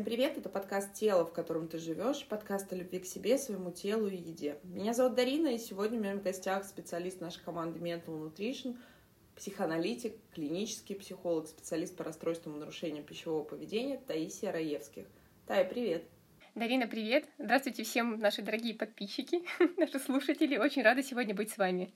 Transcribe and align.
Всем 0.00 0.06
привет, 0.06 0.38
это 0.38 0.48
подкаст 0.48 0.94
«Тело, 0.94 1.26
в 1.26 1.32
котором 1.34 1.68
ты 1.68 1.76
живешь», 1.76 2.24
подкаст 2.24 2.72
о 2.72 2.74
любви 2.74 3.00
к 3.00 3.04
себе, 3.04 3.36
своему 3.36 3.70
телу 3.70 4.06
и 4.06 4.16
еде. 4.16 4.56
Меня 4.62 4.94
зовут 4.94 5.14
Дарина, 5.14 5.48
и 5.48 5.58
сегодня 5.58 5.98
у 5.98 6.02
меня 6.02 6.14
в 6.14 6.22
гостях 6.22 6.64
специалист 6.64 7.20
нашей 7.20 7.44
команды 7.44 7.78
Mental 7.80 8.06
Nutrition, 8.06 8.78
психоаналитик, 9.36 10.14
клинический 10.32 10.96
психолог, 10.96 11.48
специалист 11.48 11.94
по 11.94 12.02
расстройствам 12.02 12.56
и 12.56 12.60
нарушениям 12.60 13.04
пищевого 13.04 13.44
поведения 13.44 13.98
Таисия 13.98 14.50
Раевских. 14.50 15.04
Тая, 15.46 15.66
привет! 15.66 16.04
Дарина, 16.54 16.86
привет! 16.86 17.26
Здравствуйте 17.36 17.82
всем 17.82 18.18
наши 18.20 18.40
дорогие 18.40 18.74
подписчики, 18.74 19.42
наши 19.76 19.98
слушатели. 19.98 20.56
Очень 20.56 20.80
рада 20.80 21.02
сегодня 21.02 21.34
быть 21.34 21.50
с 21.50 21.58
вами. 21.58 21.92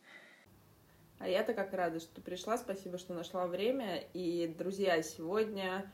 А 1.21 1.27
я-то 1.27 1.55
как 1.55 1.73
рада, 1.73 2.01
что 2.01 2.21
пришла. 2.21 2.59
Спасибо, 2.59 2.98
что 2.98 3.15
нашла 3.15 3.47
время. 3.47 4.05
И, 4.12 4.55
друзья, 4.59 5.02
сегодня 5.02 5.91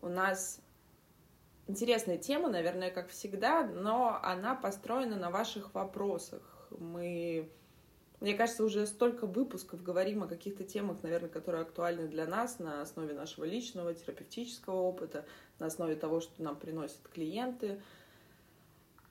у 0.00 0.08
нас 0.08 0.61
интересная 1.66 2.18
тема, 2.18 2.48
наверное, 2.48 2.90
как 2.90 3.08
всегда, 3.08 3.64
но 3.64 4.18
она 4.22 4.54
построена 4.54 5.16
на 5.16 5.30
ваших 5.30 5.74
вопросах. 5.74 6.42
Мы, 6.70 7.50
мне 8.20 8.34
кажется, 8.34 8.64
уже 8.64 8.86
столько 8.86 9.26
выпусков 9.26 9.82
говорим 9.82 10.22
о 10.22 10.28
каких-то 10.28 10.64
темах, 10.64 11.02
наверное, 11.02 11.28
которые 11.28 11.62
актуальны 11.62 12.08
для 12.08 12.26
нас 12.26 12.58
на 12.58 12.82
основе 12.82 13.14
нашего 13.14 13.44
личного 13.44 13.94
терапевтического 13.94 14.80
опыта, 14.80 15.24
на 15.58 15.66
основе 15.66 15.96
того, 15.96 16.20
что 16.20 16.42
нам 16.42 16.56
приносят 16.56 17.00
клиенты. 17.12 17.80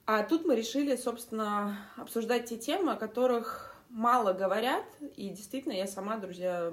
А 0.05 0.23
тут 0.23 0.45
мы 0.45 0.55
решили, 0.55 0.95
собственно, 0.95 1.77
обсуждать 1.95 2.45
те 2.45 2.57
темы, 2.57 2.93
о 2.93 2.97
которых 2.97 3.70
мало 3.91 4.33
говорят, 4.33 4.85
и 5.15 5.29
действительно 5.29 5.73
я 5.73 5.85
сама, 5.85 6.17
друзья, 6.17 6.71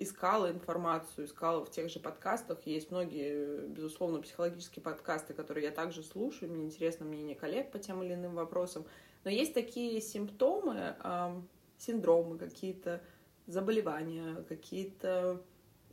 искала 0.00 0.50
информацию, 0.50 1.26
искала 1.26 1.64
в 1.64 1.70
тех 1.70 1.90
же 1.90 2.00
подкастах. 2.00 2.58
Есть 2.64 2.90
многие, 2.90 3.66
безусловно, 3.68 4.20
психологические 4.20 4.82
подкасты, 4.82 5.34
которые 5.34 5.66
я 5.66 5.70
также 5.70 6.02
слушаю, 6.02 6.50
мне 6.50 6.64
интересно 6.64 7.04
мнение 7.04 7.36
коллег 7.36 7.70
по 7.70 7.78
тем 7.78 8.02
или 8.02 8.14
иным 8.14 8.34
вопросам. 8.34 8.86
Но 9.24 9.30
есть 9.30 9.54
такие 9.54 10.00
симптомы, 10.00 10.96
синдромы 11.76 12.38
какие-то, 12.38 13.02
заболевания, 13.46 14.44
какие-то, 14.48 15.42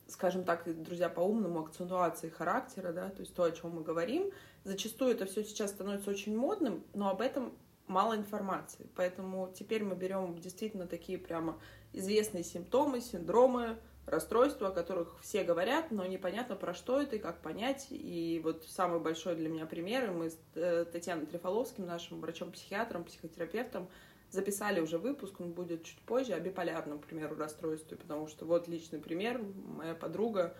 скажем 0.07 0.43
так, 0.43 0.63
друзья, 0.83 1.09
по-умному, 1.09 1.61
акцентуации 1.61 2.29
характера, 2.29 2.91
да, 2.91 3.09
то 3.09 3.21
есть 3.21 3.33
то, 3.33 3.43
о 3.43 3.51
чем 3.51 3.71
мы 3.71 3.83
говорим. 3.83 4.31
Зачастую 4.63 5.11
это 5.11 5.25
все 5.25 5.43
сейчас 5.43 5.71
становится 5.71 6.09
очень 6.09 6.35
модным, 6.35 6.83
но 6.93 7.09
об 7.09 7.21
этом 7.21 7.53
мало 7.87 8.15
информации. 8.15 8.87
Поэтому 8.95 9.51
теперь 9.53 9.83
мы 9.83 9.95
берем 9.95 10.37
действительно 10.39 10.87
такие 10.87 11.17
прямо 11.17 11.59
известные 11.93 12.43
симптомы, 12.43 13.01
синдромы, 13.01 13.77
расстройства, 14.05 14.67
о 14.67 14.71
которых 14.71 15.19
все 15.21 15.43
говорят, 15.43 15.91
но 15.91 16.05
непонятно 16.05 16.55
про 16.55 16.73
что 16.73 17.01
это 17.01 17.15
и 17.15 17.19
как 17.19 17.41
понять. 17.41 17.87
И 17.89 18.39
вот 18.43 18.65
самый 18.67 18.99
большой 18.99 19.35
для 19.35 19.49
меня 19.49 19.65
пример, 19.65 20.11
мы 20.11 20.29
с 20.29 20.37
э, 20.55 20.85
Татьяной 20.91 21.25
Трифоловским, 21.25 21.85
нашим 21.85 22.21
врачом-психиатром, 22.21 23.03
психотерапевтом, 23.03 23.87
записали 24.29 24.79
уже 24.79 24.97
выпуск, 24.97 25.39
он 25.39 25.53
будет 25.53 25.83
чуть 25.83 25.99
позже, 26.01 26.33
о 26.33 26.39
биполярном, 26.39 26.99
к 26.99 27.05
примеру, 27.05 27.35
расстройстве, 27.35 27.97
потому 27.97 28.27
что 28.27 28.45
вот 28.45 28.67
личный 28.67 28.99
пример, 28.99 29.41
моя 29.77 29.95
подруга 29.95 30.55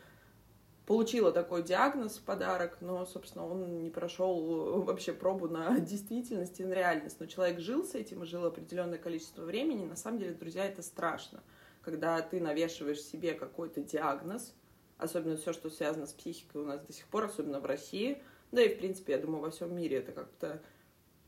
получила 0.86 1.31
такой 1.31 1.64
диагноз 1.64 2.17
в 2.17 2.23
подарок, 2.23 2.78
но, 2.81 3.05
собственно, 3.05 3.47
он 3.47 3.81
не 3.81 3.89
прошел 3.89 4.83
вообще 4.83 5.14
пробу 5.14 5.47
на 5.47 5.80
действительность 5.80 6.59
и 6.59 6.66
на 6.66 6.73
реальность. 6.73 7.19
Но 7.19 7.25
человек 7.25 7.59
жил 7.59 7.83
с 7.83 7.95
этим 7.95 8.23
и 8.23 8.28
жил 8.28 8.45
определенное 8.45 9.00
количество 9.00 9.44
времени. 9.44 9.86
На 9.86 9.95
самом 9.95 10.19
деле, 10.19 10.33
друзья, 10.33 10.66
это 10.66 10.81
страшно. 10.81 11.44
Когда 11.81 12.22
ты 12.22 12.40
навешиваешь 12.40 13.01
себе 13.01 13.34
какой-то 13.34 13.81
диагноз, 13.81 14.53
особенно 14.97 15.38
все, 15.38 15.53
что 15.53 15.69
связано 15.69 16.07
с 16.07 16.13
психикой 16.13 16.62
у 16.62 16.66
нас 16.66 16.81
до 16.81 16.94
сих 16.94 17.07
пор, 17.07 17.25
особенно 17.25 17.59
в 17.59 17.66
России, 17.66 18.22
да 18.52 18.62
и, 18.62 18.73
в 18.73 18.78
принципе, 18.78 19.13
я 19.13 19.19
думаю, 19.19 19.41
во 19.41 19.52
всем 19.52 19.75
мире 19.75 19.97
это 19.97 20.12
как-то, 20.12 20.62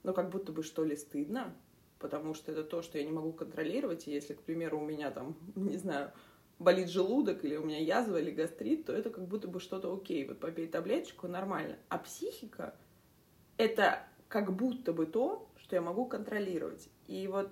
ну, 0.04 0.14
как 0.14 0.30
будто 0.30 0.52
бы, 0.52 0.64
что 0.64 0.84
ли, 0.84 0.96
стыдно, 0.96 1.54
потому 2.00 2.34
что 2.34 2.52
это 2.52 2.64
то, 2.64 2.82
что 2.82 2.98
я 2.98 3.04
не 3.04 3.12
могу 3.12 3.34
контролировать, 3.34 4.08
и 4.08 4.12
если, 4.12 4.34
к 4.34 4.42
примеру, 4.42 4.80
у 4.80 4.86
меня 4.86 5.12
там, 5.12 5.38
не 5.56 5.78
знаю, 5.78 6.12
болит 6.60 6.90
желудок, 6.90 7.44
или 7.46 7.56
у 7.56 7.66
меня 7.66 7.80
язва, 7.80 8.18
или 8.18 8.32
гастрит, 8.32 8.86
то 8.86 8.94
это 8.94 9.10
как 9.10 9.28
будто 9.28 9.48
бы 9.48 9.60
что-то 9.60 9.94
окей, 9.94 10.26
вот 10.26 10.40
попей 10.40 10.68
таблеточку, 10.68 11.28
нормально. 11.28 11.78
А 11.90 11.98
психика— 11.98 12.76
это 13.58 14.04
как 14.28 14.56
будто 14.56 14.94
бы 14.94 15.06
то, 15.06 15.48
что 15.58 15.76
я 15.76 15.82
могу 15.82 16.06
контролировать. 16.06 16.90
И 17.08 17.28
вот, 17.28 17.52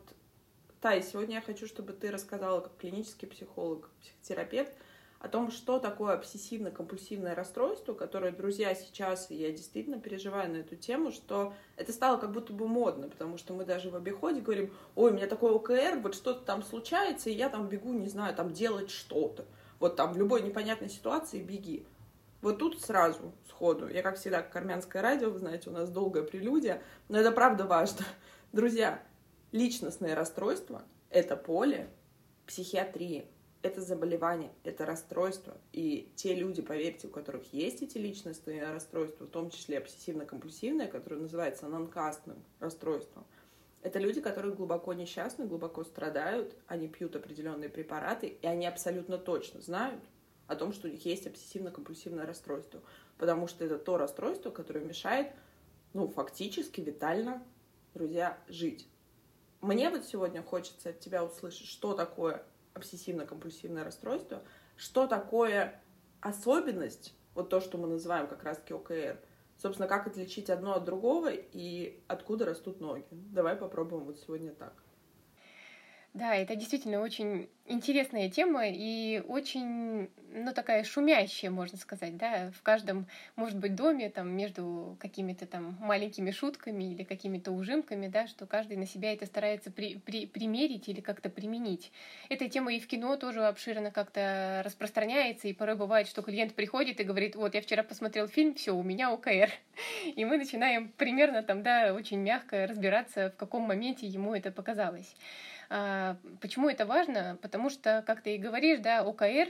Тай, 0.82 1.02
сегодня 1.04 1.36
я 1.36 1.42
хочу, 1.42 1.68
чтобы 1.68 1.94
ты 1.94 2.12
рассказала 2.12 2.62
как 2.62 2.78
клинический 2.78 3.28
психолог, 3.28 3.90
психотерапевт, 4.02 4.74
о 5.26 5.28
том, 5.28 5.50
что 5.50 5.80
такое 5.80 6.16
обсессивно-компульсивное 6.16 7.34
расстройство, 7.34 7.96
которое, 7.96 8.32
друзья, 8.32 8.76
сейчас, 8.76 9.32
я 9.32 9.52
действительно 9.52 10.00
переживаю 10.00 10.52
на 10.52 10.58
эту 10.58 10.76
тему, 10.76 11.12
что 11.12 11.56
это 11.78 11.92
стало 11.92 12.18
как 12.18 12.32
будто 12.32 12.54
бы 12.54 12.68
модно, 12.68 13.10
потому 13.10 13.40
что 13.40 13.56
мы 13.56 13.66
даже 13.66 13.90
в 13.90 13.96
обиходе 13.96 14.42
говорим, 14.42 14.72
ой, 14.94 15.12
у 15.12 15.14
меня 15.16 15.26
такой 15.26 15.52
ОКР, 15.52 16.00
вот 16.04 16.14
что-то 16.14 16.46
там 16.46 16.62
случается, 16.62 17.32
и 17.32 17.34
я 17.34 17.50
там 17.50 17.68
бегу, 17.68 17.92
не 17.92 18.08
знаю, 18.08 18.36
там 18.36 18.54
делать 18.54 18.92
что-то. 18.92 19.46
Вот 19.80 19.96
там 19.96 20.14
в 20.14 20.18
любой 20.18 20.44
непонятной 20.44 20.90
ситуации 20.90 21.42
беги. 21.42 21.88
Вот 22.42 22.60
тут 22.60 22.80
сразу, 22.80 23.34
сходу. 23.50 23.88
Я, 23.88 24.04
как 24.04 24.18
всегда, 24.18 24.44
как 24.44 24.56
армянское 24.56 25.02
радио, 25.02 25.32
вы 25.32 25.40
знаете, 25.40 25.72
у 25.72 25.74
нас 25.74 25.90
долгая 25.90 26.24
прелюдия, 26.24 26.84
но 27.10 27.18
это 27.18 27.32
правда 27.32 27.66
важно. 27.66 28.06
Друзья, 28.52 29.02
личностное 29.52 30.14
расстройство— 30.14 30.84
это 31.10 31.36
поле 31.36 31.90
психиатрии 32.46 33.28
это 33.66 33.82
заболевание, 33.82 34.52
это 34.64 34.86
расстройство. 34.86 35.58
И 35.74 36.12
те 36.16 36.36
люди, 36.36 36.62
поверьте, 36.62 37.08
у 37.08 37.10
которых 37.10 37.52
есть 37.52 37.82
эти 37.82 37.98
личностные 37.98 38.64
расстройства, 38.72 39.26
в 39.26 39.30
том 39.30 39.50
числе 39.50 39.80
обсессивно-компульсивное, 39.80 40.88
которое 40.88 41.18
называется 41.18 41.68
нонкастным 41.68 42.38
расстройством, 42.60 43.26
это 43.82 44.00
люди, 44.00 44.22
которые 44.22 44.54
глубоко 44.54 44.94
несчастны, 44.94 45.46
глубоко 45.46 45.84
страдают, 45.84 46.56
они 46.68 46.88
пьют 46.88 47.16
определенные 47.16 47.70
препараты, 47.70 48.28
и 48.28 48.48
они 48.48 48.68
абсолютно 48.68 49.18
точно 49.18 49.62
знают 49.62 50.04
о 50.48 50.56
том, 50.56 50.72
что 50.72 50.88
у 50.88 50.92
них 50.92 51.06
есть 51.06 51.28
обсессивно-компульсивное 51.28 52.26
расстройство. 52.26 52.82
Потому 53.18 53.48
что 53.48 53.66
это 53.66 53.78
то 53.78 53.98
расстройство, 53.98 54.52
которое 54.52 54.84
мешает, 54.84 55.32
ну, 55.94 56.08
фактически, 56.08 56.82
витально, 56.82 57.44
друзья, 57.94 58.38
жить. 58.48 58.88
Мне 59.62 59.90
вот 59.90 60.06
сегодня 60.06 60.44
хочется 60.44 60.90
от 60.90 61.00
тебя 61.00 61.24
услышать, 61.24 61.68
что 61.68 61.94
такое 61.94 62.44
обсессивно-компульсивное 62.76 63.84
расстройство, 63.84 64.44
что 64.76 65.08
такое 65.08 65.82
особенность, 66.22 67.16
вот 67.34 67.50
то, 67.50 67.60
что 67.60 67.78
мы 67.78 67.88
называем 67.88 68.28
как 68.28 68.44
раз-таки 68.44 68.74
ОКР, 68.74 69.20
собственно, 69.58 69.88
как 69.88 70.08
отличить 70.08 70.50
одно 70.50 70.76
от 70.76 70.86
другого 70.86 71.30
и 71.32 72.00
откуда 72.08 72.46
растут 72.46 72.80
ноги. 72.80 73.06
Давай 73.12 73.56
попробуем 73.56 74.04
вот 74.06 74.20
сегодня 74.20 74.52
так. 74.52 74.74
Да, 76.16 76.34
это 76.34 76.56
действительно 76.56 77.02
очень 77.02 77.50
интересная 77.66 78.30
тема 78.30 78.70
и 78.70 79.22
очень, 79.28 80.10
ну, 80.32 80.54
такая 80.54 80.86
шумящая, 80.86 81.52
можно 81.52 81.78
сказать, 81.78 82.16
да, 82.16 82.52
в 82.58 82.62
каждом, 82.62 83.06
может 83.36 83.58
быть, 83.58 83.76
доме, 83.76 84.10
там, 84.10 84.30
между 84.30 84.96
какими-то 85.02 85.46
там 85.46 85.78
маленькими 85.82 86.32
шутками 86.32 86.86
или 86.86 87.04
какими-то 87.04 87.52
ужимками, 87.52 88.08
да, 88.08 88.28
что 88.28 88.46
каждый 88.46 88.78
на 88.78 88.86
себя 88.88 89.12
это 89.12 89.26
старается 89.26 89.72
при, 89.72 89.98
при, 89.98 90.26
примерить 90.26 90.88
или 90.88 91.02
как-то 91.02 91.30
применить. 91.30 91.92
Эта 92.30 92.48
тема 92.48 92.74
и 92.74 92.80
в 92.80 92.88
кино 92.88 93.18
тоже 93.18 93.46
обширно 93.46 93.92
как-то 93.92 94.62
распространяется, 94.64 95.50
и 95.50 95.54
порой 95.54 95.76
бывает, 95.76 96.08
что 96.08 96.22
клиент 96.22 96.54
приходит 96.54 97.02
и 97.02 97.04
говорит, 97.04 97.36
вот, 97.36 97.56
я 97.56 97.62
вчера 97.62 97.84
посмотрел 97.84 98.30
фильм, 98.30 98.54
все, 98.54 98.74
у 98.74 98.84
меня 98.84 99.12
ОКР. 99.12 99.50
И 100.16 100.24
мы 100.24 100.38
начинаем 100.38 100.94
примерно 100.96 101.44
там, 101.44 101.62
да, 101.62 101.94
очень 101.94 102.20
мягко 102.20 102.68
разбираться, 102.68 103.32
в 103.32 103.36
каком 103.36 103.64
моменте 103.64 104.08
ему 104.08 104.34
это 104.34 104.50
показалось. 104.50 105.14
А, 105.70 106.18
почему 106.42 106.70
это 106.70 106.86
важно? 106.86 107.38
Потому 107.42 107.70
что, 107.70 108.04
как 108.06 108.22
ты 108.22 108.36
и 108.36 108.40
говоришь, 108.40 108.80
да, 108.80 109.04
ОКР 109.04 109.50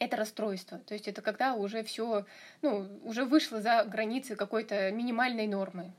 это 0.00 0.16
расстройство. 0.16 0.78
То 0.78 0.94
есть 0.94 1.06
это 1.06 1.20
когда 1.20 1.54
уже 1.54 1.84
все, 1.84 2.24
ну, 2.62 2.88
уже 3.04 3.24
вышло 3.24 3.60
за 3.60 3.84
границы 3.84 4.34
какой-то 4.34 4.90
минимальной 4.90 5.46
нормы. 5.46 5.92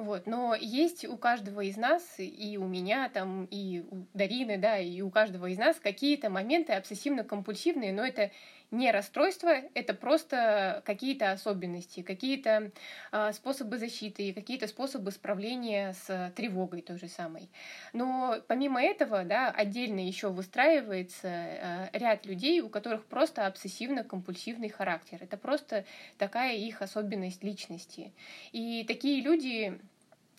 Вот. 0.00 0.26
Но 0.26 0.54
есть 0.54 1.04
у 1.04 1.18
каждого 1.18 1.60
из 1.60 1.76
нас, 1.76 2.02
и 2.16 2.56
у 2.56 2.66
меня, 2.66 3.10
там, 3.10 3.44
и 3.50 3.84
у 3.90 4.06
Дарины, 4.14 4.56
да, 4.56 4.78
и 4.78 5.02
у 5.02 5.10
каждого 5.10 5.44
из 5.44 5.58
нас 5.58 5.76
какие-то 5.78 6.30
моменты 6.30 6.72
обсессивно-компульсивные, 6.72 7.92
но 7.92 8.02
это 8.02 8.30
не 8.70 8.92
расстройство, 8.92 9.50
это 9.74 9.94
просто 9.94 10.82
какие-то 10.86 11.32
особенности, 11.32 12.02
какие-то 12.02 12.70
э, 13.12 13.32
способы 13.32 13.78
защиты, 13.78 14.32
какие-то 14.32 14.68
способы 14.68 15.10
справления 15.10 15.92
с 15.92 16.32
тревогой 16.36 16.80
той 16.80 16.98
же 16.98 17.08
самой. 17.08 17.50
Но 17.92 18.36
помимо 18.46 18.82
этого, 18.82 19.24
да, 19.24 19.50
отдельно 19.50 20.00
еще 20.00 20.30
выстраивается 20.30 21.28
э, 21.28 21.88
ряд 21.92 22.26
людей, 22.26 22.60
у 22.60 22.68
которых 22.68 23.04
просто 23.04 23.46
обсессивно-компульсивный 23.46 24.70
характер. 24.70 25.18
Это 25.20 25.36
просто 25.36 25.84
такая 26.16 26.54
их 26.54 26.80
особенность 26.80 27.42
личности. 27.42 28.12
И 28.52 28.84
такие 28.86 29.20
люди 29.20 29.80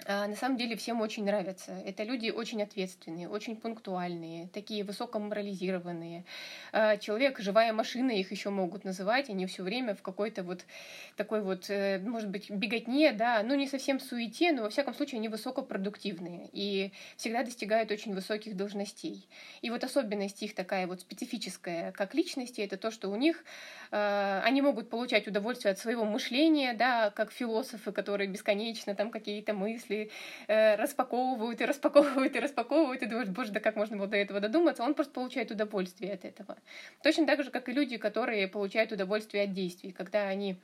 на 0.07 0.35
самом 0.35 0.57
деле 0.57 0.75
всем 0.75 1.01
очень 1.01 1.25
нравятся. 1.25 1.73
Это 1.85 2.03
люди 2.03 2.29
очень 2.29 2.61
ответственные, 2.61 3.29
очень 3.29 3.55
пунктуальные, 3.55 4.47
такие 4.53 4.83
высокоморализированные. 4.83 6.25
А 6.71 6.97
человек, 6.97 7.39
живая 7.39 7.73
машина, 7.73 8.11
их 8.11 8.31
еще 8.31 8.49
могут 8.49 8.83
называть. 8.83 9.29
Они 9.29 9.45
все 9.45 9.63
время 9.63 9.95
в 9.95 10.01
какой-то 10.01 10.43
вот 10.43 10.65
такой 11.15 11.41
вот, 11.41 11.69
э, 11.69 11.99
может 11.99 12.29
быть, 12.29 12.49
беготне, 12.49 13.11
да, 13.11 13.43
ну 13.43 13.55
не 13.55 13.67
совсем 13.67 13.99
суете, 13.99 14.51
но 14.51 14.63
во 14.63 14.69
всяком 14.69 14.93
случае 14.93 15.19
они 15.19 15.29
высокопродуктивные 15.29 16.49
и 16.51 16.91
всегда 17.17 17.43
достигают 17.43 17.91
очень 17.91 18.13
высоких 18.13 18.55
должностей. 18.55 19.27
И 19.61 19.69
вот 19.69 19.83
особенность 19.83 20.41
их 20.43 20.55
такая 20.55 20.87
вот 20.87 21.01
специфическая, 21.01 21.91
как 21.91 22.13
личности, 22.15 22.61
это 22.61 22.77
то, 22.77 22.91
что 22.91 23.09
у 23.09 23.15
них 23.15 23.43
э, 23.91 24.41
они 24.43 24.61
могут 24.61 24.89
получать 24.89 25.27
удовольствие 25.27 25.73
от 25.73 25.79
своего 25.79 26.05
мышления, 26.05 26.73
да, 26.73 27.11
как 27.11 27.31
философы, 27.31 27.91
которые 27.91 28.27
бесконечно 28.27 28.95
там 28.95 29.11
какие-то 29.11 29.53
мысли 29.53 29.90
мысли 29.91 30.09
э, 30.47 30.75
распаковывают 30.75 31.61
и 31.61 31.65
распаковывают 31.65 32.35
и 32.35 32.39
распаковывают, 32.39 33.01
и 33.03 33.05
думаешь, 33.05 33.29
боже, 33.29 33.51
да 33.51 33.59
как 33.59 33.75
можно 33.75 33.97
было 33.97 34.07
до 34.07 34.17
этого 34.17 34.39
додуматься, 34.39 34.83
он 34.83 34.93
просто 34.93 35.13
получает 35.13 35.51
удовольствие 35.51 36.13
от 36.13 36.25
этого. 36.25 36.57
Точно 37.03 37.25
так 37.25 37.43
же, 37.43 37.51
как 37.51 37.69
и 37.69 37.73
люди, 37.73 37.97
которые 37.97 38.47
получают 38.47 38.91
удовольствие 38.91 39.43
от 39.43 39.53
действий, 39.53 39.91
когда 39.91 40.27
они 40.27 40.57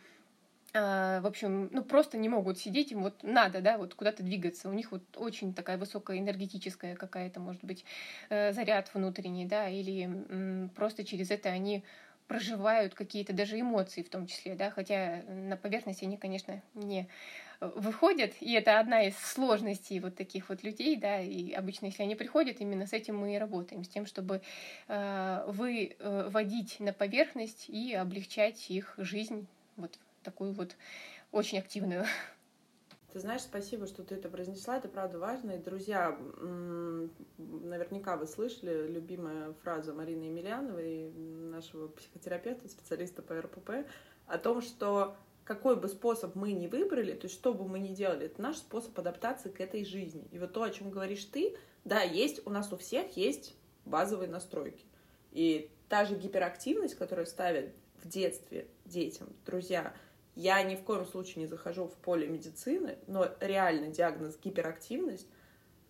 э, 0.74 1.20
в 1.22 1.28
общем, 1.28 1.70
ну 1.72 1.84
просто 1.84 2.18
не 2.18 2.30
могут 2.30 2.58
сидеть, 2.58 2.92
им 2.92 3.04
вот 3.04 3.24
надо, 3.24 3.62
да, 3.62 3.78
вот 3.78 3.94
куда-то 3.94 4.24
двигаться. 4.24 4.70
У 4.70 4.74
них 4.74 4.92
вот 4.92 5.04
очень 5.16 5.54
такая 5.54 5.78
высокая 5.78 6.18
энергетическая 6.18 6.96
какая-то, 6.96 7.40
может 7.40 7.64
быть, 7.64 7.86
э, 8.30 8.54
заряд 8.54 8.90
внутренний, 8.94 9.46
да, 9.46 9.70
или 9.70 10.70
просто 10.76 11.04
через 11.04 11.32
это 11.32 11.50
они 11.50 11.84
проживают 12.28 12.94
какие-то 12.94 13.32
даже 13.32 13.60
эмоции 13.60 14.04
в 14.04 14.10
том 14.10 14.28
числе, 14.28 14.56
да, 14.56 14.70
хотя 14.70 15.24
на 15.30 15.56
поверхности 15.56 16.04
они, 16.04 16.18
конечно, 16.18 16.62
не 16.74 17.08
выходят, 17.60 18.34
и 18.40 18.54
это 18.54 18.80
одна 18.80 19.08
из 19.08 19.18
сложностей 19.18 20.00
вот 20.00 20.16
таких 20.16 20.50
вот 20.50 20.64
людей, 20.64 20.96
да, 20.96 21.20
и 21.20 21.52
обычно, 21.52 21.88
если 21.88 22.04
они 22.04 22.16
приходят, 22.16 22.60
именно 22.60 22.86
с 22.86 22.94
этим 22.94 23.18
мы 23.18 23.36
и 23.36 23.38
работаем, 23.38 23.84
с 23.84 23.88
тем, 23.88 24.06
чтобы 24.06 24.42
э, 24.88 25.44
выводить 25.48 26.78
э, 26.80 26.84
на 26.84 26.94
поверхность 26.94 27.70
и 27.70 27.94
облегчать 27.94 28.70
их 28.70 28.94
жизнь, 28.98 29.48
вот 29.76 29.98
такую 30.24 30.54
вот 30.54 30.76
очень 31.32 31.60
активную. 31.60 32.06
Ты 33.14 33.22
знаешь, 33.22 33.42
спасибо, 33.42 33.88
что 33.88 34.04
ты 34.04 34.16
это 34.16 34.30
произнесла, 34.30 34.78
это 34.78 34.90
правда 34.90 35.18
важно. 35.18 35.52
И, 35.52 35.58
друзья, 35.58 36.16
наверняка 37.38 38.18
вы 38.18 38.28
слышали 38.28 38.92
любимая 38.92 39.54
фраза 39.64 39.94
Марины 39.94 40.26
Емельяновой, 40.26 41.12
нашего 41.12 41.88
психотерапевта, 41.88 42.68
специалиста 42.68 43.22
по 43.22 43.42
РПП, 43.42 43.88
о 44.28 44.38
том, 44.38 44.62
что 44.62 45.16
какой 45.48 45.78
бы 45.78 45.88
способ 45.88 46.36
мы 46.36 46.52
ни 46.52 46.68
выбрали, 46.68 47.14
то 47.14 47.26
есть 47.26 47.36
что 47.36 47.54
бы 47.54 47.66
мы 47.66 47.80
ни 47.80 47.94
делали, 47.94 48.26
это 48.26 48.42
наш 48.42 48.58
способ 48.58 49.00
адаптации 49.00 49.50
к 49.50 49.62
этой 49.62 49.86
жизни. 49.86 50.28
И 50.32 50.40
вот 50.40 50.52
то, 50.52 50.62
о 50.62 50.70
чем 50.70 50.92
говоришь 50.92 51.24
ты, 51.24 51.56
да, 51.86 52.02
есть, 52.02 52.46
у 52.46 52.50
нас 52.50 52.74
у 52.74 52.78
всех 52.78 53.16
есть 53.16 53.56
базовые 53.86 54.30
настройки. 54.30 54.84
И 55.32 55.72
та 55.88 56.04
же 56.04 56.18
гиперактивность, 56.18 56.96
которую 56.96 57.26
ставят 57.26 57.70
в 58.04 58.10
детстве 58.10 58.68
детям, 58.84 59.30
друзья, 59.46 59.94
я 60.36 60.62
ни 60.64 60.76
в 60.76 60.84
коем 60.84 61.06
случае 61.06 61.44
не 61.44 61.48
захожу 61.48 61.88
в 61.88 61.96
поле 61.96 62.28
медицины, 62.28 62.98
но 63.08 63.30
реально 63.40 63.88
диагноз 63.88 64.38
гиперактивность, 64.44 65.28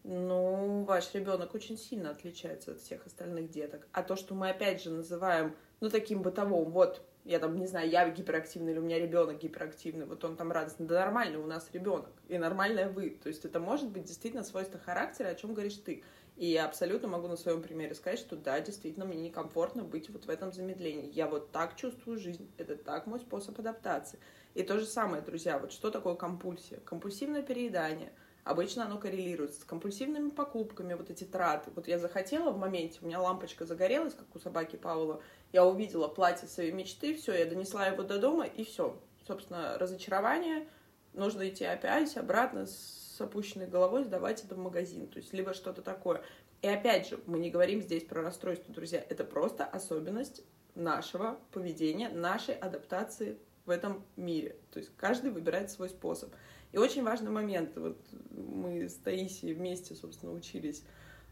ну, 0.04 0.84
ваш 0.84 1.16
ребенок 1.16 1.56
очень 1.56 1.80
сильно 1.80 2.12
отличается 2.12 2.74
от 2.74 2.80
всех 2.80 3.08
остальных 3.08 3.50
деток. 3.50 3.88
А 3.92 4.04
то, 4.04 4.16
что 4.16 4.36
мы 4.36 4.52
опять 4.52 4.84
же 4.84 4.92
называем, 4.92 5.56
ну, 5.80 5.90
таким 5.90 6.22
бытовым, 6.22 6.70
вот 6.70 7.02
я 7.28 7.40
там, 7.40 7.58
не 7.60 7.68
знаю, 7.68 7.90
я 7.90 8.10
гиперактивный 8.10 8.72
или 8.72 8.80
у 8.80 8.84
меня 8.84 9.00
ребенок 9.00 9.40
гиперактивный, 9.40 10.06
вот 10.06 10.24
он 10.24 10.38
там 10.38 10.52
радостный. 10.52 10.88
Да 10.88 10.96
нормально, 10.96 11.40
у 11.40 11.46
нас 11.46 11.70
ребенок, 11.74 12.12
и 12.30 12.38
нормальное 12.38 12.90
вы. 12.90 13.10
То 13.22 13.28
есть 13.28 13.44
это 13.44 13.60
может 13.60 13.90
быть 13.90 14.06
действительно 14.06 14.44
свойство 14.44 14.80
характера, 14.80 15.28
о 15.28 15.36
чем 15.36 15.54
говоришь 15.54 15.76
ты. 15.76 16.04
И 16.38 16.48
я 16.48 16.66
абсолютно 16.66 17.08
могу 17.08 17.28
на 17.28 17.36
своем 17.36 17.62
примере 17.62 17.96
сказать, 17.96 18.20
что 18.20 18.36
да, 18.36 18.60
действительно, 18.62 19.06
мне 19.06 19.20
некомфортно 19.20 19.84
быть 19.84 20.10
вот 20.10 20.26
в 20.26 20.30
этом 20.30 20.54
замедлении. 20.54 21.12
Я 21.12 21.28
вот 21.28 21.52
так 21.52 21.76
чувствую 21.76 22.18
жизнь. 22.18 22.50
Это 22.58 22.76
так 22.76 23.08
мой 23.08 23.20
способ 23.20 23.60
адаптации. 23.60 24.20
И 24.54 24.64
то 24.64 24.80
же 24.80 24.86
самое, 24.86 25.22
друзья, 25.22 25.60
вот 25.60 25.72
что 25.72 25.92
такое 25.92 26.16
компульсия? 26.16 26.80
Компульсивное 26.86 27.42
переедание– 27.42 28.14
Обычно 28.48 28.86
оно 28.86 28.98
коррелируется 28.98 29.60
с 29.60 29.64
компульсивными 29.66 30.30
покупками, 30.30 30.94
вот 30.94 31.10
эти 31.10 31.26
траты. 31.26 31.70
Вот 31.76 31.88
я 31.88 32.00
захотела 32.00 32.52
в 32.52 32.58
моменте, 32.58 33.00
у 33.02 33.06
меня 33.06 33.20
лампочка 33.20 33.66
загорелась, 33.66 34.14
как 34.14 34.34
у 34.34 34.40
собаки 34.40 34.78
Паула, 34.78 35.22
я 35.52 35.66
увидела 35.66 36.08
платье 36.08 36.48
своей 36.48 36.72
мечты, 36.72 37.14
все, 37.16 37.34
я 37.34 37.46
донесла 37.46 37.88
его 37.88 38.04
до 38.04 38.20
дома, 38.20 38.46
и 38.46 38.64
все. 38.64 38.98
Собственно, 39.28 39.78
разочарование, 39.78 40.68
нужно 41.12 41.50
идти 41.50 41.66
опять 41.66 42.16
обратно 42.16 42.68
с 42.68 43.20
опущенной 43.20 43.68
головой, 43.68 44.06
сдавать 44.06 44.46
это 44.46 44.56
в 44.56 44.60
магазин. 44.60 45.08
То 45.08 45.18
есть 45.18 45.34
либо 45.34 45.54
что-то 45.54 45.82
такое. 45.82 46.22
И 46.62 46.68
опять 46.68 47.10
же, 47.10 47.20
мы 47.26 47.40
не 47.40 47.52
говорим 47.52 47.82
здесь 47.82 48.06
про 48.06 48.22
расстройство, 48.22 48.74
друзья. 48.74 49.04
Это 49.10 49.26
просто 49.26 49.66
особенность 49.66 50.42
нашего 50.74 51.38
поведения, 51.52 52.08
нашей 52.10 52.56
адаптации 52.56 53.38
в 53.66 53.70
этом 53.70 54.06
мире. 54.16 54.56
То 54.72 54.80
есть 54.80 54.92
каждый 54.96 55.32
выбирает 55.32 55.70
свой 55.70 55.90
способ. 55.90 56.34
И 56.72 56.78
очень 56.78 57.04
важный 57.04 57.32
момент, 57.32 57.78
вот 57.78 57.98
мы 58.32 58.90
с 58.90 58.96
Таисией 58.96 59.54
вместе, 59.54 59.96
собственно, 59.96 60.34
учились 60.34 60.84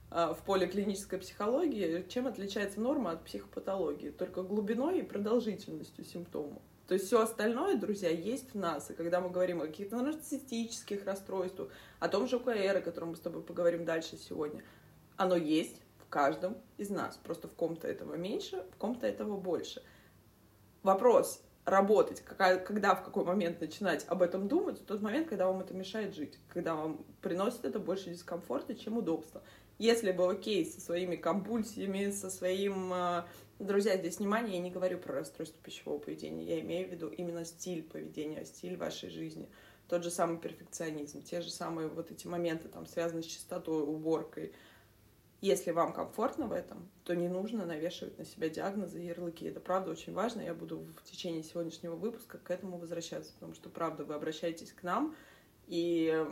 а, 0.10 0.34
в 0.34 0.44
поле 0.44 0.68
клинической 0.68 1.20
психологии, 1.20 2.06
чем 2.08 2.28
отличается 2.28 2.80
норма 2.80 3.12
от 3.12 3.26
психопатологии? 3.26 4.12
Только 4.12 4.44
глубиной 4.44 5.00
и 5.00 5.04
продолжительностью 5.04 6.06
симптомов. 6.06 6.62
То 6.88 6.94
есть 6.94 7.08
все 7.08 7.22
остальное, 7.22 7.78
друзья, 7.78 8.10
есть 8.10 8.54
в 8.54 8.58
нас. 8.58 8.92
И 8.92 8.94
когда 8.94 9.20
мы 9.20 9.30
говорим 9.30 9.62
о 9.62 9.68
каких-то 9.68 9.98
нарциссических 9.98 11.04
расстройствах, 11.06 11.70
о 12.00 12.08
том 12.08 12.28
же 12.28 12.40
КР, 12.40 12.78
о 12.78 12.82
котором 12.82 13.10
мы 13.10 13.16
с 13.16 13.20
тобой 13.20 13.42
поговорим 13.42 13.86
дальше 13.86 14.18
сегодня, 14.18 14.64
оно 15.18 15.36
есть 15.36 15.82
в 15.98 16.08
каждом 16.08 16.58
из 16.78 16.90
нас. 16.90 17.18
Просто 17.18 17.48
в 17.48 17.54
ком-то 17.54 17.88
этого 17.88 18.16
меньше, 18.16 18.64
в 18.72 18.78
ком-то 18.78 19.08
этого 19.08 19.36
больше. 19.36 19.82
Вопрос, 20.84 21.42
работать, 21.66 22.22
какая, 22.22 22.60
когда, 22.60 22.94
в 22.94 23.04
какой 23.04 23.26
момент 23.26 23.60
начинать 23.60 24.06
об 24.08 24.22
этом 24.22 24.48
думать, 24.48 24.80
в 24.80 24.86
тот 24.86 25.02
момент, 25.02 25.28
когда 25.28 25.48
вам 25.48 25.62
это 25.62 25.74
мешает 25.74 26.16
жить, 26.16 26.38
когда 26.48 26.76
вам 26.76 27.04
приносит 27.22 27.66
это 27.66 27.80
больше 27.80 28.12
дискомфорта, 28.12 28.76
чем 28.76 28.98
удобства. 28.98 29.44
Если 29.80 30.12
бы 30.12 30.30
окей 30.32 30.66
со 30.66 30.80
своими 30.80 31.16
компульсиями, 31.16 32.12
со 32.12 32.30
своим... 32.30 32.94
А, 32.94 33.28
друзья, 33.60 33.98
здесь 33.98 34.20
внимание, 34.20 34.56
я 34.56 34.62
не 34.62 34.72
говорю 34.72 35.00
про 35.00 35.16
расстройство 35.16 35.60
пищевого 35.62 35.98
поведения, 35.98 36.44
я 36.46 36.60
имею 36.62 36.88
в 36.88 36.92
виду 36.92 37.08
именно 37.10 37.44
стиль 37.44 37.84
поведения, 37.84 38.46
стиль 38.46 38.78
вашей 38.78 39.10
жизни. 39.10 39.50
Тот 39.90 40.04
же 40.04 40.12
самый 40.12 40.38
перфекционизм, 40.38 41.24
те 41.24 41.42
же 41.42 41.50
самые 41.50 41.88
вот 41.88 42.12
эти 42.12 42.26
моменты, 42.28 42.70
там, 42.70 42.86
связанные 42.86 43.24
с 43.24 43.28
чистотой, 43.28 43.84
уборкой, 43.84 44.54
если 45.46 45.72
вам 45.72 45.94
комфортно 45.94 46.48
в 46.48 46.52
этом, 46.52 46.90
то 47.04 47.16
не 47.16 47.28
нужно 47.28 47.66
навешивать 47.66 48.18
на 48.18 48.26
себя 48.26 48.50
диагнозы 48.50 49.02
и 49.02 49.06
ярлыки. 49.06 49.46
Это 49.46 49.60
правда 49.60 49.92
очень 49.92 50.14
важно. 50.14 50.42
Я 50.42 50.54
буду 50.54 50.80
в 50.80 51.04
течение 51.04 51.44
сегодняшнего 51.44 51.96
выпуска 51.96 52.38
к 52.38 52.50
этому 52.50 52.78
возвращаться, 52.78 53.34
потому 53.34 53.54
что, 53.54 53.70
правда, 53.70 54.04
вы 54.06 54.16
обращаетесь 54.16 54.74
к 54.74 54.82
нам, 54.84 55.16
и 55.68 56.26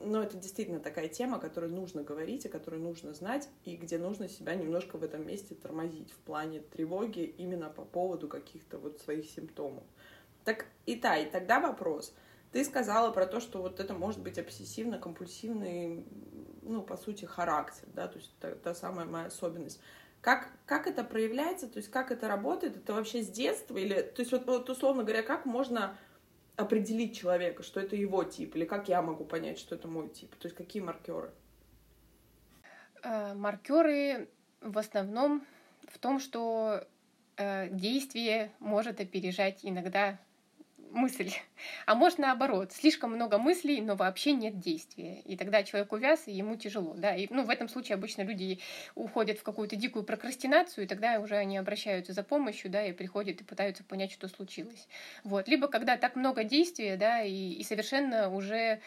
ну, 0.00 0.22
это 0.22 0.36
действительно 0.36 0.80
такая 0.80 1.08
тема, 1.08 1.38
о 1.38 1.40
которой 1.40 1.70
нужно 1.70 2.02
говорить, 2.02 2.46
о 2.46 2.48
которой 2.48 2.78
нужно 2.78 3.14
знать, 3.14 3.48
и 3.64 3.76
где 3.76 3.98
нужно 3.98 4.28
себя 4.28 4.54
немножко 4.54 4.96
в 4.96 5.02
этом 5.02 5.26
месте 5.26 5.54
тормозить 5.54 6.12
в 6.12 6.18
плане 6.18 6.60
тревоги 6.60 7.22
именно 7.38 7.68
по 7.68 7.84
поводу 7.84 8.28
каких-то 8.28 8.78
вот 8.78 9.00
своих 9.00 9.28
симптомов. 9.28 9.82
Так 10.44 10.66
и 10.86 10.96
та, 10.96 11.16
и 11.16 11.28
тогда 11.28 11.60
вопрос. 11.60 12.14
Ты 12.52 12.64
сказала 12.64 13.10
про 13.10 13.26
то, 13.26 13.40
что 13.40 13.60
вот 13.60 13.80
это 13.80 13.92
может 13.92 14.22
быть 14.22 14.38
обсессивно-компульсивный 14.38 16.06
ну, 16.68 16.82
по 16.82 16.96
сути, 16.96 17.24
характер, 17.24 17.88
да, 17.94 18.08
то 18.08 18.18
есть 18.18 18.32
та, 18.38 18.54
та 18.54 18.74
самая 18.74 19.06
моя 19.06 19.26
особенность. 19.26 19.80
Как, 20.20 20.50
как 20.66 20.86
это 20.86 21.04
проявляется, 21.04 21.68
то 21.68 21.78
есть 21.78 21.90
как 21.90 22.10
это 22.10 22.28
работает, 22.28 22.76
это 22.76 22.92
вообще 22.92 23.22
с 23.22 23.28
детства 23.28 23.76
или, 23.76 24.02
то 24.02 24.20
есть 24.20 24.32
вот, 24.32 24.46
вот 24.46 24.68
условно 24.68 25.04
говоря, 25.04 25.22
как 25.22 25.46
можно 25.46 25.96
определить 26.56 27.16
человека, 27.16 27.62
что 27.62 27.80
это 27.80 27.94
его 27.94 28.24
тип, 28.24 28.56
или 28.56 28.64
как 28.64 28.88
я 28.88 29.00
могу 29.00 29.24
понять, 29.24 29.58
что 29.58 29.74
это 29.76 29.86
мой 29.86 30.08
тип, 30.08 30.34
то 30.36 30.46
есть 30.46 30.56
какие 30.56 30.82
маркеры? 30.82 31.32
Э, 33.02 33.34
маркеры 33.34 34.28
в 34.60 34.76
основном 34.78 35.46
в 35.88 35.98
том, 35.98 36.18
что 36.18 36.84
э, 37.36 37.68
действие 37.70 38.52
может 38.58 39.00
опережать 39.00 39.60
иногда 39.62 40.18
мысль. 40.90 41.30
А 41.86 41.94
может 41.94 42.18
наоборот, 42.18 42.72
слишком 42.72 43.12
много 43.12 43.38
мыслей, 43.38 43.80
но 43.80 43.96
вообще 43.96 44.32
нет 44.32 44.58
действия. 44.60 45.20
И 45.20 45.36
тогда 45.36 45.62
человек 45.62 45.92
увяз, 45.92 46.26
и 46.26 46.32
ему 46.32 46.56
тяжело. 46.56 46.94
Да? 46.94 47.14
И, 47.14 47.26
ну, 47.30 47.44
в 47.44 47.50
этом 47.50 47.68
случае 47.68 47.94
обычно 47.94 48.22
люди 48.22 48.58
уходят 48.94 49.38
в 49.38 49.42
какую-то 49.42 49.76
дикую 49.76 50.04
прокрастинацию, 50.04 50.84
и 50.84 50.86
тогда 50.88 51.20
уже 51.20 51.36
они 51.36 51.58
обращаются 51.58 52.12
за 52.12 52.22
помощью, 52.22 52.70
да, 52.70 52.84
и 52.86 52.92
приходят 52.92 53.40
и 53.40 53.44
пытаются 53.44 53.84
понять, 53.84 54.12
что 54.12 54.28
случилось. 54.28 54.88
Вот. 55.24 55.48
Либо 55.48 55.68
когда 55.68 55.96
так 55.96 56.16
много 56.16 56.44
действия, 56.44 56.96
да, 56.96 57.22
и, 57.22 57.52
и 57.52 57.62
совершенно 57.64 58.30
уже 58.30 58.80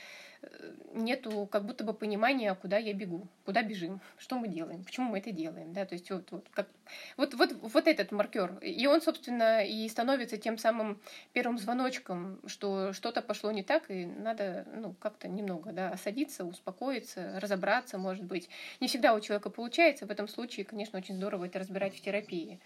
нету 0.94 1.48
как 1.52 1.66
будто 1.66 1.84
бы 1.84 1.94
понимания, 1.94 2.54
куда 2.56 2.78
я 2.78 2.94
бегу, 2.94 3.28
куда 3.46 3.62
бежим, 3.62 4.02
что 4.18 4.38
мы 4.38 4.48
делаем, 4.48 4.84
почему 4.84 5.10
мы 5.10 5.20
это 5.20 5.32
делаем, 5.32 5.74
да, 5.74 5.86
то 5.86 5.94
есть 5.94 6.10
вот, 6.12 6.30
вот, 6.32 6.48
как, 6.52 6.68
вот, 7.18 7.34
вот, 7.34 7.54
вот 7.62 7.88
этот 7.88 8.12
маркер, 8.12 8.58
и 8.62 8.86
он, 8.88 9.02
собственно, 9.02 9.66
и 9.66 9.88
становится 9.88 10.38
тем 10.38 10.58
самым 10.58 11.00
первым 11.34 11.58
звоночком, 11.58 12.40
что 12.46 12.94
что-то 12.94 13.22
пошло 13.22 13.52
не 13.52 13.64
так, 13.64 13.90
и 13.90 14.06
надо, 14.06 14.66
ну, 14.76 14.94
как-то 15.00 15.28
немного, 15.28 15.72
да, 15.72 15.90
осадиться, 15.90 16.44
успокоиться, 16.44 17.40
разобраться, 17.40 17.98
может 17.98 18.24
быть. 18.24 18.50
Не 18.80 18.88
всегда 18.88 19.14
у 19.14 19.20
человека 19.20 19.50
получается, 19.50 20.06
в 20.06 20.12
этом 20.12 20.28
случае, 20.28 20.66
конечно, 20.66 21.00
очень 21.00 21.16
здорово 21.16 21.46
это 21.46 21.60
разбирать 21.60 21.96
в 21.96 22.02
терапии. 22.02 22.60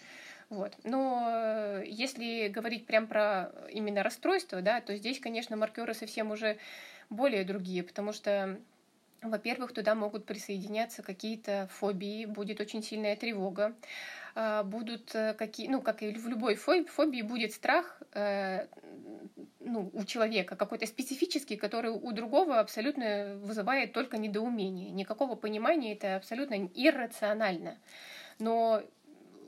Вот. 0.49 0.73
Но 0.83 1.27
э, 1.27 1.83
если 1.87 2.49
говорить 2.49 2.85
прям 2.85 3.07
про 3.07 3.51
именно 3.71 4.03
расстройство, 4.03 4.61
да, 4.61 4.79
то 4.79 4.95
здесь, 4.95 5.19
конечно, 5.19 5.57
маркеры 5.57 5.95
совсем 5.95 6.29
уже 6.29 6.57
более 7.09 7.43
другие, 7.43 7.83
потому 7.83 8.13
что 8.13 8.59
во-первых, 9.21 9.73
туда 9.73 9.95
могут 9.95 10.25
присоединяться 10.25 11.01
какие-то 11.01 11.67
фобии, 11.71 12.25
будет 12.25 12.59
очень 12.59 12.83
сильная 12.83 13.15
тревога, 13.15 13.73
а, 14.35 14.63
будут 14.63 15.15
э, 15.15 15.33
какие, 15.33 15.67
ну, 15.67 15.81
как 15.81 16.03
и 16.03 16.13
в 16.13 16.27
любой 16.27 16.55
фобии, 16.55 17.21
будет 17.21 17.53
страх 17.53 18.01
э, 18.13 18.67
ну, 19.59 19.89
у 19.93 20.03
человека 20.03 20.55
какой-то 20.55 20.85
специфический, 20.85 21.55
который 21.55 21.91
у 21.91 22.11
другого 22.11 22.59
абсолютно 22.59 23.37
вызывает 23.41 23.93
только 23.93 24.17
недоумение. 24.17 24.91
Никакого 24.91 25.35
понимания 25.35 25.93
это 25.93 26.17
абсолютно 26.17 26.69
иррационально. 26.73 27.77
Но 28.39 28.83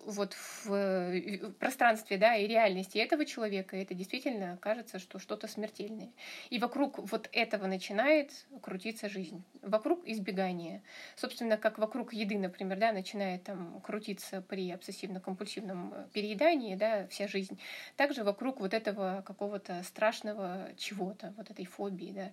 вот 0.08 0.34
в 0.34 0.74
э, 0.74 1.52
пространстве, 1.60 2.18
да, 2.18 2.36
и 2.36 2.48
реальности 2.48 2.98
этого 2.98 3.26
человека, 3.26 3.76
это 3.76 3.94
действительно 3.94 4.58
кажется, 4.62 5.00
что 5.00 5.20
что-то 5.20 5.48
смертельное. 5.48 6.10
И 6.50 6.60
вокруг 6.60 7.00
вот 7.12 7.30
этого 7.34 7.68
начинает 7.68 8.32
крутиться 8.62 9.10
жизнь. 9.10 9.44
Вокруг 9.62 10.08
избегания. 10.08 10.82
Собственно, 11.16 11.58
как 11.58 11.78
вокруг 11.78 12.14
еды, 12.14 12.38
например, 12.38 12.78
да, 12.80 12.94
начинает 12.94 13.44
там 13.44 13.82
крутиться 13.82 14.42
при 14.42 14.72
обсессивно-компульсивном 14.72 15.94
э, 15.94 16.08
переедании, 16.14 16.76
да, 16.76 17.08
вся 17.08 17.28
жизнь. 17.28 17.60
Также 17.98 18.24
вокруг 18.24 18.62
вот 18.62 18.74
этого 18.74 19.24
какого-то 19.26 19.84
страшного 19.84 20.70
чего-то, 20.78 21.34
вот 21.36 21.52
этой 21.52 21.66
фобии, 21.66 22.14
да. 22.16 22.32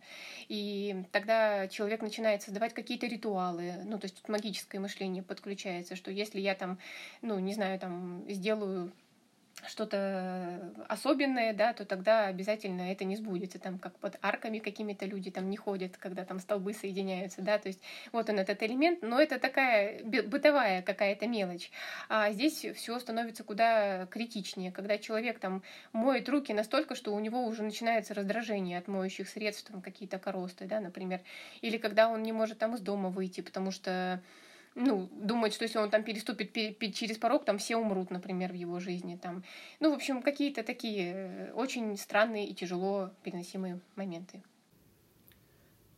И 0.48 1.04
тогда 1.10 1.66
человек 1.66 2.02
начинает 2.02 2.42
создавать 2.42 2.72
какие-то 2.72 3.06
ритуалы, 3.06 3.74
ну, 3.84 3.98
то 3.98 4.04
есть 4.04 4.16
тут 4.16 4.28
магическое 4.28 4.78
мышление 4.78 5.24
подключается, 5.24 5.96
что 5.96 6.12
если 6.12 6.40
я 6.40 6.54
там, 6.54 6.78
ну, 7.20 7.38
не 7.40 7.52
знаю, 7.52 7.63
знаю, 7.64 7.78
там, 7.78 8.24
сделаю 8.28 8.92
что-то 9.66 10.72
особенное, 10.88 11.54
да, 11.54 11.72
то 11.72 11.86
тогда 11.86 12.26
обязательно 12.26 12.92
это 12.92 13.04
не 13.04 13.16
сбудется, 13.16 13.58
там, 13.58 13.78
как 13.78 13.96
под 13.98 14.18
арками 14.20 14.58
какими-то 14.58 15.06
люди 15.06 15.30
там 15.30 15.48
не 15.48 15.56
ходят, 15.56 15.96
когда 15.96 16.24
там 16.24 16.38
столбы 16.40 16.74
соединяются, 16.74 17.40
да, 17.40 17.58
то 17.58 17.68
есть 17.68 17.80
вот 18.12 18.28
он 18.28 18.40
этот 18.40 18.62
элемент, 18.62 19.00
но 19.00 19.20
это 19.20 19.38
такая 19.38 20.04
бытовая 20.04 20.82
какая-то 20.82 21.26
мелочь. 21.26 21.70
А 22.08 22.30
здесь 22.32 22.66
все 22.74 22.98
становится 22.98 23.44
куда 23.44 24.06
критичнее, 24.06 24.70
когда 24.70 24.98
человек 24.98 25.38
там 25.38 25.62
моет 25.92 26.28
руки 26.28 26.52
настолько, 26.52 26.94
что 26.94 27.14
у 27.14 27.20
него 27.20 27.46
уже 27.46 27.62
начинается 27.62 28.12
раздражение 28.12 28.76
от 28.78 28.88
моющих 28.88 29.28
средств, 29.28 29.70
там 29.70 29.80
какие-то 29.80 30.18
коросты, 30.18 30.66
да, 30.66 30.80
например, 30.80 31.20
или 31.62 31.78
когда 31.78 32.08
он 32.08 32.22
не 32.22 32.32
может 32.32 32.58
там 32.58 32.74
из 32.74 32.80
дома 32.80 33.08
выйти, 33.08 33.40
потому 33.40 33.70
что 33.70 34.20
ну, 34.74 35.08
думает, 35.12 35.54
что 35.54 35.64
если 35.64 35.78
он 35.78 35.90
там 35.90 36.02
переступит 36.02 36.52
через 36.94 37.18
порог, 37.18 37.44
там 37.44 37.58
все 37.58 37.76
умрут, 37.76 38.10
например, 38.10 38.52
в 38.52 38.56
его 38.56 38.80
жизни. 38.80 39.16
Там. 39.16 39.44
Ну, 39.80 39.90
в 39.90 39.94
общем, 39.94 40.22
какие-то 40.22 40.62
такие 40.62 41.12
э, 41.14 41.52
очень 41.52 41.96
странные 41.96 42.46
и 42.46 42.54
тяжело 42.54 43.10
переносимые 43.22 43.80
моменты. 43.94 44.42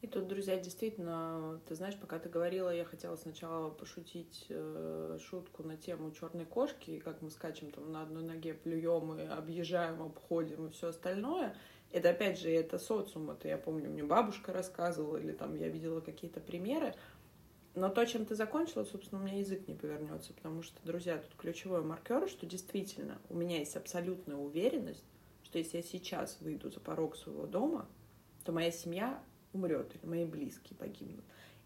И 0.03 0.07
тут, 0.07 0.29
друзья, 0.29 0.57
действительно, 0.57 1.59
ты 1.67 1.75
знаешь, 1.75 1.97
пока 1.97 2.19
ты 2.19 2.29
говорила, 2.29 2.71
я 2.71 2.85
хотела 2.85 3.17
сначала 3.17 3.71
пошутить 3.71 4.47
э, 4.51 5.19
шутку 5.21 5.63
на 5.63 5.77
тему 5.77 6.13
черной 6.13 6.45
кошки, 6.45 6.91
и 6.91 7.01
как 7.01 7.23
мы 7.23 7.31
скачем 7.31 7.71
там 7.71 7.91
на 7.91 8.03
одной 8.03 8.23
ноге, 8.23 8.55
плюем 8.55 9.19
и 9.19 9.27
объезжаем, 9.27 10.03
обходим 10.03 10.67
и 10.67 10.71
все 10.71 10.89
остальное. 10.89 11.57
Это 11.93 12.11
опять 12.11 12.39
же, 12.39 12.51
это 12.51 12.79
социум, 12.79 13.31
это 13.31 13.49
я 13.49 13.57
помню, 13.57 13.89
мне 13.89 14.03
бабушка 14.03 14.53
рассказывала, 14.53 15.17
или 15.17 15.33
там 15.33 15.55
я 15.57 15.69
видела 15.69 16.01
какие-то 16.01 16.41
примеры. 16.41 16.95
Но 17.77 17.91
то, 17.91 18.07
чем 18.07 18.25
ты 18.25 18.35
закончила, 18.35 18.85
собственно, 18.85 19.21
у 19.21 19.25
меня 19.25 19.39
язык 19.39 19.69
не 19.69 19.75
повернется, 19.75 20.33
потому 20.33 20.63
что, 20.63 20.81
друзья, 20.83 21.19
тут 21.19 21.35
ключевой 21.37 21.83
маркер, 21.83 22.27
что 22.27 22.47
действительно 22.47 23.19
у 23.29 23.37
меня 23.37 23.59
есть 23.59 23.77
абсолютная 23.77 24.37
уверенность, 24.37 25.05
что 25.45 25.59
если 25.59 25.77
я 25.77 25.83
сейчас 25.83 26.39
выйду 26.41 26.71
за 26.71 26.81
порог 26.81 27.17
своего 27.17 27.47
дома, 27.47 27.87
то 28.45 28.53
моя 28.53 28.71
семья 28.71 29.23
умрет 29.53 29.95
или 29.95 30.09
мои 30.09 30.25
близкие 30.25 30.75
погибнут. 30.79 31.25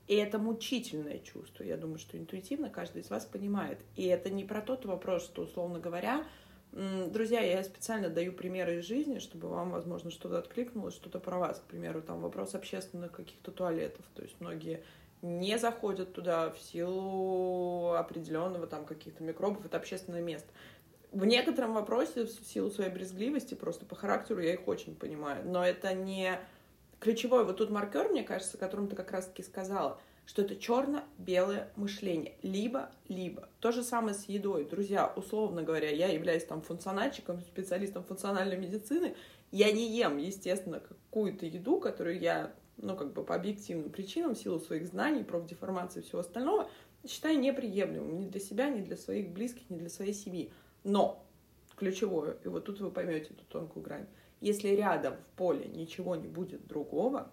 И 0.09 0.17
это 0.17 0.41
мучительное 0.41 1.21
чувство. 1.21 1.63
Я 1.63 1.77
думаю, 1.77 2.01
что 2.01 2.19
интуитивно 2.19 2.71
каждый 2.71 3.03
из 3.03 3.11
вас 3.11 3.25
понимает. 3.25 3.79
И 3.95 4.05
это 4.05 4.31
не 4.31 4.45
про 4.45 4.63
тот 4.63 4.87
вопрос, 4.87 5.25
что, 5.25 5.43
условно 5.43 5.79
говоря, 5.79 6.27
Друзья, 6.73 7.41
я 7.41 7.65
специально 7.65 8.09
даю 8.09 8.33
примеры 8.33 8.79
из 8.79 8.85
жизни, 8.85 9.19
чтобы 9.19 9.49
вам, 9.49 9.73
возможно, 9.73 10.13
что-то 10.13 10.39
откликнулось, 10.39 10.95
что-то 10.95 11.19
про 11.19 11.37
вас. 11.37 11.59
К 11.59 11.65
примеру, 11.65 12.01
там 12.01 12.21
вопрос 12.21 12.55
общественных 12.55 13.11
каких-то 13.11 13.51
туалетов. 13.51 14.05
То 14.15 14.23
есть 14.23 14.37
многие 14.39 14.85
не 15.23 15.59
заходят 15.59 16.13
туда 16.13 16.51
в 16.51 16.59
силу 16.59 17.93
определенного 17.93 18.67
там 18.67 18.85
каких-то 18.85 19.23
микробов, 19.23 19.65
это 19.65 19.77
общественное 19.77 20.23
место. 20.23 20.49
В 21.13 21.25
некотором 21.25 21.75
вопросе, 21.75 22.25
в 22.25 22.47
силу 22.47 22.71
своей 22.71 22.91
брезгливости, 22.91 23.55
просто 23.55 23.85
по 23.85 23.97
характеру 23.97 24.41
я 24.41 24.55
их 24.55 24.69
очень 24.69 24.95
понимаю, 24.95 25.45
но 25.45 25.65
это 25.65 25.93
не 25.93 26.39
ключевой 27.01 27.45
вот 27.45 27.57
тут 27.57 27.71
маркер, 27.71 28.09
мне 28.09 28.23
кажется, 28.23 28.57
о 28.57 28.61
котором 28.61 28.87
ты 28.87 28.95
как 28.95 29.11
раз-таки 29.11 29.43
сказала, 29.43 29.99
что 30.25 30.43
это 30.43 30.55
черно-белое 30.55 31.73
мышление. 31.75 32.35
Либо-либо. 32.43 33.49
То 33.59 33.73
же 33.73 33.83
самое 33.83 34.15
с 34.15 34.27
едой. 34.27 34.65
Друзья, 34.65 35.13
условно 35.17 35.65
говоря, 35.65 35.91
я 35.91 36.07
являюсь 36.07 36.45
там 36.45 36.63
функциональщиком, 36.63 37.41
специалистом 37.41 38.05
функциональной 38.05 38.57
медицины. 38.57 39.17
Я 39.51 39.73
не 39.73 39.91
ем, 39.91 40.19
естественно, 40.19 40.79
какую-то 40.79 41.47
еду, 41.47 41.81
которую 41.81 42.21
я 42.21 42.53
ну, 42.83 42.97
как 42.97 43.13
бы 43.13 43.25
по 43.25 43.35
объективным 43.35 43.91
причинам, 43.91 44.35
в 44.35 44.39
силу 44.39 44.59
своих 44.59 44.87
знаний, 44.87 45.25
профдеформации 45.25 46.01
и 46.01 46.03
всего 46.03 46.21
остального, 46.21 46.71
считаю 47.07 47.39
неприемлемым 47.39 48.19
ни 48.21 48.29
для 48.29 48.41
себя, 48.41 48.69
ни 48.69 48.81
для 48.81 48.97
своих 48.97 49.31
близких, 49.31 49.69
ни 49.71 49.79
для 49.79 49.89
своей 49.89 50.13
семьи. 50.13 50.53
Но 50.85 51.25
ключевое, 51.77 52.37
и 52.45 52.49
вот 52.49 52.65
тут 52.65 52.81
вы 52.81 52.91
поймете 52.91 53.31
эту 53.31 53.45
тонкую 53.49 53.83
грань, 53.83 54.07
если 54.41 54.69
рядом 54.69 55.17
в 55.17 55.37
поле 55.37 55.67
ничего 55.67 56.17
не 56.17 56.29
будет 56.29 56.67
другого, 56.67 57.31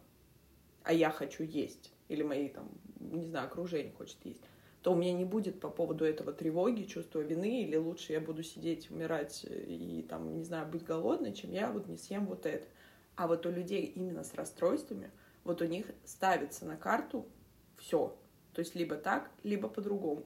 а 0.84 0.94
я 0.94 1.12
хочу 1.12 1.44
есть, 1.44 1.94
или 2.10 2.24
мои 2.24 2.50
там, 2.50 2.70
не 3.00 3.26
знаю, 3.26 3.48
окружение 3.48 3.94
хочет 3.94 4.18
есть, 4.24 4.42
то 4.82 4.94
у 4.94 4.96
меня 4.96 5.14
не 5.14 5.26
будет 5.26 5.60
по 5.60 5.70
поводу 5.70 6.06
этого 6.06 6.32
тревоги, 6.32 6.84
чувства 6.84 7.20
вины, 7.20 7.64
или 7.64 7.76
лучше 7.76 8.14
я 8.14 8.22
буду 8.22 8.44
сидеть, 8.44 8.90
умирать 8.90 9.46
и 9.50 10.06
там, 10.08 10.38
не 10.38 10.44
знаю, 10.44 10.68
быть 10.68 10.84
голодной, 10.84 11.34
чем 11.34 11.52
я 11.52 11.72
вот 11.72 11.88
не 11.88 11.98
съем 11.98 12.26
вот 12.26 12.46
это. 12.46 12.66
А 13.16 13.28
вот 13.28 13.46
у 13.46 13.52
людей 13.52 13.84
именно 13.84 14.24
с 14.24 14.34
расстройствами– 14.34 15.12
вот 15.48 15.62
у 15.62 15.66
них 15.66 15.86
ставится 16.04 16.66
на 16.66 16.76
карту 16.76 17.26
все. 17.78 18.16
То 18.54 18.60
есть 18.60 18.76
либо 18.76 18.96
так, 18.96 19.32
либо 19.44 19.70
по-другому. 19.70 20.26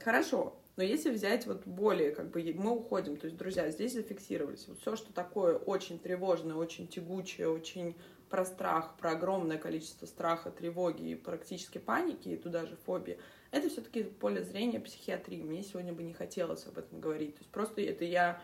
Хорошо, 0.00 0.58
но 0.76 0.82
если 0.82 1.10
взять 1.10 1.46
вот 1.46 1.66
более, 1.66 2.12
как 2.12 2.30
бы, 2.30 2.42
мы 2.56 2.70
уходим, 2.70 3.18
то 3.18 3.26
есть, 3.26 3.36
друзья, 3.36 3.70
здесь 3.70 3.92
зафиксировались. 3.92 4.66
Вот 4.66 4.80
все, 4.80 4.96
что 4.96 5.12
такое 5.12 5.56
очень 5.56 5.98
тревожное, 5.98 6.56
очень 6.56 6.88
тягучее, 6.88 7.48
очень 7.48 7.94
про 8.30 8.46
страх, 8.46 8.96
про 8.96 9.10
огромное 9.10 9.58
количество 9.58 10.06
страха, 10.06 10.50
тревоги 10.50 11.10
и 11.10 11.14
практически 11.14 11.76
паники, 11.76 12.30
и 12.30 12.36
туда 12.38 12.64
же 12.64 12.76
фобии, 12.86 13.18
это 13.50 13.68
все-таки 13.68 14.04
поле 14.04 14.42
зрения 14.42 14.80
психиатрии. 14.80 15.42
Мне 15.42 15.62
сегодня 15.62 15.92
бы 15.92 16.02
не 16.02 16.14
хотелось 16.14 16.66
об 16.66 16.78
этом 16.78 16.98
говорить. 16.98 17.34
То 17.34 17.40
есть 17.40 17.50
просто 17.50 17.82
это 17.82 18.06
я 18.06 18.40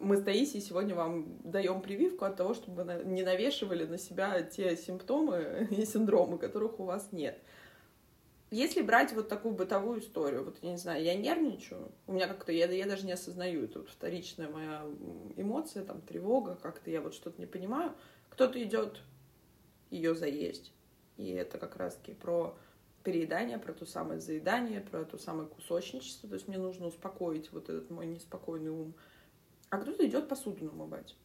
мы 0.00 0.16
с 0.16 0.22
Таисией 0.22 0.62
сегодня 0.62 0.94
вам 0.94 1.38
даем 1.44 1.80
прививку 1.80 2.24
от 2.24 2.36
того, 2.36 2.54
чтобы 2.54 2.84
вы 2.84 3.04
не 3.04 3.22
навешивали 3.22 3.84
на 3.84 3.98
себя 3.98 4.42
те 4.42 4.76
симптомы 4.76 5.68
и 5.70 5.84
синдромы, 5.84 6.38
которых 6.38 6.80
у 6.80 6.84
вас 6.84 7.12
нет. 7.12 7.40
Если 8.50 8.82
брать 8.82 9.12
вот 9.12 9.28
такую 9.28 9.54
бытовую 9.54 10.00
историю, 10.00 10.44
вот 10.44 10.58
я 10.62 10.70
не 10.70 10.76
знаю, 10.76 11.02
я 11.02 11.14
нервничаю, 11.16 11.90
у 12.06 12.12
меня 12.12 12.28
как-то, 12.28 12.52
я, 12.52 12.66
я 12.66 12.86
даже 12.86 13.04
не 13.04 13.12
осознаю, 13.12 13.64
это 13.64 13.80
вот 13.80 13.90
вторичная 13.90 14.48
моя 14.48 14.84
эмоция, 15.36 15.84
там, 15.84 16.00
тревога, 16.02 16.56
как-то 16.62 16.90
я 16.90 17.00
вот 17.00 17.14
что-то 17.14 17.40
не 17.40 17.46
понимаю, 17.46 17.92
кто-то 18.28 18.62
идет 18.62 19.00
ее 19.90 20.14
заесть, 20.14 20.72
и 21.16 21.30
это 21.30 21.58
как 21.58 21.76
раз-таки 21.76 22.12
про 22.12 22.56
переедание, 23.02 23.58
про 23.58 23.72
то 23.72 23.86
самое 23.86 24.20
заедание, 24.20 24.80
про 24.80 25.04
то 25.04 25.18
самое 25.18 25.48
кусочничество, 25.48 26.28
то 26.28 26.36
есть 26.36 26.46
мне 26.46 26.58
нужно 26.58 26.86
успокоить 26.86 27.50
вот 27.50 27.68
этот 27.68 27.90
мой 27.90 28.06
неспокойный 28.06 28.70
ум, 28.70 28.94
а 29.70 29.78
кто-то 29.78 30.06
идет 30.06 30.28
посуду 30.28 30.64
намывать. 30.64 31.16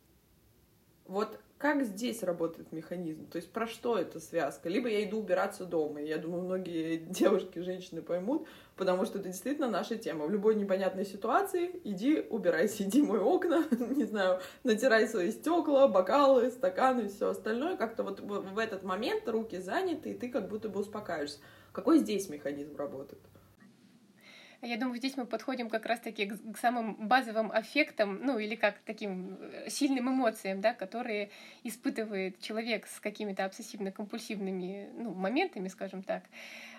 Вот 1.06 1.40
как 1.60 1.84
здесь 1.84 2.24
работает 2.24 2.72
механизм? 2.72 3.28
То 3.28 3.36
есть 3.36 3.52
про 3.52 3.68
что 3.68 3.98
эта 3.98 4.22
связка? 4.22 4.70
Либо 4.70 4.88
я 4.88 5.04
иду 5.04 5.20
убираться 5.20 5.66
дома. 5.66 6.02
Я 6.02 6.18
думаю, 6.18 6.44
многие 6.44 6.98
девушки, 6.98 7.60
женщины 7.60 8.02
поймут, 8.02 8.48
потому 8.78 9.04
что 9.06 9.20
это 9.20 9.28
действительно 9.28 9.70
наша 9.70 9.98
тема. 9.98 10.26
В 10.26 10.32
любой 10.32 10.56
непонятной 10.56 11.06
ситуации 11.06 11.82
иди 11.84 12.26
убирайся, 12.30 12.84
иди 12.88 13.02
мой 13.02 13.20
окна, 13.20 13.66
не 13.72 14.06
знаю, 14.06 14.40
натирай 14.64 15.06
свои 15.08 15.32
стекла, 15.32 15.90
бокалы, 15.90 16.50
стаканы 16.50 17.02
и 17.02 17.08
все 17.10 17.32
остальное. 17.32 17.76
Как-то 17.76 18.04
вот 18.04 18.22
в 18.22 18.58
этот 18.58 18.84
момент 18.84 19.28
руки 19.28 19.58
заняты, 19.58 20.12
и 20.12 20.14
ты 20.14 20.30
как 20.30 20.48
будто 20.48 20.70
бы 20.70 20.80
успокаиваешься. 20.80 21.40
Какой 21.74 22.00
здесь 22.00 22.30
механизм 22.30 22.78
работает? 22.78 23.22
Я 24.62 24.76
думаю, 24.78 24.98
здесь 24.98 25.16
мы 25.16 25.26
подходим 25.26 25.70
как 25.70 25.86
раз-таки 25.86 26.26
к, 26.26 26.58
самым 26.58 26.96
базовым 26.96 27.50
аффектам, 27.52 28.20
ну 28.22 28.40
или 28.40 28.56
как 28.56 28.80
таким 28.80 29.38
э, 29.40 29.70
сильным 29.70 30.10
эмоциям, 30.10 30.60
да, 30.60 30.74
которые 30.74 31.30
испытывает 31.64 32.42
человек 32.42 32.86
с 32.88 33.00
какими-то 33.00 33.46
обсессивно-компульсивными 33.46 34.90
ну, 34.98 35.14
моментами, 35.14 35.70
скажем 35.70 36.04
так. 36.04 36.24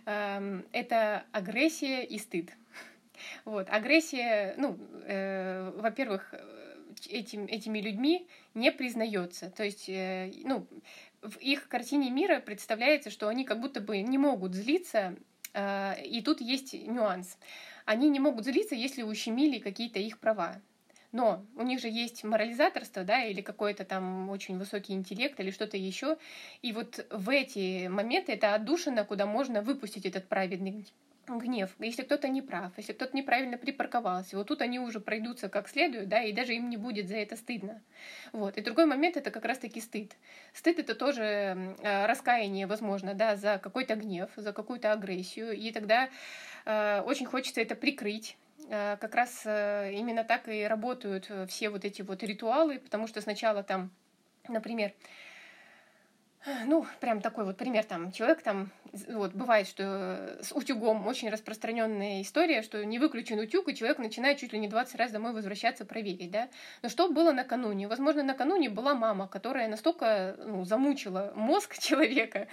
Эм, 0.04 0.66
это 0.72 1.25
агрессия 1.32 2.04
и 2.04 2.18
стыд. 2.18 2.50
Вот. 3.44 3.68
Агрессия, 3.70 4.54
ну, 4.58 4.78
э, 5.06 5.72
во-первых, 5.76 6.34
этим, 7.08 7.46
этими 7.46 7.80
людьми 7.80 8.26
не 8.54 8.72
признается. 8.72 9.50
То 9.50 9.64
есть, 9.64 9.88
э, 9.88 10.30
ну, 10.44 10.66
в 11.22 11.37
их 11.38 11.68
картине 11.68 12.10
мира 12.10 12.40
представляется, 12.40 13.10
что 13.10 13.28
они 13.28 13.44
как 13.44 13.60
будто 13.60 13.80
бы 13.80 14.00
не 14.00 14.18
могут 14.18 14.54
злиться, 14.54 15.16
э, 15.54 16.02
и 16.04 16.22
тут 16.22 16.40
есть 16.40 16.75
нюанс 16.75 17.38
они 17.90 18.09
не 18.09 18.20
могут 18.20 18.44
злиться, 18.44 18.76
если 18.76 19.02
ущемили 19.02 19.59
какие-то 19.59 19.99
их 19.99 20.20
права. 20.20 20.61
Но 21.11 21.44
у 21.56 21.62
них 21.62 21.80
же 21.80 21.88
есть 21.88 22.23
морализаторство, 22.23 23.02
да, 23.02 23.25
или 23.25 23.40
какой-то 23.40 23.85
там 23.85 24.30
очень 24.30 24.59
высокий 24.59 24.92
интеллект, 24.92 25.40
или 25.40 25.50
что-то 25.50 25.76
еще. 25.76 26.16
И 26.62 26.73
вот 26.73 27.04
в 27.11 27.28
эти 27.30 27.88
моменты 27.88 28.30
это 28.30 28.54
отдушина, 28.54 29.04
куда 29.04 29.26
можно 29.26 29.61
выпустить 29.61 30.06
этот 30.06 30.28
праведный 30.28 30.87
гнев, 31.26 31.70
если 31.78 32.02
кто-то 32.02 32.28
не 32.28 32.42
прав, 32.42 32.73
если 32.76 32.92
кто-то 32.92 33.16
неправильно 33.16 33.56
припарковался, 33.56 34.37
вот 34.37 34.49
тут 34.49 34.62
они 34.62 34.80
уже 34.80 35.00
пройдутся 35.00 35.49
как 35.49 35.68
следует, 35.68 36.09
да, 36.09 36.23
и 36.23 36.32
даже 36.32 36.54
им 36.54 36.68
не 36.70 36.76
будет 36.76 37.09
за 37.09 37.16
это 37.16 37.37
стыдно. 37.37 37.80
Вот. 38.32 38.56
И 38.56 38.62
другой 38.62 38.87
момент— 38.87 39.16
это 39.16 39.30
как 39.30 39.44
раз-таки 39.44 39.80
стыд. 39.80 40.16
Стыд— 40.52 40.78
это 40.80 40.94
тоже 40.94 41.23
э, 41.23 42.06
раскаяние, 42.06 42.66
возможно, 42.66 43.14
да, 43.14 43.37
за 43.37 43.59
какой-то 43.59 43.94
гнев, 43.94 44.30
за 44.37 44.52
какую-то 44.52 44.92
агрессию, 44.92 45.52
и 45.52 45.70
тогда 45.70 46.09
очень 46.66 47.26
хочется 47.26 47.60
это 47.60 47.74
прикрыть, 47.74 48.36
э, 48.68 48.96
как 49.00 49.14
раз 49.14 49.42
э, 49.44 49.92
именно 49.92 50.24
так 50.24 50.48
и 50.48 50.64
работают 50.64 51.30
все 51.48 51.70
вот 51.70 51.84
эти 51.84 52.02
вот 52.02 52.22
ритуалы, 52.22 52.78
потому 52.78 53.06
что 53.06 53.20
сначала 53.20 53.62
там, 53.62 53.90
например, 54.48 54.92
ну, 56.66 56.87
прям 57.00 57.20
такой 57.20 57.44
вот 57.44 57.56
пример, 57.56 57.85
там, 57.85 58.12
человек 58.12 58.42
там, 58.42 58.70
вот, 59.09 59.35
бывает, 59.35 59.66
что 59.66 60.38
с 60.40 60.52
утюгом 60.52 61.06
очень 61.06 61.28
распространенная 61.28 62.23
история, 62.23 62.62
что 62.62 62.85
не 62.85 62.99
выключен 62.99 63.38
утюг, 63.38 63.68
и 63.68 63.75
человек 63.75 63.99
начинает 63.99 64.38
чуть 64.38 64.52
ли 64.52 64.59
не 64.59 64.68
20 64.68 64.94
раз 64.97 65.12
домой 65.12 65.32
возвращаться 65.32 65.85
проверить, 65.85 66.30
да. 66.30 66.49
Но 66.82 66.88
что 66.88 67.09
было 67.09 67.32
накануне? 67.32 67.88
Возможно, 67.88 68.23
накануне 68.23 68.70
была 68.70 68.94
мама, 68.94 69.28
которая 69.28 69.68
настолько 69.68 70.37
ну, 70.38 70.64
замучила 70.64 71.32
мозг 71.37 71.78
человека, 71.78 72.49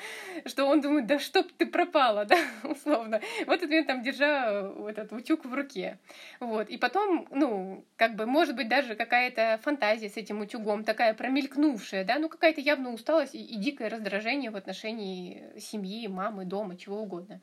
что 0.45 0.65
он 0.65 0.81
думает, 0.81 1.07
да 1.07 1.17
чтоб 1.19 1.49
ты 1.53 1.65
пропала, 1.65 2.25
да, 2.25 2.37
условно. 2.63 3.21
Вот 3.45 3.55
этот 3.55 3.69
момент 3.69 3.87
там 3.87 4.03
держа 4.03 4.71
этот 4.87 5.13
утюг 5.13 5.45
в 5.45 5.53
руке. 5.53 5.97
Вот. 6.39 6.69
И 6.69 6.77
потом, 6.77 7.27
ну, 7.31 7.85
как 7.95 8.15
бы, 8.15 8.25
может 8.25 8.55
быть, 8.55 8.67
даже 8.67 8.95
какая-то 8.95 9.59
фантазия 9.63 10.09
с 10.09 10.17
этим 10.17 10.41
утюгом, 10.41 10.83
такая 10.83 11.13
промелькнувшая, 11.13 12.03
да, 12.03 12.19
ну, 12.19 12.29
какая-то 12.29 12.61
явно 12.61 12.91
усталость 12.91 13.33
и, 13.33 13.43
и 13.43 13.57
дикое 13.77 13.89
раздражение 13.89 14.49
в 14.49 14.55
отношении 14.55 15.43
семьи, 15.59 16.07
мамы, 16.07 16.45
дома, 16.45 16.77
чего 16.77 16.99
угодно. 17.01 17.41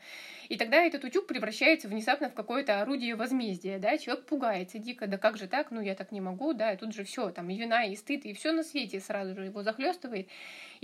И 0.49 0.57
тогда 0.57 0.79
этот 0.83 1.05
утюг 1.05 1.29
превращается 1.29 1.87
внезапно 1.87 2.29
в 2.29 2.35
какое-то 2.35 2.83
орудие 2.83 3.14
возмездия, 3.14 3.79
да, 3.79 3.97
человек 3.99 4.26
пугается 4.26 4.79
дико, 4.79 5.07
да 5.07 5.17
как 5.17 5.37
же 5.37 5.47
так, 5.47 5.71
ну 5.71 5.81
я 5.81 5.95
так 5.95 6.11
не 6.11 6.21
могу, 6.21 6.53
да, 6.53 6.73
и 6.73 6.76
тут 6.76 6.93
же 6.93 7.05
все, 7.05 7.31
там 7.31 7.50
и 7.50 7.57
вина, 7.57 7.85
и 7.85 7.95
стыд, 7.95 8.25
и 8.25 8.33
все 8.33 8.50
на 8.50 8.64
свете 8.64 8.99
сразу 8.99 9.37
же 9.37 9.45
его 9.45 9.62
захлестывает, 9.62 10.26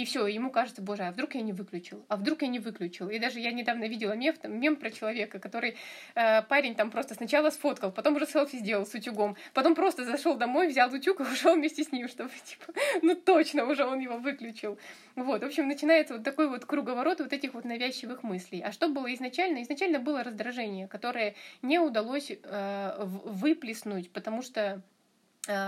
и 0.00 0.06
все, 0.06 0.26
ему 0.26 0.50
кажется, 0.50 0.80
боже, 0.80 1.02
а 1.02 1.12
вдруг 1.12 1.34
я 1.34 1.42
не 1.42 1.52
выключил, 1.52 2.02
а 2.08 2.16
вдруг 2.16 2.40
я 2.40 2.48
не 2.48 2.58
выключил. 2.58 3.10
И 3.10 3.18
даже 3.18 3.38
я 3.38 3.52
недавно 3.52 3.84
видела 3.86 4.14
мем, 4.14 4.34
там, 4.34 4.58
мем 4.58 4.76
про 4.76 4.90
человека, 4.90 5.38
который 5.38 5.76
э, 6.14 6.40
парень 6.42 6.74
там 6.74 6.90
просто 6.90 7.14
сначала 7.14 7.50
сфоткал, 7.50 7.92
потом 7.92 8.16
уже 8.16 8.26
селфи 8.26 8.56
сделал 8.56 8.86
с 8.86 8.94
утюгом, 8.94 9.36
потом 9.52 9.74
просто 9.74 10.06
зашел 10.06 10.36
домой, 10.36 10.68
взял 10.68 10.90
утюг 10.90 11.20
и 11.20 11.22
ушел 11.34 11.54
вместе 11.54 11.84
с 11.84 11.92
ним, 11.92 12.08
чтобы 12.08 12.30
типа, 12.44 12.72
ну 13.02 13.14
точно 13.14 13.66
уже 13.66 13.84
он 13.84 14.00
его 14.00 14.16
выключил. 14.16 14.78
Вот, 15.16 15.42
в 15.42 15.44
общем, 15.44 15.68
начинается 15.68 16.14
вот 16.14 16.24
такой 16.24 16.48
вот 16.48 16.64
круговорот 16.64 17.20
вот 17.20 17.34
этих 17.34 17.52
вот 17.52 17.66
навязчивых 17.66 18.22
мыслей. 18.22 18.62
А 18.62 18.72
что 18.72 18.88
было 18.88 19.12
изначально? 19.12 19.62
Изначально 19.62 19.98
было 19.98 20.24
раздражение, 20.24 20.88
которое 20.88 21.34
не 21.60 21.78
удалось 21.78 22.30
э, 22.30 23.04
выплеснуть, 23.04 24.10
потому 24.10 24.40
что 24.40 24.80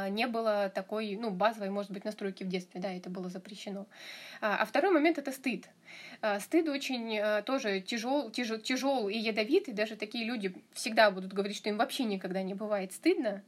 не 0.08 0.26
было 0.26 0.70
такой, 0.74 1.16
ну, 1.16 1.30
базовой, 1.30 1.70
может 1.70 1.90
быть, 1.90 2.04
настройки 2.04 2.44
в 2.44 2.48
детстве, 2.48 2.80
да, 2.80 2.92
это 2.92 3.10
было 3.10 3.28
запрещено. 3.28 3.86
А, 4.40 4.58
а 4.58 4.64
второй 4.64 4.90
момент— 4.90 5.18
это 5.18 5.32
стыд. 5.32 5.68
А, 6.20 6.40
стыд 6.40 6.68
очень 6.68 7.16
э, 7.16 7.42
тоже 7.42 7.80
тяжел, 7.80 8.30
тяжел, 8.30 8.58
тяжел 8.58 9.08
и 9.08 9.16
ядовитый. 9.16 9.74
Даже 9.74 9.96
такие 9.96 10.24
люди 10.24 10.54
всегда 10.72 11.10
будут 11.10 11.32
говорить, 11.32 11.56
что 11.56 11.68
им 11.68 11.78
вообще 11.78 12.04
никогда 12.04 12.42
не 12.42 12.54
бывает 12.54 12.92
стыдно 12.92 13.42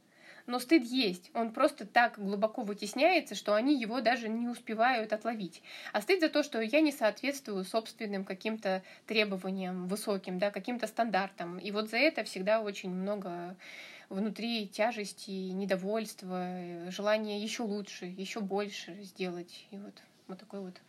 но 0.47 0.59
стыд 0.59 0.83
есть. 0.83 1.31
Он 1.33 1.51
просто 1.51 1.85
так 1.85 2.19
глубоко 2.19 2.61
вытесняется, 2.61 3.35
что 3.35 3.55
они 3.55 3.79
его 3.79 4.01
даже 4.01 4.29
не 4.29 4.47
успевают 4.47 5.13
отловить. 5.13 5.61
А 5.91 6.01
стыд 6.01 6.21
за 6.21 6.29
то, 6.29 6.43
что 6.43 6.61
я 6.61 6.81
не 6.81 6.91
соответствую 6.91 7.63
собственным 7.63 8.23
каким-то 8.23 8.83
требованиям 9.07 9.87
высоким, 9.87 10.39
да, 10.39 10.51
каким-то 10.51 10.87
стандартам. 10.87 11.57
И 11.57 11.71
вот 11.71 11.89
за 11.89 11.97
это 11.97 12.23
всегда 12.23 12.61
очень 12.61 12.91
много 12.91 13.55
внутри 14.09 14.67
тяжести, 14.67 15.31
недовольства, 15.31 16.89
желания 16.89 17.41
еще 17.41 17.63
лучше, 17.63 18.05
еще 18.05 18.39
больше 18.39 19.01
сделать. 19.01 19.67
И 19.71 19.77
вот, 19.77 19.95
вот 20.27 20.39
такой 20.39 20.61
вот 20.61 20.81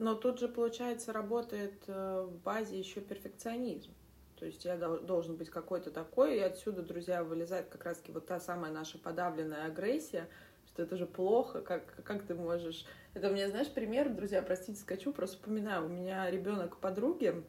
но 0.00 0.14
тут 0.14 0.38
же, 0.40 0.48
получается, 0.48 1.12
работает 1.12 1.84
э, 1.86 2.22
в 2.26 2.38
базе 2.38 2.78
еще 2.78 3.02
перфекционизм. 3.02 3.92
То 4.34 4.46
есть 4.46 4.64
я 4.64 4.78
должен 4.78 5.36
быть 5.36 5.50
какой-то 5.50 5.90
такой, 5.90 6.38
и 6.38 6.40
отсюда, 6.40 6.80
друзья, 6.80 7.22
вылезает 7.22 7.68
как 7.68 7.84
раз-таки 7.84 8.10
вот 8.10 8.26
та 8.26 8.40
самая 8.40 8.72
наша 8.72 8.96
подавленная 8.96 9.66
агрессия, 9.66 10.26
что 10.66 10.82
это 10.82 10.96
же 10.96 11.04
плохо, 11.04 11.60
как, 11.60 12.02
как 12.02 12.22
ты 12.22 12.34
можешь... 12.34 12.86
Это 13.12 13.28
у 13.28 13.34
меня, 13.34 13.50
знаешь, 13.50 13.70
пример, 13.70 14.08
друзья, 14.08 14.40
простите, 14.40 14.80
скачу, 14.80 15.12
просто 15.12 15.36
вспоминаю, 15.36 15.84
у 15.84 15.88
меня 15.90 16.30
ребенок 16.30 16.78
подруги, 16.78 17.44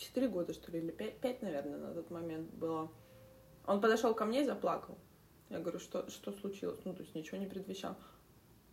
4 0.00 0.28
года, 0.28 0.52
что 0.52 0.72
ли, 0.72 0.80
или 0.80 0.90
5, 0.90 1.20
5, 1.20 1.42
наверное, 1.42 1.78
на 1.78 1.94
тот 1.94 2.10
момент 2.10 2.50
было. 2.54 2.90
Он 3.66 3.80
подошел 3.80 4.14
ко 4.14 4.24
мне 4.24 4.42
и 4.42 4.46
заплакал. 4.46 4.98
Я 5.50 5.58
говорю, 5.58 5.78
что, 5.78 6.08
что 6.10 6.32
случилось? 6.32 6.80
Ну, 6.84 6.94
то 6.94 7.02
есть 7.02 7.14
ничего 7.14 7.38
не 7.38 7.46
предвещал. 7.46 7.96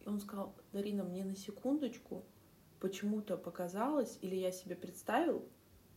И 0.02 0.08
он 0.08 0.20
сказал, 0.20 0.56
Дарина, 0.72 1.04
мне 1.04 1.24
на 1.24 1.36
секундочку 1.36 2.24
почему-то 2.80 3.38
показалось, 3.38 4.18
или 4.22 4.36
я 4.36 4.52
себе 4.52 4.76
представил, 4.76 5.44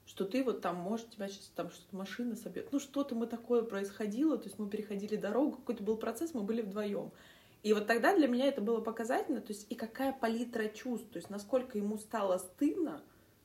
что 0.07 0.25
ты 0.25 0.43
вот 0.43 0.61
там, 0.61 0.77
может, 0.77 1.11
тебя 1.11 1.29
сейчас 1.29 1.53
там 1.55 1.71
что-то 1.71 1.95
машина 1.95 2.35
собьет. 2.35 2.73
Ну, 2.73 2.81
что-то 2.81 3.15
мы 3.15 3.27
такое 3.27 3.63
происходило, 3.63 4.37
то 4.39 4.45
есть 4.45 4.59
мы 4.59 4.69
переходили 4.69 5.17
дорогу, 5.17 5.59
какой-то 5.59 5.85
был 5.85 5.97
процесс, 5.97 6.35
мы 6.35 6.43
были 6.43 6.63
вдвоем. 6.63 7.13
И 7.63 7.75
вот 7.75 7.87
тогда 7.87 8.17
для 8.17 8.27
меня 8.27 8.47
это 8.47 8.63
было 8.63 8.81
показательно, 8.81 9.41
то 9.43 9.53
есть 9.53 9.67
и 9.71 9.75
какая 9.75 10.13
палитра 10.13 10.69
чувств, 10.69 11.09
то 11.11 11.19
есть 11.19 11.29
насколько 11.29 11.77
ему 11.77 11.99
стало 11.99 12.39
стыдно 12.39 13.03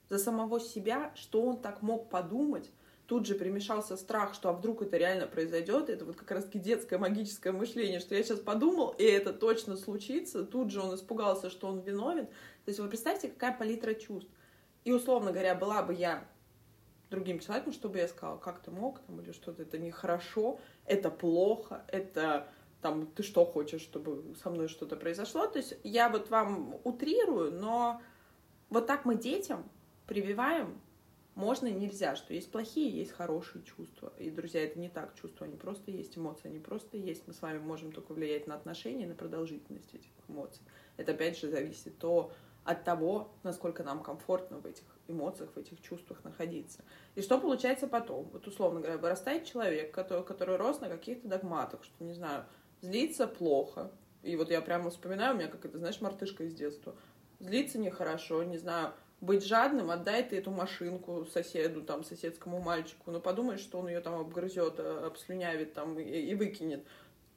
за 0.09 0.17
самого 0.17 0.59
себя, 0.59 1.11
что 1.15 1.41
он 1.41 1.61
так 1.61 1.81
мог 1.81 2.09
подумать, 2.09 2.71
тут 3.07 3.25
же 3.25 3.35
примешался 3.35 3.97
страх, 3.97 4.33
что 4.33 4.49
а 4.49 4.53
вдруг 4.53 4.81
это 4.81 4.97
реально 4.97 5.27
произойдет, 5.27 5.89
это 5.89 6.05
вот 6.05 6.15
как 6.15 6.31
раз 6.31 6.45
таки 6.45 6.59
детское 6.59 6.97
магическое 6.97 7.51
мышление, 7.51 7.99
что 7.99 8.15
я 8.15 8.23
сейчас 8.23 8.39
подумал, 8.39 8.95
и 8.97 9.03
это 9.03 9.33
точно 9.33 9.77
случится, 9.77 10.43
тут 10.43 10.71
же 10.71 10.81
он 10.81 10.95
испугался, 10.95 11.49
что 11.49 11.67
он 11.67 11.81
виновен. 11.81 12.25
То 12.25 12.69
есть 12.69 12.79
вы 12.79 12.87
представьте, 12.87 13.29
какая 13.29 13.57
палитра 13.57 13.93
чувств. 13.93 14.31
И, 14.83 14.91
условно 14.91 15.31
говоря, 15.31 15.55
была 15.55 15.83
бы 15.83 15.93
я 15.93 16.27
другим 17.09 17.39
человеком, 17.39 17.73
чтобы 17.73 17.99
я 17.99 18.07
сказала, 18.07 18.37
как 18.37 18.61
ты 18.61 18.71
мог, 18.71 18.99
там, 19.01 19.21
или 19.21 19.31
что-то, 19.31 19.63
это 19.63 19.77
нехорошо, 19.77 20.59
это 20.85 21.09
плохо, 21.09 21.85
это 21.87 22.47
там, 22.81 23.07
ты 23.07 23.23
что 23.23 23.45
хочешь, 23.45 23.81
чтобы 23.81 24.35
со 24.41 24.49
мной 24.49 24.67
что-то 24.67 24.95
произошло. 24.95 25.47
То 25.47 25.59
есть 25.59 25.75
я 25.83 26.09
вот 26.09 26.29
вам 26.29 26.79
утрирую, 26.83 27.51
но 27.51 28.01
вот 28.69 28.85
так 28.85 29.05
мы 29.05 29.15
детям 29.15 29.67
прививаем 30.07 30.79
можно 31.35 31.67
и 31.67 31.73
нельзя, 31.73 32.15
что 32.15 32.33
есть 32.33 32.49
плохие, 32.49 32.89
есть 32.89 33.11
хорошие 33.11 33.61
чувства. 33.63 34.13
И, 34.17 34.29
друзья, 34.29 34.63
это 34.63 34.79
не 34.79 34.87
так 34.87 35.13
чувства, 35.15 35.45
они 35.45 35.57
просто 35.57 35.91
есть, 35.91 36.17
эмоции, 36.17 36.47
они 36.47 36.59
просто 36.59 36.95
есть. 36.95 37.27
Мы 37.27 37.33
с 37.33 37.41
вами 37.41 37.59
можем 37.59 37.91
только 37.91 38.13
влиять 38.13 38.47
на 38.47 38.55
отношения, 38.55 39.05
на 39.05 39.15
продолжительность 39.15 39.93
этих 39.93 40.11
эмоций. 40.29 40.61
Это, 40.95 41.11
опять 41.11 41.37
же, 41.37 41.49
зависит 41.49 41.97
то 41.99 42.31
от 42.63 42.85
того, 42.85 43.33
насколько 43.43 43.83
нам 43.83 44.01
комфортно 44.01 44.59
в 44.59 44.65
этих 44.65 44.85
эмоциях, 45.09 45.51
в 45.53 45.59
этих 45.59 45.81
чувствах 45.81 46.23
находиться. 46.23 46.83
И 47.15 47.21
что 47.21 47.37
получается 47.37 47.87
потом? 47.87 48.29
Вот, 48.31 48.47
условно 48.47 48.79
говоря, 48.79 48.97
вырастает 48.97 49.43
человек, 49.43 49.93
который, 49.93 50.23
который 50.23 50.55
рос 50.55 50.79
на 50.79 50.87
каких-то 50.87 51.27
догматах, 51.27 51.83
что, 51.83 52.03
не 52.03 52.13
знаю, 52.13 52.45
злиться 52.81 53.27
плохо, 53.27 53.91
И 54.23 54.35
вот 54.37 54.49
я 54.49 54.61
прямо 54.61 54.89
вспоминаю, 54.89 55.35
у 55.35 55.37
меня 55.37 55.49
как 55.49 55.65
это, 55.65 55.77
знаешь, 55.77 56.01
мартышка 56.01 56.45
из 56.45 56.55
детства. 56.55 56.95
Злиться 57.39 57.77
нехорошо, 57.77 58.41
не 58.43 58.57
знаю, 58.57 58.93
быть 59.25 59.45
жадным, 59.45 59.91
отдай 59.91 60.23
ты 60.23 60.37
эту 60.37 60.51
машинку 60.51 61.25
соседу, 61.25 61.81
там, 61.81 62.03
соседскому 62.03 62.59
мальчику. 62.59 63.11
Ну, 63.11 63.19
подумай, 63.19 63.57
что 63.57 63.79
он 63.79 63.87
ее 63.87 63.99
там 63.99 64.15
обгрызет, 64.15 64.75
э, 64.79 65.05
обслюнявит 65.05 65.73
там 65.73 65.99
и, 65.99 66.03
и 66.03 66.35
выкинет. 66.35 66.85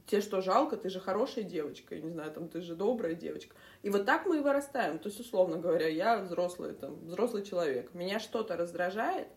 Тебе 0.07 0.21
что, 0.21 0.41
жалко? 0.41 0.77
Ты 0.77 0.89
же 0.89 1.01
хорошая 1.01 1.45
девочка, 1.45 1.95
я 1.95 2.01
не 2.01 2.11
знаю, 2.11 2.33
там, 2.33 2.49
ты 2.49 2.63
же 2.63 2.75
добрая 2.75 3.15
девочка. 3.15 3.55
И 3.83 3.91
вот 3.91 4.07
так 4.07 4.27
мы 4.27 4.39
и 4.39 4.41
вырастаем. 4.41 4.99
То 4.99 5.09
есть, 5.09 5.21
условно 5.21 5.59
говоря, 5.59 5.89
я 5.89 6.19
взрослый, 6.19 6.73
там, 6.75 6.99
взрослый 7.05 7.45
человек. 7.45 7.93
Меня 7.95 8.19
что-то 8.19 8.57
раздражает, 8.57 9.29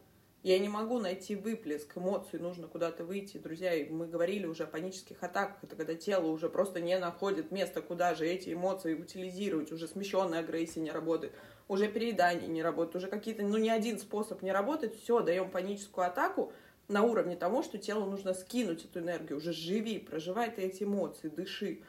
я 0.43 0.57
не 0.57 0.69
могу 0.69 0.97
найти 0.99 1.35
выплеск 1.35 1.95
эмоций, 1.97 2.39
нужно 2.39 2.67
куда-то 2.67 3.03
выйти. 3.05 3.37
Друзья, 3.37 3.73
мы 3.89 4.07
говорили 4.07 4.47
уже 4.47 4.63
о 4.63 4.67
панических 4.67 5.21
атаках. 5.21 5.57
Это 5.61 5.75
когда 5.75 5.93
тело 5.93 6.27
уже 6.27 6.49
просто 6.49 6.81
не 6.81 6.97
находит 6.97 7.51
места, 7.51 7.81
куда 7.81 8.15
же 8.15 8.27
эти 8.27 8.53
эмоции 8.53 8.95
утилизировать. 8.95 9.71
Уже 9.71 9.87
смещенная 9.87 10.39
агрессия 10.39 10.79
не 10.79 10.89
работает, 10.89 11.33
уже 11.67 11.87
переедание 11.87 12.47
не 12.47 12.63
работает, 12.63 12.95
уже 12.95 13.07
какие-то, 13.07 13.43
ну, 13.43 13.57
ни 13.57 13.69
один 13.69 13.99
способ 13.99 14.41
не 14.41 14.51
работает. 14.51 14.95
Все, 14.95 15.21
даем 15.21 15.51
паническую 15.51 16.07
атаку 16.07 16.51
на 16.87 17.03
уровне 17.03 17.35
того, 17.35 17.61
что 17.61 17.77
телу 17.77 18.05
нужно 18.05 18.33
скинуть 18.33 18.85
эту 18.85 18.99
энергию. 18.99 19.37
Уже 19.37 19.53
живи, 19.53 19.99
проживай 19.99 20.49
ты 20.49 20.63
эти 20.63 20.83
эмоции, 20.83 21.29
дыши. 21.29 21.83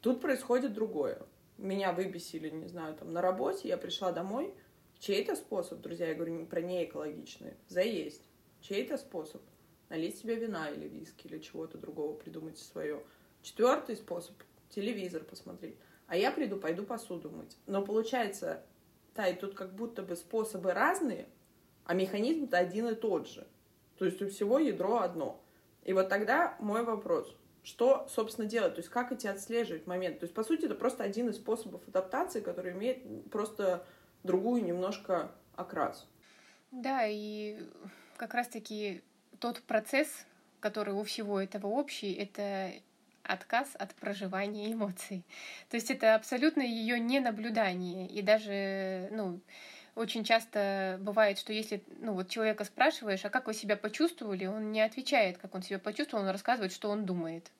Тут 0.00 0.22
происходит 0.22 0.72
другое. 0.72 1.20
Меня 1.58 1.92
выбесили, 1.92 2.48
не 2.48 2.66
знаю, 2.66 2.94
там 2.94 3.12
на 3.12 3.20
работе, 3.20 3.68
я 3.68 3.76
пришла 3.76 4.10
домой, 4.10 4.54
Чей-то 5.02 5.34
способ, 5.34 5.80
друзья, 5.80 6.10
я 6.10 6.14
говорю 6.14 6.46
про 6.46 6.60
неэкологичные, 6.60 7.56
заесть. 7.66 8.22
Чей-то 8.60 8.96
способ 8.96 9.42
налить 9.88 10.16
себе 10.16 10.36
вина 10.36 10.70
или 10.70 10.86
виски 10.86 11.26
или 11.26 11.40
чего-то 11.40 11.76
другого 11.76 12.14
придумать 12.14 12.56
свое. 12.56 13.02
Четвертый 13.42 13.96
способ 13.96 14.36
телевизор 14.68 15.24
посмотреть. 15.24 15.74
А 16.06 16.16
я 16.16 16.30
приду, 16.30 16.56
пойду 16.56 16.84
посуду 16.84 17.30
мыть. 17.30 17.56
Но 17.66 17.84
получается, 17.84 18.62
да, 19.16 19.26
и 19.26 19.34
тут 19.34 19.54
как 19.54 19.74
будто 19.74 20.04
бы 20.04 20.14
способы 20.14 20.72
разные, 20.72 21.26
а 21.84 21.94
механизм-то 21.94 22.56
один 22.56 22.86
и 22.86 22.94
тот 22.94 23.26
же. 23.26 23.44
То 23.98 24.04
есть 24.04 24.22
у 24.22 24.28
всего 24.28 24.60
ядро 24.60 25.00
одно. 25.00 25.42
И 25.82 25.92
вот 25.94 26.10
тогда 26.10 26.56
мой 26.60 26.84
вопрос, 26.84 27.36
что, 27.64 28.06
собственно, 28.08 28.46
делать? 28.46 28.76
То 28.76 28.80
есть 28.80 28.88
как 28.88 29.10
эти 29.10 29.26
отслеживать 29.26 29.88
момент? 29.88 30.20
То 30.20 30.26
есть, 30.26 30.34
по 30.34 30.44
сути, 30.44 30.66
это 30.66 30.76
просто 30.76 31.02
один 31.02 31.28
из 31.28 31.38
способов 31.38 31.82
адаптации, 31.88 32.40
который 32.40 32.70
имеет 32.70 33.28
просто 33.32 33.84
другую 34.22 34.64
немножко 34.64 35.30
окрас. 35.56 36.06
Да, 36.70 37.06
и 37.06 37.58
как 38.16 38.34
раз-таки 38.34 39.02
тот 39.38 39.60
процесс, 39.62 40.08
который 40.60 40.94
у 40.94 41.02
всего 41.04 41.40
этого 41.40 41.66
общий, 41.66 42.12
это 42.12 42.72
отказ 43.22 43.68
от 43.78 43.94
проживания 43.94 44.72
эмоций. 44.72 45.24
То 45.68 45.76
есть 45.76 45.90
это 45.90 46.14
абсолютно 46.14 46.62
ее 46.62 46.98
ненаблюдание. 46.98 48.06
И 48.08 48.22
даже, 48.22 49.08
ну, 49.12 49.40
очень 49.94 50.24
часто 50.24 50.98
бывает, 51.00 51.38
что 51.38 51.52
если 51.52 51.82
ну, 52.00 52.14
вот 52.14 52.28
человека 52.28 52.64
спрашиваешь, 52.64 53.24
а 53.24 53.30
как 53.30 53.46
вы 53.46 53.54
себя 53.54 53.76
почувствовали, 53.76 54.46
он 54.46 54.72
не 54.72 54.80
отвечает, 54.80 55.38
как 55.38 55.54
он 55.54 55.62
себя 55.62 55.78
почувствовал, 55.78 56.24
он 56.24 56.30
рассказывает, 56.30 56.72
что 56.72 56.90
он 56.90 57.04
думает 57.04 57.50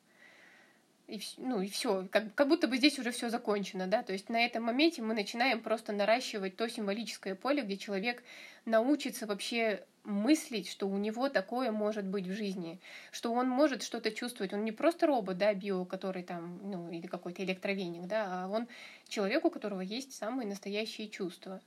и, 1.13 1.21
ну, 1.37 1.61
и 1.61 1.69
все, 1.69 2.09
как, 2.11 2.35
как 2.35 2.49
будто 2.49 2.69
бы 2.69 2.79
здесь 2.79 2.99
уже 2.99 3.11
все 3.11 3.29
закончено, 3.29 3.87
да, 3.87 4.03
то 4.03 4.15
есть 4.15 4.31
на 4.31 4.43
этом 4.45 4.63
моменте 4.63 5.03
мы 5.03 5.13
начинаем 5.13 5.61
просто 5.61 5.93
наращивать 5.93 6.57
то 6.57 6.69
символическое 6.69 7.35
поле, 7.35 7.63
где 7.63 7.77
человек 7.77 8.23
научится 8.65 9.27
вообще 9.27 9.85
мыслить, 10.05 10.71
что 10.71 10.89
у 10.89 10.97
него 10.97 11.29
такое 11.29 11.71
может 11.71 12.07
быть 12.07 12.27
в 12.27 12.33
жизни, 12.33 12.81
что 13.11 13.33
он 13.33 13.49
может 13.49 13.83
что-то 13.83 14.11
чувствовать. 14.11 14.53
Он 14.55 14.65
не 14.65 14.73
просто 14.73 15.07
робот, 15.07 15.37
да, 15.37 15.53
био, 15.53 15.85
который 15.85 16.23
там, 16.23 16.59
ну, 16.65 16.91
или 16.91 17.07
какой-то 17.07 17.45
электровеник, 17.45 18.07
да, 18.07 18.45
а 18.45 18.49
он 18.49 18.67
человек, 19.07 19.45
у 19.45 19.51
которого 19.51 19.83
есть 19.83 20.15
самые 20.15 20.49
настоящие 20.49 21.09
чувства. 21.09 21.61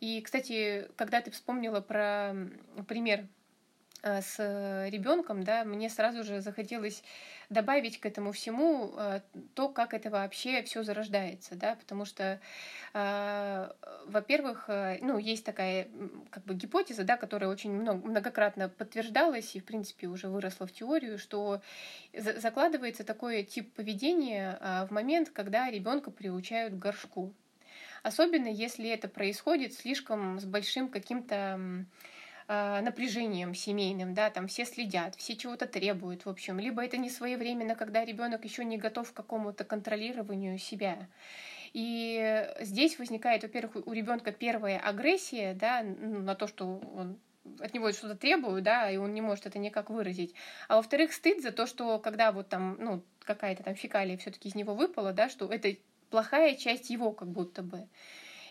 И, 0.00 0.20
кстати, 0.20 0.88
когда 0.96 1.22
ты 1.22 1.30
вспомнила 1.30 1.80
про 1.80 2.34
пример 2.86 3.26
с 4.04 4.88
ребенком, 4.90 5.42
да, 5.42 5.64
мне 5.64 5.88
сразу 5.88 6.24
же 6.24 6.40
захотелось 6.40 7.02
добавить 7.48 7.98
к 8.00 8.06
этому 8.06 8.32
всему 8.32 8.92
э, 8.96 9.20
то, 9.54 9.68
как 9.68 9.94
это 9.94 10.10
вообще 10.10 10.62
все 10.62 10.82
зарождается, 10.82 11.54
да, 11.54 11.74
потому 11.76 12.04
что, 12.04 12.40
э, 12.92 13.70
во-первых, 14.06 14.68
ну, 15.00 15.18
есть 15.18 15.44
такая 15.44 15.88
как 16.30 16.44
бы 16.44 16.54
гипотеза, 16.54 17.04
да, 17.04 17.16
которая 17.16 17.48
очень 17.48 17.72
много, 17.72 18.06
многократно 18.06 18.68
подтверждалась 18.68 19.54
и, 19.56 19.60
в 19.60 19.64
принципе, 19.64 20.06
уже 20.06 20.28
выросла 20.28 20.66
в 20.66 20.72
теорию, 20.72 21.18
что 21.18 21.62
закладывается 22.12 23.04
такой 23.04 23.42
тип 23.44 23.72
поведения 23.74 24.58
в 24.88 24.92
момент, 24.92 25.30
когда 25.30 25.70
ребенка 25.70 26.10
приучают 26.10 26.74
к 26.74 26.78
горшку. 26.78 27.32
Особенно 28.02 28.48
если 28.48 28.88
это 28.90 29.08
происходит 29.08 29.72
слишком 29.72 30.38
с 30.38 30.44
большим 30.44 30.88
каким-то 30.88 31.86
э, 32.48 32.80
напряжением 32.80 33.54
семейным, 33.54 34.14
да, 34.14 34.30
там 34.30 34.48
все 34.48 34.64
следят, 34.64 35.14
все 35.16 35.36
чего-то 35.36 35.66
требуют, 35.66 36.24
в 36.24 36.28
общем, 36.28 36.58
либо 36.58 36.84
это 36.84 36.96
не 36.96 37.10
своевременно, 37.10 37.74
когда 37.74 38.04
ребенок 38.04 38.44
еще 38.44 38.64
не 38.64 38.78
готов 38.78 39.12
к 39.12 39.16
какому-то 39.16 39.64
контролированию 39.64 40.58
себя. 40.58 41.08
И 41.72 42.46
здесь 42.60 42.98
возникает, 42.98 43.42
во-первых, 43.42 43.86
у 43.86 43.92
ребенка 43.92 44.30
первая 44.30 44.78
агрессия, 44.78 45.54
да, 45.54 45.82
на 45.82 46.36
то, 46.36 46.46
что 46.46 46.78
он 46.94 47.18
от 47.60 47.74
него 47.74 47.92
что-то 47.92 48.16
требуют, 48.16 48.64
да, 48.64 48.90
и 48.90 48.96
он 48.96 49.12
не 49.12 49.20
может 49.20 49.46
это 49.46 49.58
никак 49.58 49.90
выразить. 49.90 50.34
А 50.68 50.76
во-вторых, 50.76 51.12
стыд 51.12 51.42
за 51.42 51.52
то, 51.52 51.66
что 51.66 51.98
когда 51.98 52.32
вот 52.32 52.48
там, 52.48 52.76
ну, 52.78 53.02
какая-то 53.24 53.62
там 53.62 53.74
фекалия 53.74 54.16
все-таки 54.16 54.48
из 54.48 54.54
него 54.54 54.74
выпала, 54.74 55.12
да, 55.12 55.28
что 55.28 55.52
это 55.52 55.76
плохая 56.10 56.54
часть 56.54 56.90
его 56.90 57.12
как 57.12 57.28
будто 57.28 57.62
бы. 57.62 57.88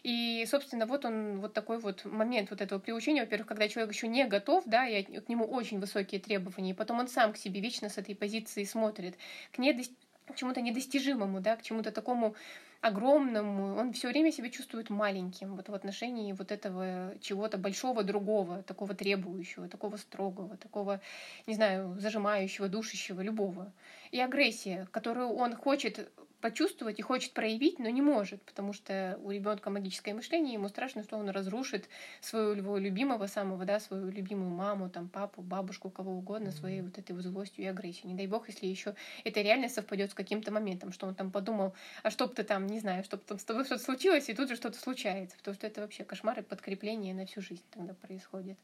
И, 0.03 0.45
собственно, 0.49 0.85
вот 0.85 1.05
он, 1.05 1.39
вот 1.39 1.53
такой 1.53 1.79
вот 1.79 2.03
момент 2.03 2.49
вот 2.49 2.61
этого 2.61 2.79
приучения, 2.79 3.23
во-первых, 3.23 3.47
когда 3.47 3.69
человек 3.69 3.93
еще 3.93 4.09
не 4.09 4.25
готов, 4.25 4.65
да, 4.65 4.85
и 4.85 5.03
к 5.03 5.29
нему 5.29 5.45
очень 5.45 5.79
высокие 5.79 6.19
требования, 6.19 6.71
и 6.71 6.73
потом 6.73 6.99
он 6.99 7.07
сам 7.07 7.31
к 7.31 7.37
себе 7.37 7.61
вечно 7.61 7.87
с 7.87 7.97
этой 7.97 8.13
позиции 8.13 8.65
смотрит, 8.65 9.17
к, 9.53 9.59
недо... 9.59 9.83
к 10.27 10.35
чему-то 10.35 10.59
недостижимому, 10.59 11.39
да, 11.39 11.55
к 11.55 11.61
чему-то 11.61 11.91
такому 11.91 12.35
огромному, 12.81 13.77
он 13.77 13.93
все 13.93 14.09
время 14.09 14.33
себя 14.33 14.49
чувствует 14.49 14.89
маленьким 14.89 15.55
вот 15.55 15.69
в 15.69 15.73
отношении 15.73 16.33
вот 16.33 16.51
этого 16.51 17.13
чего-то 17.21 17.57
большого 17.57 18.03
другого, 18.03 18.61
такого 18.63 18.93
требующего, 18.93 19.69
такого 19.69 19.95
строгого, 19.95 20.57
такого, 20.57 20.99
не 21.47 21.53
знаю, 21.53 21.97
зажимающего, 21.97 22.67
душащего, 22.67 23.21
любого. 23.21 23.71
И 24.11 24.19
агрессия, 24.19 24.85
которую 24.91 25.29
он 25.29 25.55
хочет 25.55 26.11
почувствовать 26.43 26.99
и 26.99 27.01
хочет 27.01 27.31
проявить, 27.31 27.79
но 27.79 27.87
не 27.87 28.01
может, 28.01 28.41
потому 28.43 28.73
что 28.73 29.17
у 29.23 29.31
ребенка 29.31 29.69
магическое 29.69 30.13
мышление, 30.13 30.55
ему 30.55 30.67
страшно, 30.67 31.01
что 31.01 31.15
он 31.15 31.29
разрушит 31.29 31.87
своего 32.19 32.77
любимого 32.77 33.27
самого, 33.27 33.63
да, 33.63 33.79
свою 33.79 34.09
любимую 34.09 34.49
маму, 34.49 34.89
там, 34.89 35.07
папу, 35.07 35.41
бабушку, 35.41 35.89
кого 35.89 36.11
угодно, 36.11 36.51
своей 36.51 36.81
вот 36.81 36.97
этой 36.97 37.13
вот 37.13 37.23
злостью 37.23 37.63
и 37.63 37.67
агрессией. 37.67 38.09
Не 38.09 38.15
дай 38.15 38.27
бог, 38.27 38.49
если 38.49 38.65
еще 38.65 38.93
это 39.23 39.39
реально 39.39 39.69
совпадет 39.69 40.11
с 40.11 40.13
каким-то 40.13 40.51
моментом, 40.51 40.91
что 40.91 41.07
он 41.07 41.15
там 41.15 41.31
подумал, 41.31 41.73
а 42.03 42.09
чтоб 42.09 42.35
ты 42.35 42.43
там, 42.43 42.67
не 42.67 42.81
знаю, 42.81 43.05
чтоб 43.05 43.23
там 43.23 43.39
с 43.39 43.45
тобой 43.45 43.63
что-то 43.63 43.81
случилось, 43.81 44.27
и 44.27 44.33
тут 44.33 44.49
же 44.49 44.57
что-то 44.57 44.77
случается, 44.77 45.37
потому 45.37 45.55
что 45.55 45.65
это 45.65 45.79
вообще 45.79 46.03
кошмар 46.03 46.39
и 46.39 46.41
подкрепление 46.41 47.13
на 47.13 47.25
всю 47.25 47.39
жизнь 47.39 47.63
тогда 47.71 47.93
происходит. 47.93 48.57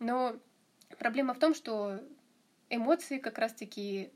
Но 0.00 0.34
проблема 0.98 1.34
в 1.34 1.38
том, 1.38 1.54
что 1.54 2.00
эмоции 2.68 3.18
как 3.18 3.38
раз-таки 3.38 4.10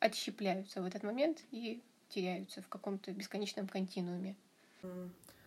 отщепляются 0.00 0.82
в 0.82 0.86
этот 0.86 1.04
момент 1.04 1.38
и 1.52 1.80
теряются 2.12 2.62
в 2.62 2.68
каком-то 2.68 3.12
бесконечном 3.12 3.66
континууме. 3.68 4.36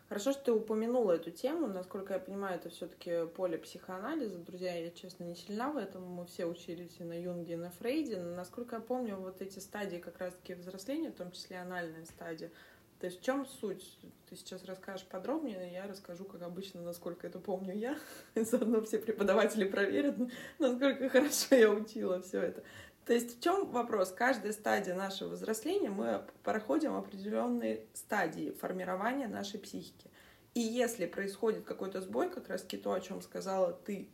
Хорошо, 0.08 0.34
что 0.34 0.44
ты 0.44 0.52
упомянула 0.52 1.14
эту 1.14 1.32
тему. 1.32 1.68
Насколько 1.68 2.14
я 2.14 2.20
понимаю, 2.20 2.58
это 2.58 2.70
все-таки 2.70 3.26
поле 3.36 3.58
психоанализа. 3.58 4.38
Друзья, 4.38 4.76
я, 4.76 4.92
честно, 4.92 5.24
не 5.24 5.36
сильна 5.36 5.72
в 5.72 5.78
этом. 5.78 6.04
Мы 6.04 6.26
все 6.28 6.46
учились 6.46 6.96
и 7.00 7.04
на 7.04 7.20
Юнге, 7.20 7.54
и 7.54 7.58
на 7.58 7.72
Фрейде. 7.72 8.18
Но, 8.18 8.36
насколько 8.36 8.76
я 8.76 8.82
помню, 8.82 9.18
вот 9.18 9.42
эти 9.42 9.58
стадии 9.58 9.98
как 9.98 10.20
раз-таки 10.20 10.54
взросления, 10.54 11.10
в 11.10 11.16
том 11.16 11.32
числе 11.32 11.58
анальная 11.58 12.06
стадия, 12.06 12.52
то 13.00 13.08
есть 13.08 13.20
в 13.20 13.24
чем 13.24 13.46
суть? 13.46 13.98
Ты 14.30 14.36
сейчас 14.36 14.64
расскажешь 14.66 15.06
подробнее, 15.06 15.72
я 15.74 15.86
расскажу, 15.86 16.24
как 16.24 16.42
обычно, 16.44 16.82
насколько 16.82 17.28
это 17.28 17.40
помню 17.40 17.76
я. 17.76 17.98
И 18.36 18.42
заодно 18.44 18.82
все 18.82 19.00
преподаватели 19.00 19.66
проверят, 19.66 20.16
насколько 20.60 21.10
хорошо 21.10 21.56
я 21.56 21.72
учила 21.72 22.22
все 22.22 22.42
это. 22.42 22.64
То 23.06 23.14
есть 23.14 23.38
в 23.38 23.44
чем 23.44 23.70
вопрос? 23.70 24.12
Каждая 24.12 24.52
стадия 24.52 24.96
нашего 24.96 25.30
взросления 25.30 25.90
мы 25.90 26.24
проходим 26.44 26.96
определенные 26.96 27.86
стадии 27.94 28.52
формирования 28.52 29.28
нашей 29.28 29.60
психики. 29.60 30.10
И 30.56 30.62
если 30.62 31.06
происходит 31.06 31.66
какой-то 31.66 32.02
сбой, 32.02 32.30
как 32.30 32.50
раз 32.50 32.64
то, 32.64 32.94
о 32.94 33.00
чем 33.02 33.22
сказала 33.22 33.74
ты, 33.74 34.10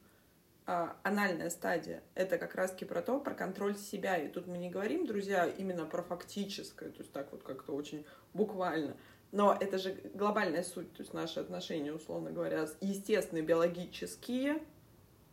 а, 0.66 0.98
анальная 1.04 1.50
стадия, 1.50 2.04
это 2.16 2.38
как 2.38 2.56
раз 2.56 2.72
про 2.72 3.02
то, 3.02 3.20
про 3.20 3.34
контроль 3.34 3.78
себя. 3.78 4.18
И 4.18 4.28
тут 4.28 4.48
мы 4.48 4.58
не 4.58 4.70
говорим, 4.70 5.06
друзья, 5.06 5.46
именно 5.46 5.86
про 5.86 6.04
фактическое, 6.04 6.90
то 6.90 7.00
есть 7.00 7.12
так 7.12 7.32
вот 7.32 7.44
как-то 7.44 7.74
очень 7.74 8.06
буквально. 8.34 8.98
Но 9.32 9.58
это 9.58 9.78
же 9.78 9.94
глобальная 10.14 10.64
суть, 10.64 10.92
то 10.94 11.02
есть 11.02 11.14
наши 11.14 11.40
отношения, 11.40 11.94
условно 11.94 12.32
говоря, 12.32 12.68
естественные, 12.82 13.44
биологические, 13.44 14.62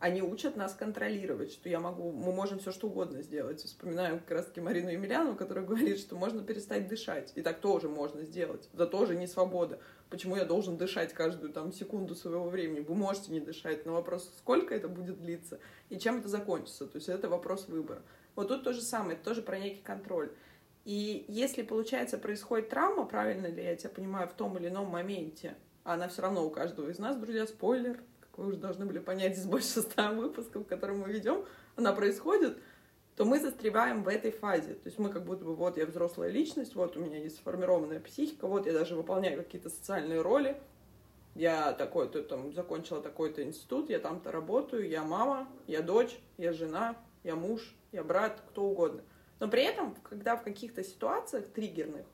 они 0.00 0.22
учат 0.22 0.56
нас 0.56 0.74
контролировать, 0.74 1.52
что 1.52 1.68
я 1.68 1.80
могу, 1.80 2.12
мы 2.12 2.32
можем 2.32 2.60
все 2.60 2.70
что 2.70 2.86
угодно 2.86 3.22
сделать. 3.22 3.62
Вспоминаем 3.62 4.20
как 4.20 4.30
раз-таки 4.30 4.60
Марину 4.60 4.90
Емельянову, 4.90 5.36
которая 5.36 5.64
говорит, 5.64 5.98
что 5.98 6.16
можно 6.16 6.42
перестать 6.42 6.86
дышать. 6.86 7.32
И 7.34 7.42
так 7.42 7.60
тоже 7.60 7.88
можно 7.88 8.22
сделать. 8.22 8.68
Это 8.72 8.86
тоже 8.86 9.16
не 9.16 9.26
свобода. 9.26 9.80
Почему 10.08 10.36
я 10.36 10.44
должен 10.44 10.76
дышать 10.76 11.12
каждую 11.12 11.52
там 11.52 11.72
секунду 11.72 12.14
своего 12.14 12.48
времени? 12.48 12.80
Вы 12.80 12.94
можете 12.94 13.32
не 13.32 13.40
дышать, 13.40 13.84
но 13.86 13.92
вопрос, 13.92 14.32
сколько 14.38 14.74
это 14.74 14.88
будет 14.88 15.20
длиться 15.20 15.58
и 15.88 15.98
чем 15.98 16.18
это 16.18 16.28
закончится. 16.28 16.86
То 16.86 16.96
есть 16.96 17.08
это 17.08 17.28
вопрос 17.28 17.66
выбора. 17.66 18.02
Вот 18.36 18.48
тут 18.48 18.62
то 18.62 18.72
же 18.72 18.82
самое, 18.82 19.14
это 19.14 19.24
тоже 19.24 19.42
про 19.42 19.58
некий 19.58 19.82
контроль. 19.82 20.30
И 20.84 21.24
если, 21.28 21.62
получается, 21.62 22.18
происходит 22.18 22.70
травма, 22.70 23.04
правильно 23.04 23.46
ли 23.46 23.62
я 23.62 23.74
тебя 23.74 23.90
понимаю, 23.90 24.28
в 24.28 24.32
том 24.32 24.56
или 24.56 24.68
ином 24.68 24.86
моменте, 24.86 25.56
она 25.82 26.08
все 26.08 26.22
равно 26.22 26.46
у 26.46 26.50
каждого 26.50 26.88
из 26.88 26.98
нас, 26.98 27.16
друзья, 27.16 27.46
спойлер, 27.46 28.00
вы 28.38 28.46
уже 28.46 28.56
должны 28.56 28.86
были 28.86 29.00
понять 29.00 29.36
из 29.36 29.44
больше 29.44 29.82
ста 29.82 30.12
выпусков, 30.12 30.66
которые 30.66 30.96
мы 30.96 31.12
ведем, 31.12 31.44
она 31.76 31.92
происходит, 31.92 32.56
то 33.16 33.24
мы 33.24 33.40
застреваем 33.40 34.04
в 34.04 34.08
этой 34.08 34.30
фазе. 34.30 34.74
То 34.74 34.86
есть 34.86 34.98
мы 34.98 35.10
как 35.10 35.24
будто 35.24 35.44
бы, 35.44 35.56
вот 35.56 35.76
я 35.76 35.86
взрослая 35.86 36.30
личность, 36.30 36.76
вот 36.76 36.96
у 36.96 37.00
меня 37.00 37.18
есть 37.18 37.36
сформированная 37.36 38.00
психика, 38.00 38.46
вот 38.46 38.66
я 38.66 38.72
даже 38.72 38.94
выполняю 38.94 39.36
какие-то 39.36 39.70
социальные 39.70 40.22
роли, 40.22 40.56
я 41.34 41.72
такой-то 41.72 42.22
там 42.22 42.52
закончила 42.52 43.02
такой-то 43.02 43.42
институт, 43.42 43.90
я 43.90 43.98
там-то 43.98 44.30
работаю, 44.30 44.88
я 44.88 45.02
мама, 45.02 45.48
я 45.66 45.82
дочь, 45.82 46.18
я 46.36 46.52
жена, 46.52 46.96
я 47.24 47.34
муж, 47.34 47.74
я 47.90 48.04
брат, 48.04 48.40
кто 48.48 48.64
угодно. 48.64 49.02
Но 49.40 49.48
при 49.48 49.64
этом, 49.64 49.96
когда 50.02 50.36
в 50.36 50.42
каких-то 50.42 50.82
ситуациях 50.84 51.46
триггерных 51.48 52.06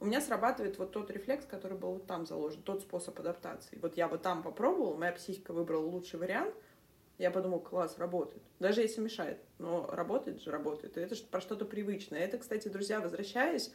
у 0.00 0.04
меня 0.04 0.20
срабатывает 0.20 0.78
вот 0.78 0.92
тот 0.92 1.10
рефлекс, 1.10 1.46
который 1.46 1.78
был 1.78 1.94
вот 1.94 2.06
там 2.06 2.26
заложен, 2.26 2.62
тот 2.62 2.82
способ 2.82 3.18
адаптации. 3.18 3.78
Вот 3.80 3.96
я 3.96 4.08
вот 4.08 4.22
там 4.22 4.42
попробовала, 4.42 4.96
моя 4.96 5.12
психика 5.12 5.52
выбрала 5.52 5.86
лучший 5.86 6.18
вариант, 6.18 6.54
я 7.18 7.30
подумала, 7.30 7.60
класс, 7.60 7.96
работает. 7.96 8.42
Даже 8.58 8.82
если 8.82 9.00
мешает, 9.00 9.38
но 9.58 9.88
работает 9.90 10.42
же, 10.42 10.50
работает. 10.50 10.98
И 10.98 11.00
это 11.00 11.16
про 11.30 11.40
что-то 11.40 11.64
привычное. 11.64 12.20
Это, 12.20 12.36
кстати, 12.36 12.68
друзья, 12.68 13.00
возвращаясь, 13.00 13.72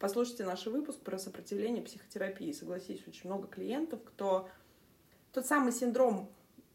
послушайте 0.00 0.44
наш 0.44 0.66
выпуск 0.66 0.98
про 1.00 1.16
сопротивление 1.16 1.84
психотерапии. 1.84 2.50
Согласись, 2.50 3.06
очень 3.06 3.28
много 3.28 3.46
клиентов, 3.46 4.00
кто... 4.04 4.48
Тот 5.32 5.46
самый 5.46 5.70
синдром 5.70 6.32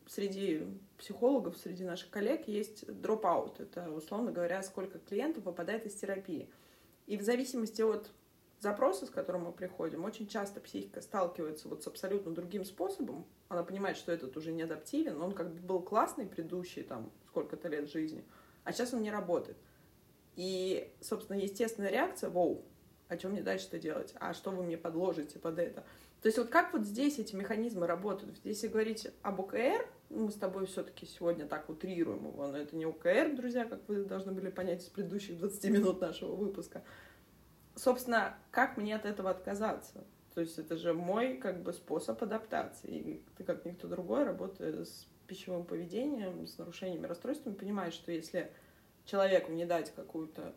среди 0.07 0.65
психологов, 0.97 1.57
среди 1.57 1.83
наших 1.83 2.09
коллег 2.09 2.47
есть 2.47 2.85
drop-out. 2.87 3.59
Это, 3.59 3.91
условно 3.91 4.31
говоря, 4.31 4.63
сколько 4.63 4.99
клиентов 4.99 5.43
выпадает 5.43 5.85
из 5.85 5.95
терапии. 5.95 6.49
И 7.07 7.17
в 7.17 7.21
зависимости 7.23 7.81
от 7.81 8.09
запросы, 8.59 9.05
с 9.05 9.09
которым 9.09 9.45
мы 9.45 9.51
приходим, 9.51 10.03
очень 10.05 10.27
часто 10.27 10.59
психика 10.59 11.01
сталкивается 11.01 11.67
вот 11.67 11.83
с 11.83 11.87
абсолютно 11.87 12.33
другим 12.33 12.65
способом. 12.65 13.25
Она 13.49 13.63
понимает, 13.63 13.97
что 13.97 14.11
этот 14.11 14.35
уже 14.37 14.51
не 14.51 14.63
адаптивен, 14.63 15.21
он 15.21 15.33
как 15.33 15.53
бы 15.53 15.59
был 15.59 15.81
классный 15.81 16.25
предыдущий 16.25 16.83
там 16.83 17.11
сколько-то 17.27 17.67
лет 17.67 17.89
жизни, 17.89 18.23
а 18.63 18.71
сейчас 18.71 18.93
он 18.93 19.01
не 19.01 19.11
работает. 19.11 19.57
И, 20.35 20.93
собственно, 21.01 21.37
естественная 21.37 21.91
реакция, 21.91 22.29
воу, 22.29 22.65
о 23.07 23.17
чем 23.17 23.31
мне 23.31 23.41
дальше-то 23.41 23.79
делать? 23.79 24.13
А 24.19 24.33
что 24.33 24.51
вы 24.51 24.63
мне 24.63 24.77
подложите 24.77 25.39
под 25.39 25.59
это? 25.59 25.83
То 26.21 26.27
есть 26.27 26.37
вот 26.37 26.49
как 26.49 26.73
вот 26.73 26.83
здесь 26.83 27.19
эти 27.19 27.35
механизмы 27.35 27.85
работают? 27.85 28.39
Если 28.43 28.67
говорить 28.67 29.07
об 29.21 29.41
ОКР, 29.41 29.87
мы 30.09 30.31
с 30.31 30.35
тобой 30.35 30.65
все-таки 30.65 31.05
сегодня 31.05 31.45
так 31.45 31.69
утрируем 31.69 32.27
его, 32.27 32.47
но 32.47 32.57
это 32.57 32.75
не 32.75 32.85
ОКР, 32.85 33.35
друзья, 33.35 33.65
как 33.65 33.87
вы 33.87 34.05
должны 34.05 34.31
были 34.31 34.49
понять 34.49 34.81
из 34.81 34.89
предыдущих 34.89 35.37
20 35.37 35.65
минут 35.65 36.01
нашего 36.01 36.35
выпуска 36.35 36.83
собственно, 37.75 38.37
как 38.51 38.77
мне 38.77 38.95
от 38.95 39.05
этого 39.05 39.29
отказаться? 39.29 40.03
То 40.33 40.41
есть 40.41 40.57
это 40.59 40.75
же 40.75 40.93
мой 40.93 41.37
как 41.37 41.63
бы 41.63 41.71
способ 41.71 42.21
адаптации. 42.21 42.91
И 42.91 43.23
ты 43.37 43.43
как 43.43 43.63
никто 43.65 43.87
другой, 43.87 44.23
работая 44.23 44.83
с 44.83 45.07
пищевым 45.27 45.65
поведением, 45.65 46.45
с 46.45 46.57
нарушениями, 46.57 47.07
расстройствами, 47.07 47.55
понимаешь, 47.55 47.93
что 47.93 48.11
если 48.11 48.51
человеку 49.05 49.51
не 49.51 49.65
дать 49.65 49.93
какую-то, 49.95 50.53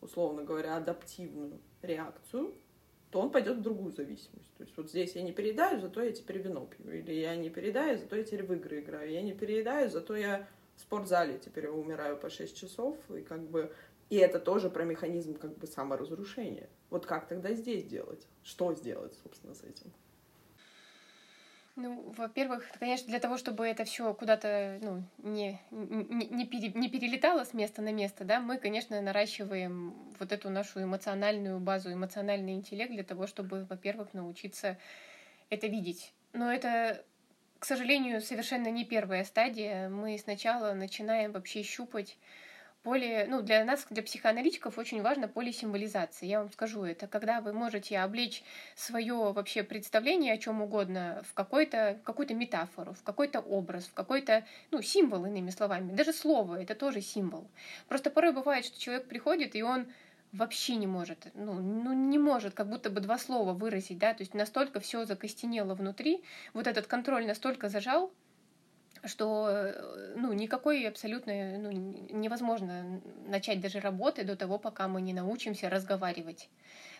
условно 0.00 0.44
говоря, 0.44 0.76
адаптивную 0.76 1.58
реакцию, 1.82 2.54
то 3.10 3.20
он 3.20 3.30
пойдет 3.30 3.58
в 3.58 3.62
другую 3.62 3.92
зависимость. 3.92 4.52
То 4.56 4.64
есть 4.64 4.76
вот 4.76 4.90
здесь 4.90 5.14
я 5.14 5.22
не 5.22 5.32
переедаю, 5.32 5.80
зато 5.80 6.02
я 6.02 6.12
теперь 6.12 6.38
вино 6.38 6.66
пью. 6.66 6.90
Или 6.90 7.14
я 7.14 7.36
не 7.36 7.50
переедаю, 7.50 7.98
зато 7.98 8.16
я 8.16 8.24
теперь 8.24 8.44
в 8.44 8.52
игры 8.52 8.80
играю. 8.80 9.10
Я 9.10 9.22
не 9.22 9.32
переедаю, 9.32 9.88
зато 9.88 10.16
я 10.16 10.46
в 10.76 10.80
спортзале 10.80 11.38
теперь 11.38 11.68
умираю 11.68 12.16
по 12.16 12.28
6 12.28 12.54
часов. 12.56 12.98
И 13.10 13.22
как 13.22 13.40
бы 13.48 13.72
и 14.08 14.16
это 14.16 14.38
тоже 14.38 14.70
про 14.70 14.84
механизм 14.84 15.34
как 15.34 15.56
бы 15.56 15.66
саморазрушения. 15.66 16.68
Вот 16.90 17.06
как 17.06 17.26
тогда 17.26 17.52
здесь 17.52 17.84
делать? 17.84 18.26
Что 18.42 18.74
сделать, 18.74 19.14
собственно, 19.22 19.54
с 19.54 19.62
этим? 19.62 19.92
Ну, 21.74 22.14
во-первых, 22.16 22.64
конечно, 22.78 23.06
для 23.08 23.20
того, 23.20 23.36
чтобы 23.36 23.66
это 23.66 23.84
все 23.84 24.14
куда-то 24.14 24.78
ну, 24.80 25.02
не, 25.18 25.60
не, 25.70 26.30
не, 26.30 26.72
не 26.72 26.88
перелетало 26.88 27.44
с 27.44 27.52
места 27.52 27.82
на 27.82 27.92
место, 27.92 28.24
да, 28.24 28.40
мы, 28.40 28.56
конечно, 28.56 28.98
наращиваем 29.02 29.94
вот 30.18 30.32
эту 30.32 30.48
нашу 30.48 30.82
эмоциональную 30.82 31.60
базу, 31.60 31.92
эмоциональный 31.92 32.54
интеллект 32.54 32.90
для 32.90 33.04
того, 33.04 33.26
чтобы, 33.26 33.66
во-первых, 33.68 34.14
научиться 34.14 34.78
это 35.50 35.66
видеть. 35.66 36.14
Но 36.32 36.50
это, 36.50 37.04
к 37.58 37.66
сожалению, 37.66 38.22
совершенно 38.22 38.68
не 38.68 38.86
первая 38.86 39.24
стадия. 39.24 39.90
Мы 39.90 40.16
сначала 40.16 40.72
начинаем 40.72 41.32
вообще 41.32 41.62
щупать 41.62 42.16
поле, 42.86 43.26
ну, 43.28 43.42
для 43.42 43.64
нас, 43.64 43.84
для 43.90 44.00
психоаналитиков 44.00 44.78
очень 44.78 45.02
важно 45.02 45.26
поле 45.26 45.52
символизации. 45.52 46.26
Я 46.26 46.38
вам 46.38 46.52
скажу, 46.52 46.84
это 46.84 47.08
когда 47.08 47.40
вы 47.40 47.52
можете 47.52 47.98
облечь 47.98 48.44
свое 48.76 49.32
вообще 49.32 49.64
представление 49.64 50.32
о 50.34 50.38
чем 50.38 50.62
угодно 50.62 51.20
в 51.28 51.34
какой-то, 51.34 51.98
какую-то 52.04 52.34
метафору, 52.34 52.94
в 52.94 53.02
какой-то 53.02 53.40
образ, 53.40 53.86
в 53.86 53.92
какой-то, 53.92 54.44
ну, 54.70 54.82
символ, 54.82 55.26
иными 55.26 55.50
словами. 55.50 55.96
Даже 55.96 56.12
слово— 56.12 56.62
это 56.62 56.76
тоже 56.76 57.00
символ. 57.00 57.50
Просто 57.88 58.08
порой 58.08 58.32
бывает, 58.32 58.64
что 58.64 58.78
человек 58.78 59.08
приходит, 59.08 59.56
и 59.56 59.64
он 59.64 59.88
вообще 60.32 60.76
не 60.76 60.86
может, 60.86 61.26
ну, 61.34 61.54
ну 61.54 61.92
не 61.92 62.18
может 62.18 62.54
как 62.54 62.68
будто 62.68 62.88
бы 62.88 63.00
два 63.00 63.18
слова 63.18 63.52
выразить, 63.52 63.98
да, 63.98 64.14
то 64.14 64.22
есть 64.22 64.34
настолько 64.34 64.78
все 64.78 65.04
закостенело 65.04 65.74
внутри, 65.74 66.22
вот 66.54 66.68
этот 66.68 66.86
контроль 66.86 67.26
настолько 67.26 67.68
зажал, 67.68 68.12
что 69.06 69.48
э, 69.48 70.14
ну, 70.16 70.32
никакой 70.32 70.86
абсолютно 70.86 71.58
ну, 71.58 71.70
невозможно 71.70 73.00
начать 73.26 73.60
даже 73.60 73.80
работы 73.80 74.24
до 74.24 74.36
того, 74.36 74.58
пока 74.58 74.88
мы 74.88 75.00
не 75.00 75.12
научимся 75.12 75.70
разговаривать. 75.70 76.48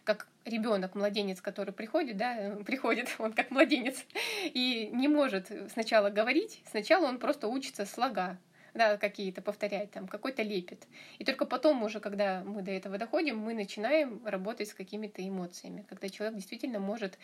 Как 0.04 0.28
ребенок, 0.44 0.94
младенец, 0.94 1.40
который 1.40 1.72
приходит, 1.72 2.16
да, 2.16 2.56
приходит, 2.66 3.14
он 3.18 3.32
как 3.32 3.50
младенец, 3.50 4.04
и 4.44 4.90
не 4.92 5.08
может 5.08 5.50
сначала 5.72 6.10
говорить, 6.10 6.62
сначала 6.70 7.06
он 7.06 7.18
просто 7.18 7.48
учится 7.48 7.84
слога, 7.86 8.38
да, 8.76 8.96
какие-то 8.96 9.42
повторять, 9.42 9.90
там, 9.90 10.06
какой-то 10.06 10.42
лепет. 10.42 10.86
И 11.18 11.24
только 11.24 11.46
потом 11.46 11.82
уже, 11.82 12.00
когда 12.00 12.42
мы 12.44 12.62
до 12.62 12.70
этого 12.70 12.98
доходим, 12.98 13.38
мы 13.38 13.54
начинаем 13.54 14.20
работать 14.24 14.68
с 14.68 14.74
какими-то 14.74 15.26
эмоциями, 15.26 15.84
когда 15.88 16.08
человек 16.08 16.36
действительно 16.36 16.78
может 16.78 17.18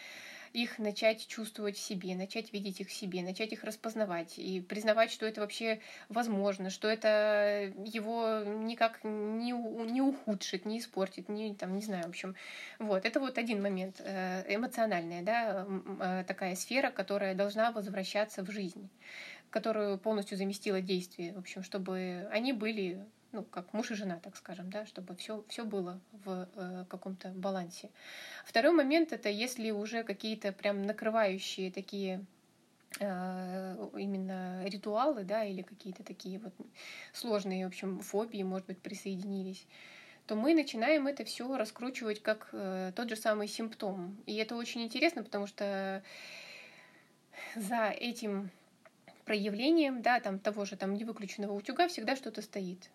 их 0.53 0.79
начать 0.79 1.27
чувствовать 1.27 1.77
в 1.77 1.81
себе, 1.81 2.15
начать 2.15 2.53
видеть 2.53 2.81
их 2.81 2.89
в 2.89 2.93
себе, 2.93 3.23
начать 3.23 3.53
их 3.53 3.65
распознавать 3.65 4.39
и 4.39 4.61
признавать, 4.61 5.11
что 5.11 5.27
это 5.27 5.41
вообще 5.41 5.81
возможно, 6.09 6.69
что 6.69 6.89
это 6.89 7.73
его 7.85 8.43
никак 8.45 9.01
не, 9.03 9.53
не 9.53 10.03
ухудшит, 10.03 10.67
не 10.67 10.79
испортит, 10.79 11.29
не, 11.29 11.55
там, 11.55 11.75
не 11.75 11.83
знаю, 11.83 12.05
в 12.05 12.11
общем. 12.11 12.35
Вот, 12.79 13.07
это 13.07 13.19
вот 13.19 13.39
один 13.39 13.63
момент, 13.63 14.01
э, 14.01 14.45
эмоциональная, 14.55 15.23
да, 15.23 15.67
э, 16.01 16.25
такая 16.27 16.55
сфера, 16.55 16.91
которая 16.91 17.35
должна 17.35 17.73
возвращаться 17.73 18.43
в 18.43 18.51
жизнь 18.51 18.91
которую 19.53 19.99
полностью 19.99 20.37
заместила 20.37 20.81
действие, 20.81 21.35
в 21.35 21.39
общем, 21.39 21.63
чтобы 21.63 22.27
они 22.33 22.53
были 22.53 23.07
ну, 23.33 23.45
как 23.45 23.73
муж 23.73 23.91
и 23.91 23.95
жена, 23.95 24.19
так 24.19 24.37
скажем, 24.37 24.71
да, 24.71 24.85
чтобы 24.87 25.15
все, 25.17 25.45
все 25.49 25.65
было 25.65 26.01
в 26.25 26.49
э, 26.55 26.85
каком-то 26.89 27.29
балансе. 27.31 27.91
Второй 28.45 28.73
момент 28.73 29.13
это 29.13 29.29
если 29.29 29.71
уже 29.71 30.05
какие-то 30.05 30.53
прям 30.53 30.83
накрывающие 30.83 31.71
такие 31.71 32.25
э, 33.01 33.89
именно 33.97 34.65
ритуалы, 34.67 35.25
да, 35.25 35.45
или 35.45 35.63
какие-то 35.63 36.03
такие 36.03 36.39
вот 36.39 36.53
сложные, 37.13 37.65
в 37.65 37.69
общем, 37.69 38.01
фобии, 38.01 38.43
может 38.43 38.67
быть, 38.67 38.79
присоединились, 38.79 39.67
то 40.27 40.37
мы 40.37 40.55
начинаем 40.55 41.07
это 41.07 41.25
все 41.25 41.57
раскручивать 41.57 42.23
как 42.23 42.51
э, 42.53 42.93
тот 42.95 43.09
же 43.09 43.17
самый 43.17 43.49
симптом. 43.49 44.19
И 44.27 44.37
это 44.37 44.57
очень 44.57 44.83
интересно, 44.83 45.23
потому 45.23 45.47
что 45.47 46.03
за 47.57 47.89
этим 47.89 48.51
проявлением, 49.25 50.03
да, 50.03 50.21
там 50.21 50.39
того 50.39 50.65
же 50.65 50.77
там 50.77 50.95
невыключенного 50.95 51.53
утюга 51.53 51.89
всегда 51.89 52.17
что-то 52.17 52.43
стоит. 52.43 52.91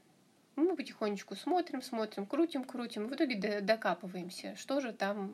Мы 0.55 0.75
потихонечку 0.75 1.35
смотрим, 1.35 1.81
смотрим, 1.81 2.25
крутим, 2.25 2.63
крутим, 2.63 3.07
в 3.07 3.13
итоге 3.13 3.61
докапываемся, 3.61 4.55
что 4.55 4.79
же 4.79 4.91
там 4.91 5.31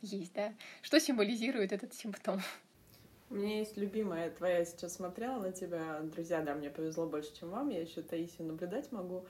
есть, 0.00 0.32
да, 0.34 0.52
что 0.82 1.00
символизирует 1.00 1.72
этот 1.72 1.94
симптом. 1.94 2.40
У 3.30 3.34
меня 3.34 3.60
есть 3.60 3.76
любимая 3.78 4.30
твоя, 4.30 4.58
я 4.58 4.64
сейчас 4.64 4.94
смотрела 4.94 5.40
на 5.40 5.52
тебя, 5.52 6.00
друзья, 6.02 6.42
да, 6.42 6.54
мне 6.54 6.68
повезло 6.68 7.06
больше, 7.06 7.34
чем 7.34 7.50
вам, 7.50 7.70
я 7.70 7.80
еще 7.80 8.02
Таисию 8.02 8.46
наблюдать 8.46 8.92
могу. 8.92 9.24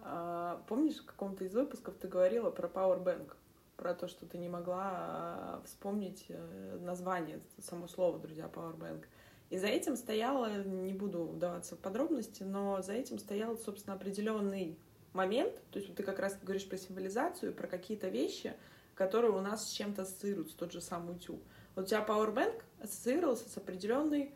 А, 0.00 0.62
помнишь, 0.68 0.98
в 0.98 1.04
каком-то 1.04 1.44
из 1.44 1.54
выпусков 1.54 1.96
ты 1.96 2.06
говорила 2.06 2.50
про 2.50 2.68
Powerbank, 2.68 3.34
про 3.76 3.94
то, 3.94 4.06
что 4.06 4.26
ты 4.26 4.38
не 4.38 4.48
могла 4.48 4.90
а, 4.92 5.62
вспомнить 5.64 6.26
э, 6.28 6.78
название, 6.80 7.40
само 7.60 7.88
слово, 7.88 8.18
друзья, 8.20 8.48
Powerbank. 8.52 9.04
И 9.50 9.56
за 9.56 9.66
этим 9.66 9.96
стояло, 9.96 10.62
не 10.62 10.92
буду 10.92 11.24
вдаваться 11.24 11.74
в 11.74 11.78
подробности, 11.78 12.42
но 12.42 12.82
за 12.82 12.92
этим 12.92 13.18
стоял, 13.18 13.56
собственно, 13.56 13.96
определенный 13.96 14.78
момент. 15.12 15.54
То 15.70 15.78
есть 15.78 15.88
вот 15.88 15.96
ты 15.96 16.02
как 16.02 16.18
раз 16.18 16.38
говоришь 16.42 16.68
про 16.68 16.76
символизацию, 16.76 17.54
про 17.54 17.66
какие-то 17.66 18.08
вещи, 18.08 18.54
которые 18.94 19.32
у 19.32 19.40
нас 19.40 19.68
с 19.68 19.72
чем-то 19.72 20.02
ассоциируются, 20.02 20.56
тот 20.56 20.72
же 20.72 20.80
самый 20.80 21.16
утюг. 21.16 21.40
Вот 21.74 21.86
у 21.86 21.88
тебя 21.88 22.04
Powerbank 22.06 22.62
ассоциировался 22.80 23.48
с 23.48 23.56
определенной 23.56 24.34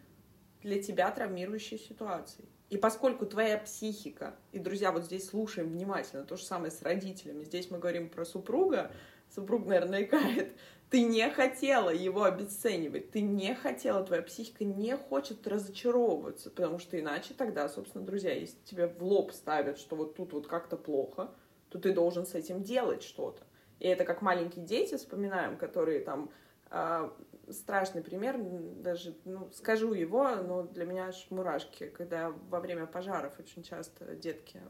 для 0.62 0.83
тебя 0.83 1.11
травмирующей 1.11 1.79
ситуацией. 1.79 2.48
И 2.70 2.79
поскольку 2.79 3.27
твоя 3.27 3.59
психика, 3.59 4.35
и, 4.53 4.59
друзья, 4.59 4.92
вот 4.92 5.05
здесь 5.05 5.29
слушаем 5.29 5.68
внимательно, 5.68 6.25
то 6.25 6.37
же 6.37 6.44
самое 6.44 6.70
с 6.70 6.81
родителями, 6.81 7.44
здесь 7.44 7.70
мы 7.70 7.79
говорим 7.79 8.09
про 8.09 8.25
супруга, 8.25 8.90
супруг, 9.35 9.66
наверное, 9.66 10.03
икает, 10.03 10.57
ты 10.90 11.03
не 11.05 11.29
хотела 11.31 11.90
его 11.90 12.25
обесценивать, 12.25 13.11
ты 13.11 13.23
не 13.23 13.55
хотела, 13.55 14.05
твоя 14.05 14.23
психика 14.23 14.64
не 14.64 14.97
хочет 14.97 15.47
разочаровываться, 15.47 16.51
потому 16.51 16.79
что 16.79 17.01
иначе 17.01 17.35
тогда, 17.35 17.68
собственно, 17.68 18.05
друзья, 18.05 18.35
если 18.35 18.59
тебе 18.64 18.88
в 18.88 19.03
лоб 19.03 19.33
ставят, 19.33 19.79
что 19.79 19.97
вот 19.97 20.16
тут 20.16 20.35
вот 20.35 20.47
как-то 20.47 20.77
плохо, 20.77 21.31
то 21.71 21.79
ты 21.79 21.95
должен 21.95 22.27
с 22.27 22.35
этим 22.35 22.62
делать 22.62 23.03
что-то. 23.03 23.42
И 23.79 23.88
это 23.88 24.05
как 24.05 24.21
маленькие 24.21 24.64
дети, 24.66 24.97
вспоминаем, 24.97 25.57
которые 25.57 26.01
там 26.01 26.31
э, 26.71 27.11
страшный 27.49 28.03
пример, 28.03 28.37
даже, 28.38 29.16
ну, 29.25 29.51
скажу 29.55 29.95
его, 29.95 30.37
но 30.37 30.62
для 30.62 30.85
меня 30.85 31.07
аж 31.07 31.27
мурашки, 31.31 31.88
когда 31.88 32.31
во 32.51 32.61
время 32.61 32.87
пожаров 32.87 33.38
очень 33.38 33.62
часто 33.62 34.14
детки 34.14 34.61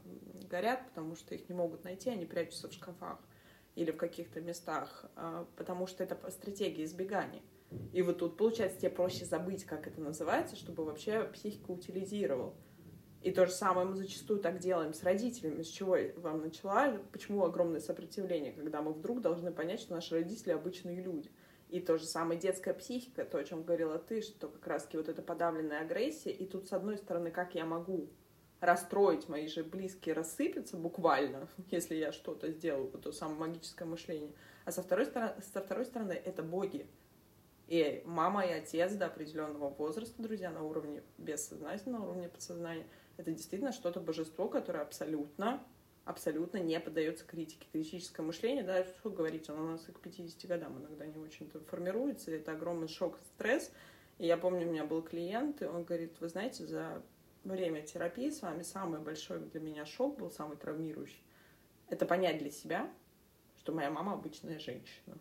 горят, 0.49 0.87
потому 0.87 1.17
что 1.17 1.35
их 1.35 1.49
не 1.49 1.55
могут 1.55 1.83
найти, 1.83 2.09
они 2.09 2.25
прячутся 2.25 2.69
в 2.69 2.73
шкафах 2.73 3.19
или 3.75 3.91
в 3.91 3.97
каких-то 3.97 4.41
местах, 4.41 5.05
а, 5.15 5.47
потому 5.55 5.87
что 5.87 6.03
это 6.03 6.17
стратегия 6.29 6.83
избегания. 6.83 7.41
И 7.91 8.01
вот 8.01 8.19
тут, 8.19 8.37
получается, 8.37 8.79
тебе 8.79 8.91
проще 8.91 9.25
забыть, 9.25 9.63
как 9.65 9.87
это 9.87 9.99
называется, 9.99 10.55
чтобы 10.55 10.85
вообще 10.85 11.23
психика 11.33 11.71
утилизировал. 11.71 12.55
И 13.23 13.31
то 13.31 13.45
же 13.45 13.53
самое 13.53 13.87
мы 13.87 13.95
зачастую 13.95 14.39
так 14.39 14.59
делаем 14.59 14.93
с 14.93 15.01
родителями. 15.01 15.63
С 15.63 15.67
чего 15.67 15.95
я 15.95 16.13
вам 16.17 16.41
начала? 16.41 16.99
Почему 17.11 17.43
огромное 17.45 17.79
сопротивление, 17.79 18.51
когда 18.51 18.81
мы 18.81 18.91
вдруг 18.91 19.21
должны 19.21 19.51
понять, 19.51 19.79
что 19.79 19.93
наши 19.93 20.13
родители 20.13 20.51
обычные 20.51 21.01
люди. 21.01 21.31
И 21.69 21.79
то 21.79 21.97
же 21.97 22.05
самое 22.05 22.39
детская 22.39 22.73
психика, 22.73 23.23
то, 23.23 23.39
о 23.39 23.43
чем 23.43 23.63
говорила 23.63 23.97
ты, 23.97 24.21
что 24.21 24.49
как 24.49 24.67
раз-таки 24.67 24.97
вот 24.97 25.07
эта 25.07 25.21
подавленная 25.21 25.81
агрессия. 25.81 26.31
И 26.31 26.45
тут, 26.45 26.67
с 26.67 26.73
одной 26.73 26.97
стороны, 26.97 27.31
как 27.31 27.55
я 27.55 27.65
могу 27.65 28.09
расстроить, 28.63 29.27
мои 29.27 29.47
же 29.47 29.63
близкие 29.63 30.15
рассыпятся 30.15 30.77
буквально, 30.77 31.47
если 31.71 31.95
я 31.95 32.11
что-то 32.11 32.51
сделаю, 32.51 32.89
вот 32.91 33.01
то 33.03 33.11
самое 33.11 33.39
магическое 33.39 33.85
мышление. 33.85 34.31
А 34.65 34.71
со 34.71 34.81
второй, 34.81 35.05
стороны, 35.05 35.33
со 35.53 35.61
второй 35.61 35.85
стороны, 35.85 36.13
это 36.13 36.43
боги. 36.43 36.87
И 37.67 38.03
мама 38.05 38.45
и 38.45 38.51
отец 38.51 38.93
до 38.93 39.07
определенного 39.07 39.69
возраста, 39.69 40.21
друзья, 40.21 40.51
на 40.51 40.63
уровне 40.63 41.01
бессознательного, 41.17 42.01
на 42.01 42.09
уровне 42.09 42.29
подсознания, 42.29 42.85
это 43.17 43.31
действительно 43.31 43.71
что-то 43.71 43.99
божество, 43.99 44.47
которое 44.47 44.81
абсолютно, 44.81 45.63
абсолютно 46.05 46.57
не 46.57 46.79
поддается 46.79 47.25
критике. 47.25 47.67
Критическое 47.71 48.21
мышление, 48.21 48.63
да, 48.63 48.83
что 48.83 49.09
говорить, 49.09 49.49
оно 49.49 49.63
у 49.63 49.67
нас 49.67 49.87
и 49.87 49.91
к 49.91 49.99
50 49.99 50.45
годам 50.45 50.79
иногда 50.79 51.05
не 51.05 51.17
очень-то 51.17 51.59
формируется, 51.61 52.31
это 52.31 52.51
огромный 52.51 52.87
шок, 52.87 53.17
стресс. 53.35 53.71
И 54.19 54.27
я 54.27 54.37
помню, 54.37 54.67
у 54.67 54.71
меня 54.71 54.85
был 54.85 55.01
клиент, 55.01 55.61
и 55.61 55.65
он 55.65 55.83
говорит, 55.83 56.19
вы 56.19 56.27
знаете, 56.27 56.67
за 56.67 57.01
время 57.43 57.81
терапии 57.81 58.29
с 58.29 58.41
вами 58.41 58.63
самый 58.63 58.99
большой 58.99 59.39
для 59.39 59.59
меня 59.59 59.85
шок 59.85 60.17
был, 60.17 60.31
самый 60.31 60.57
травмирующий. 60.57 61.23
Это 61.89 62.05
понять 62.05 62.39
для 62.39 62.51
себя, 62.51 62.91
что 63.57 63.73
моя 63.73 63.89
мама 63.89 64.13
обычная 64.13 64.59
женщина. 64.59 65.17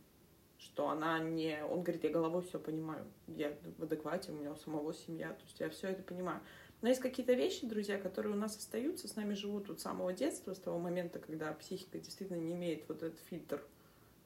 Что 0.58 0.88
она 0.88 1.18
не... 1.18 1.64
Он 1.64 1.82
говорит, 1.82 2.04
я 2.04 2.10
головой 2.10 2.42
все 2.42 2.60
понимаю. 2.60 3.04
Я 3.26 3.56
в 3.78 3.82
адеквате, 3.82 4.30
у 4.30 4.36
меня 4.36 4.52
у 4.52 4.56
самого 4.56 4.94
семья. 4.94 5.32
То 5.32 5.42
есть 5.42 5.58
я 5.58 5.68
все 5.70 5.88
это 5.88 6.02
понимаю. 6.02 6.40
Но 6.82 6.88
есть 6.88 7.00
какие-то 7.00 7.32
вещи, 7.32 7.66
друзья, 7.66 7.98
которые 7.98 8.34
у 8.34 8.38
нас 8.38 8.56
остаются, 8.56 9.06
с 9.06 9.16
нами 9.16 9.34
живут 9.34 9.70
от 9.70 9.80
самого 9.80 10.12
детства, 10.12 10.54
с 10.54 10.58
того 10.58 10.78
момента, 10.78 11.18
когда 11.18 11.52
психика 11.52 11.98
действительно 11.98 12.38
не 12.38 12.54
имеет 12.54 12.88
вот 12.88 13.02
этот 13.02 13.20
фильтр, 13.20 13.64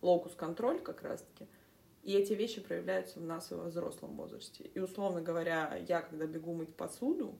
локус-контроль 0.00 0.80
как 0.80 1.02
раз-таки. 1.02 1.46
И 2.02 2.12
эти 2.12 2.34
вещи 2.34 2.60
проявляются 2.60 3.18
в 3.18 3.24
нас 3.24 3.50
и 3.50 3.54
во 3.54 3.64
взрослом 3.64 4.16
возрасте. 4.16 4.70
И, 4.72 4.78
условно 4.78 5.20
говоря, 5.20 5.76
я, 5.88 6.00
когда 6.00 6.26
бегу 6.26 6.54
мыть 6.54 6.74
посуду, 6.74 7.38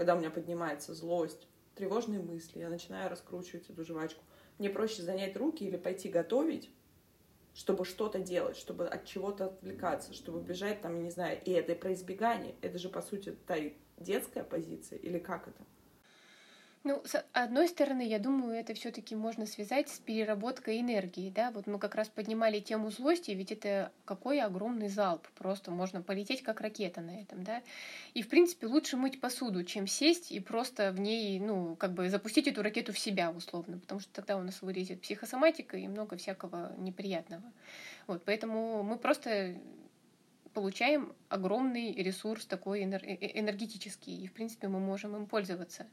когда 0.00 0.14
у 0.14 0.18
меня 0.18 0.30
поднимается 0.30 0.94
злость, 0.94 1.46
тревожные 1.74 2.20
мысли, 2.20 2.60
я 2.60 2.70
начинаю 2.70 3.10
раскручивать 3.10 3.68
эту 3.68 3.84
жвачку. 3.84 4.24
Мне 4.58 4.70
проще 4.70 5.02
занять 5.02 5.36
руки 5.36 5.62
или 5.62 5.76
пойти 5.76 6.08
готовить, 6.08 6.70
чтобы 7.52 7.84
что-то 7.84 8.18
делать, 8.18 8.56
чтобы 8.56 8.88
от 8.88 9.04
чего-то 9.04 9.44
отвлекаться, 9.44 10.14
чтобы 10.14 10.40
бежать 10.40 10.80
там, 10.80 11.02
не 11.02 11.10
знаю, 11.10 11.38
и 11.44 11.50
это 11.50 11.74
про 11.74 11.92
избегание. 11.92 12.54
Это 12.62 12.78
же, 12.78 12.88
по 12.88 13.02
сути, 13.02 13.36
та 13.46 13.56
детская 13.98 14.42
позиция 14.42 14.98
или 14.98 15.18
как 15.18 15.48
это? 15.48 15.62
Ну, 16.82 17.02
с 17.04 17.22
одной 17.34 17.68
стороны, 17.68 18.08
я 18.08 18.18
думаю, 18.18 18.58
это 18.58 18.72
все-таки 18.72 19.14
можно 19.14 19.44
связать 19.44 19.90
с 19.90 19.98
переработкой 19.98 20.80
энергии, 20.80 21.28
да. 21.28 21.50
Вот 21.50 21.66
мы 21.66 21.78
как 21.78 21.94
раз 21.94 22.08
поднимали 22.08 22.58
тему 22.58 22.90
злости, 22.90 23.32
ведь 23.32 23.52
это 23.52 23.92
какой 24.06 24.40
огромный 24.40 24.88
залп, 24.88 25.28
просто 25.36 25.70
можно 25.70 26.00
полететь 26.00 26.42
как 26.42 26.62
ракета 26.62 27.02
на 27.02 27.20
этом, 27.20 27.44
да. 27.44 27.62
И 28.14 28.22
в 28.22 28.30
принципе 28.30 28.66
лучше 28.66 28.96
мыть 28.96 29.20
посуду, 29.20 29.62
чем 29.62 29.86
сесть 29.86 30.32
и 30.32 30.40
просто 30.40 30.90
в 30.92 31.00
ней, 31.00 31.38
ну, 31.38 31.76
как 31.76 31.92
бы 31.92 32.08
запустить 32.08 32.48
эту 32.48 32.62
ракету 32.62 32.94
в 32.94 32.98
себя 32.98 33.30
условно, 33.30 33.78
потому 33.78 34.00
что 34.00 34.10
тогда 34.14 34.38
у 34.38 34.42
нас 34.42 34.62
вылезет 34.62 35.02
психосоматика 35.02 35.76
и 35.76 35.86
много 35.86 36.16
всякого 36.16 36.74
неприятного. 36.78 37.52
Вот, 38.06 38.22
поэтому 38.24 38.82
мы 38.82 38.96
просто 38.96 39.54
получаем 40.54 41.14
огромный 41.28 41.92
ресурс 41.92 42.46
такой 42.46 42.80
э, 42.80 42.86
э, 42.86 43.38
энергетический, 43.38 44.16
и 44.16 44.26
в 44.26 44.32
принципе 44.32 44.68
мы 44.68 44.80
можем 44.80 45.14
им 45.14 45.26
пользоваться 45.26 45.86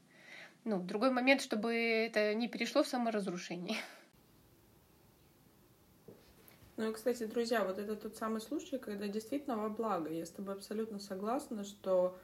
ну, 0.64 0.80
другой 0.80 1.10
момент, 1.10 1.40
чтобы 1.40 1.74
это 1.74 2.34
не 2.34 2.48
перешло 2.48 2.82
в 2.82 2.88
саморазрушение. 2.88 3.78
Ну 6.76 6.90
и, 6.90 6.92
кстати, 6.92 7.24
друзья, 7.24 7.64
вот 7.64 7.78
это 7.78 7.96
тот 7.96 8.16
самый 8.16 8.40
случай, 8.40 8.78
когда 8.78 9.08
действительно 9.08 9.56
во 9.56 9.68
благо. 9.68 10.10
Я 10.10 10.24
с 10.24 10.30
тобой 10.30 10.54
абсолютно 10.54 11.00
согласна, 11.00 11.64
что 11.64 12.16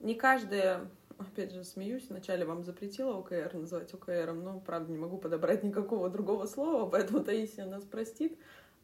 не 0.00 0.14
каждая, 0.14 0.90
опять 1.18 1.52
же, 1.52 1.62
смеюсь, 1.62 2.08
вначале 2.08 2.44
вам 2.44 2.64
запретила 2.64 3.16
ОКР 3.18 3.54
называть 3.54 3.94
ОКРом, 3.94 4.42
но, 4.42 4.58
правда, 4.58 4.90
не 4.90 4.98
могу 4.98 5.18
подобрать 5.18 5.62
никакого 5.62 6.10
другого 6.10 6.46
слова, 6.46 6.90
поэтому 6.90 7.22
Таисия 7.22 7.66
нас 7.66 7.84
простит. 7.84 8.36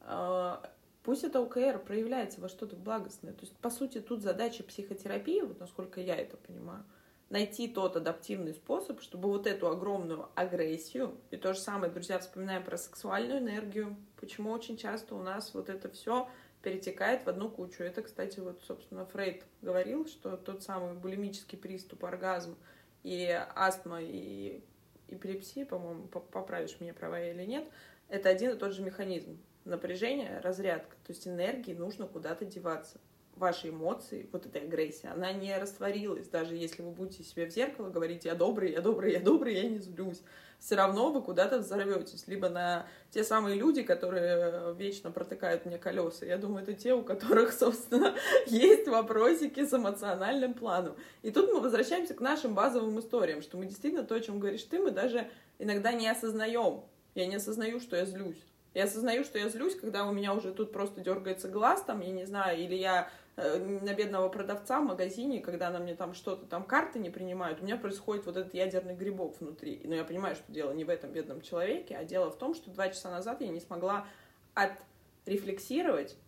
А, 0.02 0.70
пусть 1.02 1.24
это 1.24 1.40
ОКР 1.40 1.80
проявляется 1.80 2.40
во 2.40 2.48
что-то 2.48 2.76
благостное. 2.76 3.32
То 3.32 3.40
есть, 3.40 3.56
по 3.56 3.70
сути, 3.70 4.00
тут 4.00 4.22
задача 4.22 4.62
психотерапии, 4.62 5.40
вот 5.40 5.58
насколько 5.58 6.00
я 6.00 6.14
это 6.14 6.36
понимаю— 6.36 6.84
найти 7.32 7.66
тот 7.66 7.96
адаптивный 7.96 8.52
способ, 8.52 9.00
чтобы 9.00 9.30
вот 9.30 9.46
эту 9.46 9.66
огромную 9.68 10.28
агрессию, 10.34 11.16
и 11.30 11.38
то 11.38 11.54
же 11.54 11.60
самое, 11.60 11.90
друзья, 11.90 12.18
вспоминаем 12.18 12.62
про 12.62 12.76
сексуальную 12.76 13.38
энергию, 13.38 13.96
почему 14.20 14.50
очень 14.50 14.76
часто 14.76 15.14
у 15.14 15.22
нас 15.22 15.54
вот 15.54 15.70
это 15.70 15.88
все 15.88 16.28
перетекает 16.60 17.24
в 17.24 17.28
одну 17.28 17.48
кучу. 17.48 17.82
Это, 17.82 18.02
кстати, 18.02 18.38
вот, 18.38 18.62
собственно, 18.66 19.06
Фрейд 19.06 19.44
говорил, 19.62 20.06
что 20.06 20.36
тот 20.36 20.62
самый 20.62 20.92
булимический 20.92 21.56
приступ, 21.56 22.04
оргазм 22.04 22.54
и 23.02 23.26
астма, 23.54 24.02
и 24.02 24.62
эпилепсия, 25.08 25.64
по-моему, 25.64 26.08
поправишь 26.08 26.76
меня, 26.80 26.92
права 26.92 27.18
или 27.18 27.46
нет, 27.46 27.66
это 28.10 28.28
один 28.28 28.50
и 28.50 28.58
тот 28.58 28.74
же 28.74 28.82
механизм. 28.82 29.40
Напряжение, 29.64 30.38
разрядка, 30.40 30.96
то 31.06 31.12
есть 31.12 31.26
энергии 31.26 31.72
нужно 31.72 32.06
куда-то 32.06 32.44
деваться 32.44 33.00
ваши 33.36 33.70
эмоции, 33.70 34.28
вот 34.32 34.46
эта 34.46 34.58
агрессия, 34.58 35.08
она 35.08 35.32
не 35.32 35.56
растворилась, 35.56 36.28
даже 36.28 36.54
если 36.54 36.82
вы 36.82 36.90
будете 36.90 37.24
себе 37.24 37.46
в 37.46 37.50
зеркало 37.50 37.90
говорить, 37.90 38.24
я 38.24 38.34
добрый, 38.34 38.72
я 38.72 38.80
добрый, 38.80 39.12
я 39.12 39.20
добрый, 39.20 39.54
я 39.54 39.68
не 39.68 39.78
злюсь. 39.78 40.22
Все 40.62 40.76
равно 40.76 41.10
вы 41.10 41.22
куда-то 41.22 41.58
взорветесь. 41.58 42.28
Либо 42.28 42.48
на 42.48 42.86
те 43.10 43.24
самые 43.24 43.56
люди, 43.56 43.82
которые 43.82 44.72
вечно 44.74 45.10
протыкают 45.10 45.66
мне 45.66 45.76
колеса. 45.76 46.24
Я 46.24 46.38
думаю, 46.38 46.62
это 46.62 46.72
те, 46.72 46.94
у 46.94 47.02
которых, 47.02 47.52
собственно, 47.58 48.14
есть 48.46 48.86
вопросики 48.86 49.66
с 49.66 49.72
эмоциональным 49.72 50.54
планом. 50.54 50.94
И 51.22 51.32
тут 51.32 51.52
мы 51.52 51.60
возвращаемся 51.60 52.14
к 52.14 52.20
нашим 52.20 52.54
базовым 52.54 53.00
историям, 53.00 53.42
что 53.42 53.56
мы 53.56 53.66
действительно 53.66 54.04
то, 54.04 54.14
о 54.14 54.20
чем 54.20 54.38
говоришь 54.38 54.62
ты, 54.62 54.78
мы 54.78 54.92
даже 54.92 55.28
иногда 55.58 55.92
не 55.92 56.08
осознаем. 56.08 56.82
Я 57.16 57.26
не 57.26 57.36
осознаю, 57.36 57.80
что 57.80 57.96
я 57.96 58.04
злюсь. 58.06 58.40
Я 58.74 58.85
осознаю, 58.85 59.24
что 59.24 59.38
я 59.38 59.48
злюсь, 59.48 59.76
когда 59.76 60.06
у 60.06 60.12
меня 60.12 60.32
уже 60.35 60.52
тут 60.52 60.72
просто 60.72 61.00
дергается 61.00 61.48
глаз, 61.48 61.82
там, 61.82 62.00
я 62.00 62.11
не 62.11 62.24
знаю, 62.24 62.58
или 62.58 62.74
я 62.74 63.11
Э, 63.35 63.58
на 63.58 63.94
бедного 63.94 64.28
продавца 64.28 64.78
в 64.80 64.85
магазине, 64.85 65.40
когда 65.40 65.68
она 65.68 65.78
мне 65.78 65.94
там 65.94 66.12
что-то, 66.12 66.44
там 66.44 66.64
карты 66.64 66.98
не 66.98 67.08
принимают, 67.08 67.61
у 67.61 67.64
меня 67.64 67.78
происходит 67.78 68.26
вот 68.26 68.37
этот 68.37 68.52
ядерный 68.52 68.94
грибок 68.94 69.40
внутри. 69.40 69.80
Но 69.85 69.94
я 69.94 70.04
понимаю, 70.04 70.37
что 70.37 70.52
дело 70.52 70.72
не 70.72 70.85
в 70.85 70.90
этом 70.90 71.12
бедном 71.12 71.40
человеке, 71.40 71.96
а 71.96 72.04
дело 72.04 72.30
в 72.30 72.37
том, 72.37 72.54
что 72.54 72.70
два 72.70 72.90
часа 72.90 73.11
назад 73.11 73.40
я 73.40 73.48
не 73.48 73.61
смогла 73.61 74.06
отрефлексировать, 74.52 76.18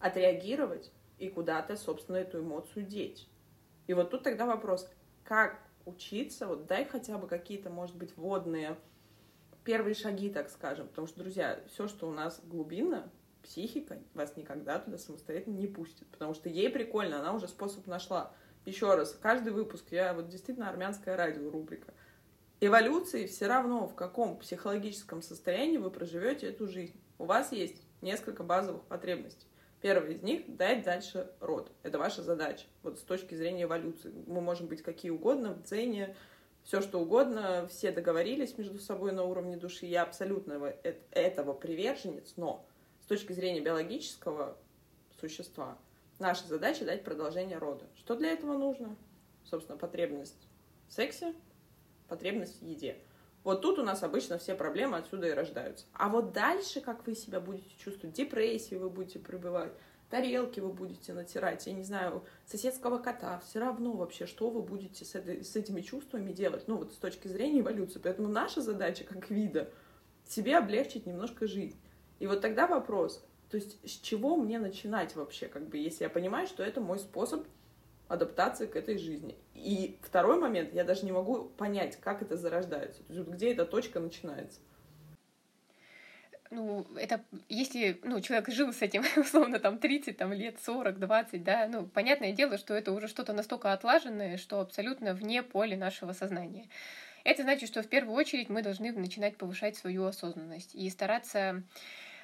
отреагировать 0.00 0.90
и 1.18 1.28
куда-то, 1.28 1.76
собственно, 1.76 2.16
эту 2.16 2.40
эмоцию 2.40 2.84
деть. 2.84 3.28
И 3.86 3.94
вот 3.94 4.10
тут 4.10 4.24
тогда 4.24 4.44
вопрос, 4.44 4.90
как 5.22 5.60
учиться, 5.84 6.48
вот 6.48 6.66
дай 6.66 6.84
хотя 6.84 7.16
бы 7.16 7.28
какие-то, 7.28 7.70
может 7.70 7.94
быть, 7.94 8.16
водные 8.16 8.76
первые 9.64 9.94
шаги, 9.94 10.30
так 10.30 10.50
скажем, 10.50 10.88
потому 10.88 11.06
что, 11.06 11.20
друзья, 11.20 11.60
все, 11.68 11.88
что 11.88 12.08
у 12.08 12.12
нас 12.12 12.40
глубинно, 12.44 13.10
психика 13.42 13.98
вас 14.14 14.36
никогда 14.36 14.78
туда 14.78 14.98
самостоятельно 14.98 15.56
не 15.56 15.66
пустит, 15.66 16.06
потому 16.08 16.34
что 16.34 16.48
ей 16.48 16.70
прикольно, 16.70 17.20
она 17.20 17.32
уже 17.32 17.48
способ 17.48 17.86
нашла. 17.86 18.32
Еще 18.66 18.94
раз, 18.94 19.16
каждый 19.20 19.52
выпуск, 19.52 19.86
я 19.90 20.12
вот 20.12 20.28
действительно 20.28 20.68
армянское 20.68 21.16
радио 21.16 21.50
рубрика. 21.50 21.94
Эволюции 22.60 23.26
все 23.26 23.46
равно, 23.46 23.88
в 23.88 23.94
каком 23.94 24.38
психологическом 24.38 25.22
состоянии 25.22 25.78
вы 25.78 25.90
проживете 25.90 26.48
эту 26.48 26.68
жизнь. 26.68 27.00
У 27.18 27.24
вас 27.24 27.52
есть 27.52 27.82
несколько 28.02 28.42
базовых 28.42 28.82
потребностей. 28.82 29.46
Первый 29.80 30.16
из 30.16 30.22
них— 30.22 30.42
дать 30.46 30.82
дальше 30.84 31.30
род. 31.40 31.72
Это 31.82 31.98
ваша 31.98 32.22
задача. 32.22 32.66
Вот 32.82 32.98
с 32.98 33.02
точки 33.02 33.34
зрения 33.34 33.62
эволюции. 33.62 34.12
Мы 34.26 34.42
можем 34.42 34.66
быть 34.66 34.82
какие 34.82 35.10
угодно, 35.10 35.54
в 35.54 35.62
дзене, 35.62 36.14
все 36.70 36.82
что 36.82 37.00
угодно, 37.00 37.66
все 37.66 37.90
договорились 37.90 38.56
между 38.56 38.78
собой 38.78 39.10
на 39.10 39.24
уровне 39.24 39.56
души. 39.56 39.86
Я 39.86 40.04
абсолютно 40.04 40.72
этого 41.10 41.52
приверженец, 41.52 42.34
но 42.36 42.64
с 43.02 43.06
точки 43.06 43.32
зрения 43.32 43.60
биологического 43.60 44.56
существа 45.20 45.76
наша 46.20 46.46
задача 46.46 46.84
дать 46.84 47.02
продолжение 47.02 47.58
рода. 47.58 47.86
Что 47.96 48.14
для 48.14 48.30
этого 48.30 48.56
нужно? 48.56 48.96
Собственно, 49.42 49.78
потребность 49.78 50.46
в 50.86 50.92
сексе, 50.92 51.34
потребность 52.06 52.60
в 52.60 52.64
еде. 52.64 52.98
Вот 53.42 53.62
тут 53.62 53.80
у 53.80 53.82
нас 53.82 54.04
обычно 54.04 54.38
все 54.38 54.54
проблемы 54.54 54.98
отсюда 54.98 55.26
и 55.26 55.32
рождаются. 55.32 55.86
А 55.92 56.08
вот 56.08 56.32
дальше, 56.32 56.80
как 56.80 57.04
вы 57.04 57.16
себя 57.16 57.40
будете 57.40 57.70
чувствовать, 57.78 58.14
депрессии 58.14 58.76
вы 58.76 58.90
будете 58.90 59.18
пребывать, 59.18 59.72
тарелки 60.10 60.60
вы 60.60 60.72
будете 60.72 61.12
натирать, 61.12 61.66
я 61.66 61.72
не 61.72 61.84
знаю, 61.84 62.24
соседского 62.44 62.98
кота, 62.98 63.40
все 63.46 63.60
равно 63.60 63.92
вообще, 63.92 64.26
что 64.26 64.50
вы 64.50 64.60
будете 64.62 65.04
с, 65.04 65.14
этой, 65.14 65.44
с 65.44 65.56
этими 65.56 65.80
чувствами 65.80 66.32
делать, 66.32 66.64
ну 66.66 66.76
вот 66.76 66.92
с 66.92 66.96
точки 66.96 67.28
зрения 67.28 67.60
эволюции. 67.60 68.00
Поэтому 68.02 68.28
наша 68.28 68.60
задача 68.60 69.04
как 69.04 69.30
вида 69.30 69.70
себе 70.26 70.58
облегчить 70.58 71.06
немножко 71.06 71.46
жизнь. 71.46 71.78
И 72.18 72.26
вот 72.26 72.40
тогда 72.40 72.66
вопрос, 72.66 73.24
то 73.50 73.56
есть 73.56 73.78
с 73.88 74.00
чего 74.00 74.36
мне 74.36 74.58
начинать 74.58 75.14
вообще, 75.14 75.46
как 75.46 75.68
бы, 75.68 75.78
если 75.78 76.04
я 76.04 76.10
понимаю, 76.10 76.46
что 76.46 76.62
это 76.62 76.80
мой 76.80 76.98
способ 76.98 77.46
адаптации 78.08 78.66
к 78.66 78.74
этой 78.74 78.98
жизни. 78.98 79.38
И 79.54 79.96
второй 80.02 80.38
момент, 80.38 80.74
я 80.74 80.82
даже 80.82 81.04
не 81.04 81.12
могу 81.12 81.44
понять, 81.44 81.96
как 82.00 82.22
это 82.22 82.36
зарождается, 82.36 83.04
то 83.04 83.12
есть 83.12 83.28
где 83.28 83.52
эта 83.52 83.64
точка 83.64 84.00
начинается. 84.00 84.58
Ну, 86.50 86.84
это, 86.96 87.24
если, 87.48 88.00
ну, 88.02 88.20
человек 88.20 88.48
жил 88.48 88.72
с 88.72 88.82
этим, 88.82 89.04
условно, 89.16 89.60
там, 89.60 89.78
30 89.78 90.16
там, 90.16 90.32
лет, 90.32 90.58
40, 90.60 90.98
20, 90.98 91.44
да, 91.44 91.68
ну, 91.68 91.86
понятное 91.86 92.32
дело, 92.32 92.58
что 92.58 92.74
это 92.74 92.90
уже 92.90 93.06
что-то 93.06 93.32
настолько 93.32 93.72
отлаженное, 93.72 94.36
что 94.36 94.60
абсолютно 94.60 95.14
вне 95.14 95.44
поля 95.44 95.76
нашего 95.76 96.12
сознания. 96.12 96.68
Это 97.22 97.42
значит, 97.42 97.68
что 97.68 97.82
в 97.82 97.88
первую 97.88 98.16
очередь 98.16 98.48
мы 98.48 98.62
должны 98.62 98.90
начинать 98.92 99.36
повышать 99.36 99.76
свою 99.76 100.06
осознанность 100.06 100.74
и 100.74 100.90
стараться 100.90 101.62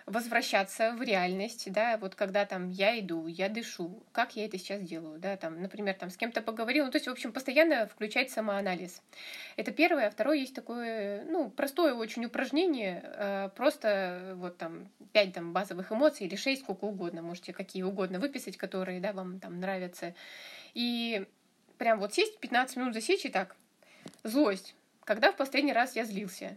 возвращаться 0.06 0.92
в 0.92 1.02
реальность, 1.02 1.70
да, 1.72 1.98
вот 1.98 2.14
когда 2.14 2.46
там 2.46 2.70
я 2.70 2.98
иду, 3.00 3.26
я 3.26 3.48
дышу, 3.48 4.04
как 4.12 4.36
я 4.36 4.46
это 4.46 4.56
сейчас 4.56 4.80
делаю, 4.80 5.18
да, 5.18 5.36
там, 5.36 5.60
например, 5.60 5.94
там 5.94 6.10
с 6.10 6.16
кем-то 6.16 6.42
поговорил, 6.42 6.84
ну, 6.84 6.92
то 6.92 6.96
есть, 6.96 7.08
в 7.08 7.10
общем, 7.10 7.32
постоянно 7.32 7.88
включать 7.88 8.30
самоанализ. 8.30 9.02
Это 9.56 9.72
первое, 9.72 10.06
а 10.06 10.10
второе 10.10 10.36
есть 10.36 10.54
такое, 10.54 11.24
ну, 11.24 11.50
простое 11.50 11.92
очень 11.92 12.24
упражнение, 12.24 13.02
э, 13.04 13.50
просто 13.56 14.34
вот 14.36 14.58
там 14.58 14.88
пять 15.12 15.32
там 15.32 15.52
базовых 15.52 15.90
эмоций 15.90 16.28
или 16.28 16.36
шесть, 16.36 16.62
сколько 16.62 16.84
угодно, 16.84 17.22
можете 17.22 17.52
какие 17.52 17.82
угодно 17.82 18.20
выписать, 18.20 18.56
которые, 18.56 19.00
да, 19.00 19.12
вам 19.12 19.40
там 19.40 19.58
нравятся, 19.58 20.14
и 20.72 21.26
прям 21.78 21.98
вот 21.98 22.14
сесть 22.14 22.38
15 22.38 22.76
минут 22.76 22.94
засечь 22.94 23.24
и 23.24 23.28
так, 23.28 23.56
злость, 24.22 24.76
когда 25.02 25.32
в 25.32 25.36
последний 25.36 25.72
раз 25.72 25.96
я 25.96 26.04
злился, 26.04 26.56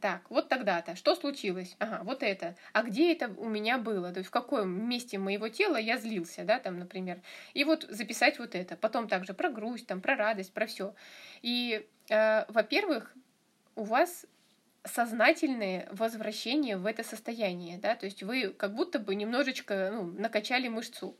так, 0.00 0.22
вот 0.30 0.48
тогда-то, 0.48 0.96
что 0.96 1.14
случилось? 1.14 1.76
Ага, 1.78 2.00
вот 2.04 2.22
это. 2.22 2.56
А 2.72 2.82
где 2.82 3.12
это 3.12 3.28
у 3.36 3.48
меня 3.48 3.78
было? 3.78 4.12
То 4.12 4.18
есть 4.18 4.28
в 4.28 4.32
каком 4.32 4.88
месте 4.88 5.18
моего 5.18 5.48
тела 5.48 5.76
я 5.76 5.98
злился, 5.98 6.44
да, 6.44 6.58
там, 6.58 6.78
например. 6.78 7.20
И 7.54 7.64
вот 7.64 7.84
записать 7.88 8.38
вот 8.38 8.54
это. 8.54 8.76
Потом 8.76 9.08
также 9.08 9.34
про 9.34 9.50
грусть, 9.50 9.86
там, 9.86 10.00
про 10.00 10.16
радость, 10.16 10.52
про 10.52 10.66
все. 10.66 10.94
И, 11.42 11.86
э, 12.08 12.44
во-первых, 12.52 13.14
у 13.74 13.84
вас 13.84 14.26
сознательное 14.84 15.88
возвращение 15.92 16.76
в 16.76 16.86
это 16.86 17.04
состояние, 17.04 17.78
да, 17.78 17.94
то 17.94 18.06
есть 18.06 18.22
вы 18.22 18.50
как 18.50 18.74
будто 18.74 18.98
бы 18.98 19.14
немножечко 19.14 19.90
ну, 19.92 20.04
накачали 20.04 20.68
мышцу. 20.68 21.16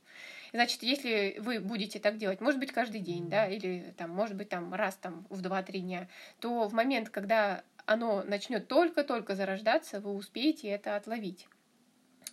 Значит, 0.53 0.83
если 0.83 1.37
вы 1.41 1.61
будете 1.61 1.99
так 1.99 2.16
делать, 2.16 2.41
может 2.41 2.59
быть, 2.59 2.72
каждый 2.72 3.01
день, 3.01 3.29
да, 3.29 3.47
или 3.47 3.95
там, 3.99 4.11
может 4.11 4.35
быть, 4.35 4.49
там 4.49 4.72
раз 4.72 4.97
там 4.97 5.26
в 5.29 5.43
2-3 5.43 5.79
дня, 5.81 6.09
то 6.41 6.68
в 6.68 6.72
момент, 6.72 7.11
когда 7.11 7.62
оно 7.89 8.22
начнет 8.22 8.68
только-только 8.68 9.34
зарождаться, 9.34 10.01
вы 10.01 10.12
успеете 10.12 10.68
это 10.68 10.95
отловить. 10.95 11.49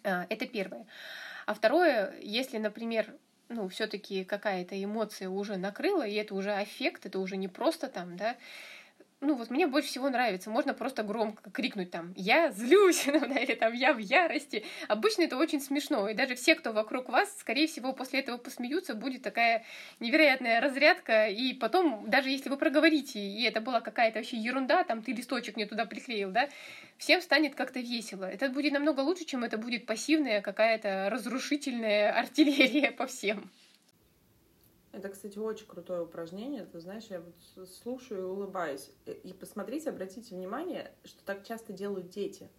А, 0.03 0.25
это 0.29 0.45
первое. 0.45 0.85
А 1.45 1.53
второе, 1.53 2.13
если, 2.21 2.57
например, 2.57 3.15
ну, 3.47 3.69
все-таки 3.69 4.25
какая-то 4.25 4.81
эмоция 4.83 5.29
уже 5.29 5.55
накрыла, 5.55 6.05
и 6.05 6.15
это 6.15 6.35
уже 6.35 6.51
аффект, 6.51 7.05
это 7.05 7.19
уже 7.19 7.37
не 7.37 7.47
просто 7.47 7.87
там, 7.87 8.17
да, 8.17 8.35
ну 9.25 9.35
вот 9.35 9.49
мне 9.49 9.67
больше 9.67 9.89
всего 9.89 10.09
нравится, 10.09 10.49
можно 10.49 10.73
просто 10.73 11.03
громко 11.03 11.49
крикнуть 11.51 11.91
там 11.91 12.13
«Я 12.15 12.51
злюсь!» 12.51 13.05
ну, 13.07 13.25
или 13.37 13.55
там 13.55 13.73
«Я 13.73 13.93
в 13.93 13.97
ярости!» 13.97 14.63
Обычно 14.87 15.23
это 15.23 15.37
очень 15.37 15.61
смешно, 15.61 16.07
и 16.09 16.13
даже 16.13 16.35
все, 16.35 16.55
кто 16.55 16.71
вокруг 16.71 17.09
вас, 17.09 17.35
скорее 17.39 17.67
всего, 17.67 17.93
после 17.93 18.19
этого 18.19 18.37
посмеются, 18.37 18.95
будет 18.95 19.21
такая 19.21 19.63
невероятная 19.99 20.61
разрядка, 20.61 21.27
и 21.27 21.53
потом, 21.53 22.09
даже 22.09 22.29
если 22.29 22.49
вы 22.49 22.57
проговорите, 22.57 23.19
и 23.19 23.43
это 23.43 23.61
была 23.61 23.81
какая-то 23.81 24.19
вообще 24.19 24.37
ерунда, 24.37 24.83
там 24.83 25.01
ты 25.01 25.11
листочек 25.11 25.57
не 25.57 25.65
туда 25.65 25.85
приклеил, 25.85 26.31
да, 26.31 26.49
всем 26.97 27.21
станет 27.21 27.55
как-то 27.55 27.79
весело. 27.79 28.25
Это 28.25 28.49
будет 28.49 28.73
намного 28.73 29.01
лучше, 29.01 29.25
чем 29.25 29.43
это 29.43 29.57
будет 29.57 29.85
пассивная 29.85 30.41
какая-то 30.41 31.09
разрушительная 31.11 32.17
артиллерия 32.17 32.91
по 32.91 33.05
всем. 33.07 33.49
Это, 34.95 35.09
кстати, 35.09 35.37
очень 35.37 35.67
крутое 35.67 36.03
упражнение. 36.03 36.63
Ты 36.63 36.79
знаешь, 36.79 37.07
я 37.09 37.19
вот 37.19 37.67
слушаю 37.67 38.21
и 38.21 38.23
улыбаюсь. 38.23 38.91
И 39.23 39.33
посмотрите, 39.33 39.89
обратите 39.89 40.33
внимание, 40.33 40.89
что 41.03 41.21
так 41.25 41.45
часто 41.45 41.73
делают 41.73 42.09
дети. 42.09 42.49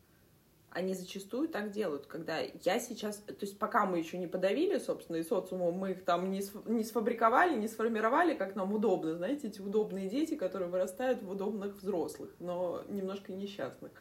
Они 0.68 0.92
зачастую 0.92 1.48
так 1.48 1.70
делают, 1.70 2.04
когда 2.04 2.40
я 2.40 2.78
сейчас... 2.78 3.16
То 3.16 3.34
есть 3.40 3.58
пока 3.58 3.86
мы 3.86 3.96
еще 3.96 4.18
не 4.18 4.26
подавили, 4.26 4.78
собственно, 4.78 5.16
и 5.16 5.22
социумом 5.22 5.78
мы 5.78 5.92
их 5.92 6.04
там 6.04 6.30
не, 6.30 6.42
не 6.66 6.84
сфабриковали, 6.84 7.56
не 7.56 7.68
сформировали, 7.68 8.34
как 8.34 8.54
нам 8.54 8.74
удобно. 8.74 9.14
Знаете, 9.14 9.48
эти 9.48 9.62
удобные 9.62 10.10
дети, 10.10 10.34
которые 10.34 10.68
вырастают 10.68 11.22
в 11.22 11.30
удобных 11.30 11.76
взрослых, 11.76 12.34
но 12.38 12.84
немножко 12.88 13.32
несчастных. 13.32 13.92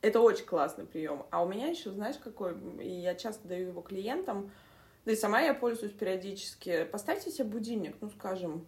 Это 0.00 0.20
очень 0.20 0.46
классный 0.46 0.86
прием. 0.86 1.26
А 1.30 1.44
у 1.44 1.48
меня 1.48 1.66
еще, 1.66 1.90
знаешь, 1.90 2.16
какой... 2.16 2.56
И 2.82 2.88
я 2.88 3.14
часто 3.14 3.46
даю 3.46 3.68
его 3.68 3.82
клиентам— 3.82 4.50
да 5.06 5.12
и 5.12 5.16
сама 5.16 5.40
я 5.40 5.54
пользуюсь 5.54 5.92
периодически. 5.92 6.84
Поставьте 6.84 7.30
себе 7.30 7.44
будильник, 7.44 7.96
ну, 8.00 8.10
скажем, 8.10 8.66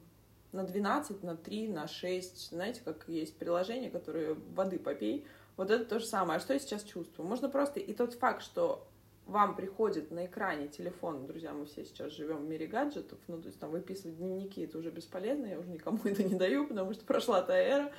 на 0.53 0.63
12, 0.63 1.25
на 1.25 1.37
3, 1.37 1.69
на 1.69 1.89
6. 1.89 2.51
Знаете, 2.51 2.81
как 2.85 3.09
есть 3.09 3.37
приложения, 3.37 3.91
которые 3.91 4.35
воды 4.55 4.79
попей. 4.79 5.27
Вот 5.57 5.73
это 5.73 5.85
то 5.85 5.99
же 5.99 6.07
самое. 6.07 6.37
А 6.37 6.41
что 6.41 6.53
я 6.53 6.61
сейчас 6.61 6.85
чувствую? 6.85 7.29
Можно 7.29 7.49
просто... 7.49 7.81
И 7.81 7.93
тот 7.93 8.15
факт, 8.15 8.43
что 8.43 8.87
вам 9.27 9.57
приходит 9.57 10.13
на 10.13 10.27
экране 10.27 10.69
телефон, 10.69 11.27
друзья, 11.27 11.53
мы 11.53 11.67
все 11.67 11.85
сейчас 11.85 12.13
живем 12.13 12.47
в 12.47 12.49
мире 12.49 12.69
гаджетов, 12.69 13.19
ну, 13.27 13.43
то 13.43 13.49
есть 13.49 13.59
там 13.59 13.71
выписывать 13.71 14.17
дневники, 14.17 14.63
это 14.63 14.79
уже 14.79 14.91
бесполезно, 14.91 15.45
я 15.45 15.59
уже 15.59 15.69
никому 15.69 15.99
это 16.05 16.23
не 16.23 16.35
даю, 16.35 16.67
потому 16.67 16.95
что 16.95 17.05
прошла 17.05 17.43
та 17.43 17.55
эра. 17.55 17.93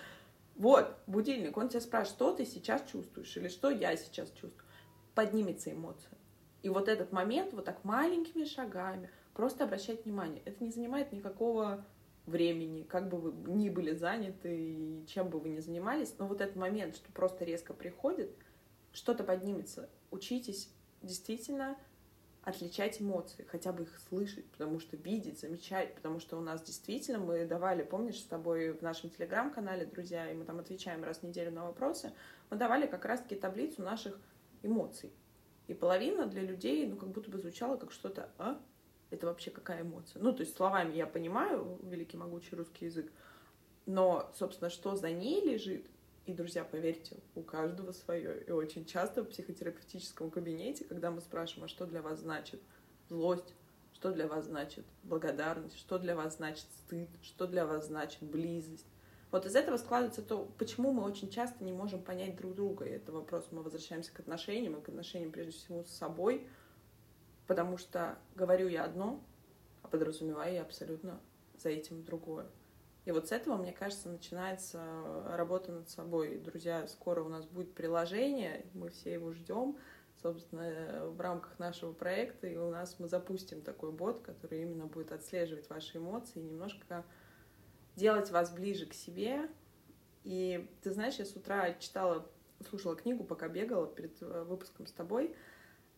Вот, 0.55 0.95
будильник, 1.07 1.57
он 1.57 1.67
тебя 1.67 1.81
спрашивает, 1.81 2.15
что 2.15 2.33
ты 2.33 2.45
сейчас 2.45 2.83
чувствуешь, 2.89 3.35
или 3.35 3.49
что 3.49 3.69
я 3.69 3.95
сейчас 3.97 4.29
чувствую. 4.31 4.63
Поднимется 5.13 5.71
эмоция. 5.71 6.18
И 6.61 6.69
вот 6.69 6.87
этот 6.87 7.11
момент 7.11 7.53
вот 7.53 7.65
так 7.65 7.83
маленькими 7.83 8.45
шагами 8.45 9.09
просто 9.33 9.63
обращать 9.63 10.05
внимание. 10.05 10.41
Это 10.45 10.63
не 10.63 10.71
занимает 10.71 11.11
никакого 11.11 11.85
времени, 12.25 12.83
как 12.83 13.09
бы 13.09 13.17
вы 13.17 13.51
ни 13.51 13.69
были 13.69 13.93
заняты 13.93 15.03
чем 15.07 15.29
бы 15.29 15.39
вы 15.39 15.49
ни 15.49 15.59
занимались, 15.59 16.13
но 16.19 16.27
вот 16.27 16.41
этот 16.41 16.55
момент, 16.55 16.95
что 16.95 17.11
просто 17.11 17.43
резко 17.43 17.73
приходит, 17.73 18.31
что-то 18.91 19.23
поднимется. 19.23 19.89
Учитесь 20.11 20.69
действительно 21.01 21.77
отличать 22.43 23.01
эмоции, 23.01 23.45
хотя 23.49 23.71
бы 23.71 23.83
их 23.83 23.99
слышать, 24.09 24.45
потому 24.51 24.79
что 24.79 24.97
видеть, 24.97 25.39
замечать, 25.39 25.93
потому 25.95 26.19
что 26.19 26.37
у 26.37 26.41
нас 26.41 26.61
действительно 26.61 27.19
мы 27.19 27.45
давали, 27.45 27.83
помнишь, 27.83 28.19
с 28.19 28.25
тобой 28.25 28.71
в 28.71 28.81
нашем 28.81 29.09
телеграм-канале, 29.09 29.85
друзья, 29.85 30.31
и 30.31 30.35
мы 30.35 30.45
там 30.45 30.59
отвечаем 30.59 31.03
раз 31.03 31.19
в 31.19 31.23
неделю 31.23 31.51
на 31.51 31.65
вопросы, 31.65 32.13
мы 32.49 32.57
давали 32.57 32.87
как 32.87 33.05
раз-таки 33.05 33.35
таблицу 33.35 33.81
наших 33.81 34.19
эмоций. 34.63 35.11
И 35.69 35.75
половина 35.75 36.25
для 36.25 36.41
людей, 36.41 36.87
ну, 36.87 36.95
как 36.95 37.09
будто 37.09 37.29
бы 37.29 37.37
звучало 37.37 37.77
как 37.77 37.91
что-то, 37.91 38.31
а? 38.39 38.59
Это 39.11 39.27
вообще 39.27 39.51
какая 39.51 39.83
эмоция? 39.83 40.19
Ну, 40.19 40.33
то 40.33 40.41
есть 40.41 40.55
словами 40.55 40.95
я 40.95 41.05
понимаю 41.05 41.79
великий 41.83 42.17
могучий 42.17 42.55
русский 42.55 42.85
язык, 42.85 43.11
но, 43.85 44.31
собственно, 44.33 44.71
что 44.71 44.95
за 44.95 45.11
ней 45.11 45.41
лежит, 45.41 45.85
и, 46.25 46.33
друзья, 46.33 46.63
поверьте, 46.63 47.17
у 47.35 47.43
каждого 47.43 47.91
свое. 47.91 48.43
И 48.45 48.51
очень 48.51 48.83
часто 48.83 49.21
в 49.21 49.29
психотерапевтическом 49.29 50.31
кабинете, 50.31 50.85
когда 50.85 51.11
мы 51.11 51.21
спрашиваем, 51.21 51.65
а 51.65 51.67
что 51.67 51.85
для 51.85 52.01
вас 52.01 52.19
значит 52.19 52.61
злость, 53.07 53.53
что 53.93 54.11
для 54.11 54.25
вас 54.25 54.45
значит 54.45 54.85
благодарность, 55.03 55.77
что 55.77 55.99
для 55.99 56.15
вас 56.15 56.37
значит 56.37 56.65
стыд, 56.79 57.09
что 57.21 57.45
для 57.45 57.67
вас 57.67 57.85
значит 57.85 58.23
близость, 58.23 58.87
Вот 59.31 59.45
из 59.45 59.55
этого 59.55 59.77
складывается 59.77 60.23
то, 60.23 60.51
почему 60.57 60.91
мы 60.91 61.03
очень 61.03 61.29
часто 61.29 61.63
не 61.63 61.71
можем 61.71 62.01
понять 62.01 62.35
друг 62.35 62.55
друга. 62.55 62.85
И 62.85 62.89
это 62.89 63.11
вопрос, 63.11 63.47
мы 63.51 63.61
возвращаемся 63.61 64.11
к 64.11 64.19
отношениям, 64.19 64.75
и 64.75 64.81
к 64.81 64.89
отношениям 64.89 65.31
прежде 65.31 65.51
всего 65.51 65.83
с 65.83 65.89
собой, 65.89 66.47
потому 67.45 67.77
что 67.77 68.17
говорю 68.35 68.67
я 68.67 68.85
одно, 68.85 69.23
а 69.83 69.87
подразумеваю 69.87 70.55
я 70.55 70.61
абсолютно 70.61 71.19
за 71.57 71.69
этим 71.69 72.03
другое. 72.03 72.47
И 73.05 73.11
вот 73.11 73.27
с 73.27 73.31
этого, 73.31 73.55
мне 73.57 73.71
кажется, 73.71 74.09
начинается 74.09 74.83
работа 75.27 75.71
над 75.71 75.89
собой. 75.89 76.37
Друзья, 76.39 76.87
скоро 76.87 77.23
у 77.23 77.29
нас 77.29 77.45
будет 77.45 77.73
приложение, 77.73 78.65
мы 78.73 78.89
все 78.89 79.13
его 79.13 79.31
ждем, 79.31 79.77
собственно, 80.21 81.07
в 81.07 81.19
рамках 81.21 81.57
нашего 81.59 81.93
проекта, 81.93 82.47
и 82.47 82.57
у 82.57 82.69
нас 82.69 82.99
мы 82.99 83.07
запустим 83.07 83.61
такой 83.61 83.91
бот, 83.91 84.21
который 84.21 84.61
именно 84.61 84.85
будет 84.85 85.11
отслеживать 85.11 85.69
ваши 85.69 85.97
эмоции, 85.97 86.39
немножко 86.39 87.05
делать 87.99 88.31
вас 88.31 88.49
ближе 88.51 88.85
к 88.85 88.93
себе. 88.93 89.49
И 90.23 90.67
ты 90.81 90.91
знаешь, 90.91 91.15
я 91.15 91.25
с 91.25 91.35
утра 91.35 91.73
читала, 91.73 92.27
слушала 92.67 92.95
книгу, 92.95 93.23
пока 93.23 93.47
бегала 93.47 93.87
перед 93.87 94.21
э, 94.21 94.43
выпуском 94.43 94.87
с 94.87 94.91
тобой, 94.91 95.35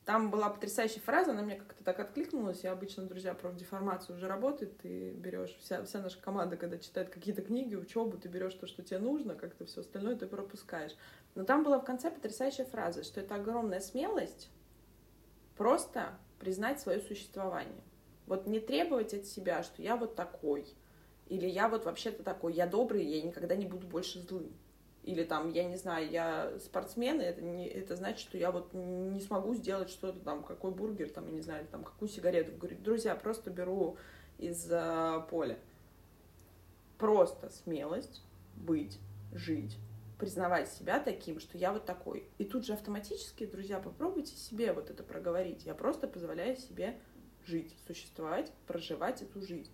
там 0.06 0.32
была 0.32 0.50
потрясающая 0.50 1.02
фраза, 1.02 1.32
она 1.32 1.44
мне 1.44 1.56
как-то 1.56 1.84
так 1.84 2.00
откликнулась. 2.00 2.64
Я 2.64 2.72
обычно, 2.72 3.06
друзья, 3.06 3.36
профдеформация 3.36 4.16
уже 4.16 4.28
работает. 4.28 4.78
Ты 4.80 5.12
берешь, 5.12 5.56
вся, 5.60 5.84
вся 5.84 6.02
наша 6.02 6.20
команда, 6.20 6.58
когда 6.58 6.80
читает 6.80 7.10
какие-то 7.10 7.44
книги, 7.44 7.76
учебу, 7.76 8.18
ты 8.18 8.28
берешь 8.28 8.56
то, 8.56 8.66
что 8.66 8.82
тебе 8.82 8.98
нужно, 8.98 9.36
как-то 9.36 9.66
все 9.66 9.82
остальное 9.82 10.16
ты 10.16 10.26
пропускаешь. 10.26 10.96
Но 11.36 11.44
там 11.44 11.64
была 11.64 11.80
в 11.80 11.86
конце 11.86 12.10
потрясающая 12.10 12.66
фраза, 12.66 13.04
что 13.04 13.20
это 13.20 13.36
огромная 13.36 13.80
смелость 13.80 14.50
просто 15.56 16.18
признать 16.40 16.80
свое 16.80 17.00
существование. 17.00 17.84
Вот 18.26 18.48
не 18.48 18.60
требовать 18.60 19.14
от 19.14 19.28
себя, 19.28 19.62
что 19.62 19.84
я 19.84 19.96
вот 19.96 20.16
такой, 20.16 20.66
или 21.32 21.48
я 21.48 21.70
вот 21.70 21.86
вообще-то 21.86 22.24
такой, 22.24 22.54
я 22.54 22.68
добрый, 22.68 23.06
я 23.06 23.22
никогда 23.22 23.56
не 23.56 23.66
буду 23.66 23.88
больше 23.88 24.20
злым 24.20 24.52
или 25.04 25.24
там, 25.24 25.50
я 25.50 25.64
не 25.64 25.78
знаю, 25.78 26.10
я 26.10 26.52
спортсмен, 26.60 27.20
и 27.22 27.24
это, 27.24 27.42
не, 27.42 27.68
это 27.68 27.96
значит, 27.96 28.20
что 28.20 28.38
я 28.38 28.52
вот 28.52 28.74
не 28.74 29.20
смогу 29.20 29.56
сделать 29.56 29.90
что-то 29.90 30.20
там, 30.20 30.44
какой 30.44 30.72
бургер, 30.72 31.10
там, 31.10 31.26
я 31.28 31.34
не 31.34 31.42
знаю, 31.42 31.66
там, 31.72 31.84
какую 31.84 32.08
сигарету. 32.08 32.56
Говорю, 32.56 32.78
друзья, 32.80 33.16
просто 33.16 33.50
беру 33.50 33.98
из 34.38 34.68
э, 34.70 35.26
поля. 35.30 35.58
Просто 37.00 37.50
смелость 37.50 38.22
быть, 38.56 39.00
жить, 39.32 39.78
признавать 40.20 40.70
себя 40.70 41.00
таким, 41.00 41.40
что 41.40 41.58
я 41.58 41.74
вот 41.74 41.86
такой. 41.86 42.30
И 42.38 42.46
тут 42.46 42.66
же 42.66 42.74
автоматически, 42.74 43.48
друзья, 43.48 43.80
попробуйте 43.80 44.36
себе 44.36 44.72
вот 44.72 44.92
это 44.92 45.02
проговорить. 45.02 45.66
Я 45.66 45.74
просто 45.74 46.08
позволяю 46.08 46.58
себе 46.58 47.00
жить, 47.48 47.76
существовать, 47.88 48.52
проживать 48.68 49.24
эту 49.24 49.42
жизнь. 49.42 49.72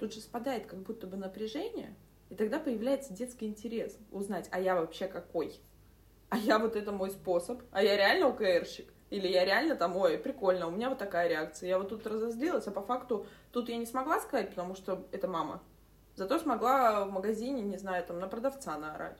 Тут 0.00 0.14
же 0.14 0.20
спадает 0.22 0.64
как 0.64 0.78
будто 0.78 1.06
бы 1.06 1.18
напряжение, 1.18 1.94
и 2.30 2.34
тогда 2.34 2.58
появляется 2.58 3.12
детский 3.12 3.44
интерес 3.44 3.98
узнать, 4.10 4.48
а 4.50 4.58
я 4.58 4.74
вообще 4.74 5.06
какой? 5.06 5.60
А 6.30 6.38
я 6.38 6.58
вот 6.58 6.74
это 6.74 6.90
мой 6.90 7.10
способ? 7.10 7.60
А 7.70 7.82
я 7.82 7.98
реально 7.98 8.28
ОКРщик? 8.28 8.90
Или 9.10 9.28
я 9.28 9.44
реально 9.44 9.76
там, 9.76 9.94
ой, 9.98 10.16
прикольно, 10.16 10.68
у 10.68 10.70
меня 10.70 10.88
вот 10.88 10.96
такая 10.96 11.28
реакция. 11.28 11.68
Я 11.68 11.78
вот 11.78 11.90
тут 11.90 12.06
разозлилась, 12.06 12.66
а 12.66 12.70
по 12.70 12.80
факту 12.80 13.26
тут 13.52 13.68
я 13.68 13.76
не 13.76 13.84
смогла 13.84 14.20
сказать, 14.20 14.48
потому 14.48 14.74
что 14.74 15.06
это 15.12 15.28
мама. 15.28 15.62
Зато 16.14 16.38
смогла 16.38 17.04
в 17.04 17.10
магазине, 17.10 17.60
не 17.60 17.76
знаю, 17.76 18.02
там 18.06 18.20
на 18.20 18.26
продавца 18.26 18.78
наорать. 18.78 19.18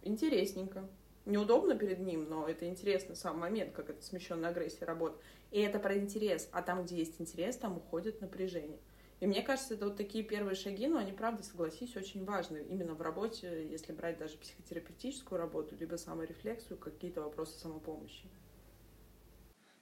Интересненько. 0.00 0.88
Неудобно 1.26 1.74
перед 1.76 1.98
ним, 1.98 2.30
но 2.30 2.48
это 2.48 2.66
интересный 2.66 3.16
сам 3.16 3.40
момент, 3.40 3.74
как 3.74 3.90
эта 3.90 4.02
смещенная 4.02 4.50
агрессия 4.50 4.86
работает. 4.86 5.20
И 5.50 5.60
это 5.60 5.78
про 5.78 5.98
интерес. 5.98 6.48
А 6.52 6.62
там, 6.62 6.84
где 6.84 6.96
есть 6.96 7.20
интерес, 7.20 7.58
там 7.58 7.76
уходит 7.76 8.22
напряжение. 8.22 8.78
И 9.20 9.26
мне 9.26 9.42
кажется, 9.42 9.74
это 9.74 9.86
вот 9.86 9.96
такие 9.96 10.22
первые 10.22 10.54
шаги, 10.54 10.86
но 10.86 10.98
они, 10.98 11.12
правда, 11.12 11.42
согласись, 11.42 11.96
очень 11.96 12.24
важны 12.24 12.58
именно 12.68 12.94
в 12.94 13.00
работе, 13.00 13.66
если 13.70 13.92
брать 13.92 14.18
даже 14.18 14.36
психотерапевтическую 14.36 15.38
работу, 15.38 15.74
либо 15.76 15.96
саморефлексию, 15.96 16.78
какие-то 16.78 17.22
вопросы 17.22 17.58
самопомощи. 17.58 18.28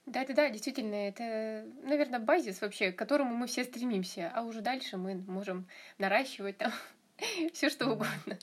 Да, 0.05 0.23
да, 0.25 0.33
да, 0.33 0.49
действительно, 0.49 0.95
это, 0.95 1.67
наверное, 1.83 2.19
базис 2.19 2.61
вообще, 2.61 2.91
к 2.91 2.97
которому 2.97 3.35
мы 3.35 3.47
все 3.47 3.63
стремимся, 3.63 4.31
а 4.33 4.43
уже 4.43 4.61
дальше 4.61 4.97
мы 4.97 5.15
можем 5.15 5.67
наращивать 5.97 6.57
там 6.57 6.71
все 7.53 7.69
что 7.69 7.87
угодно, 7.87 8.37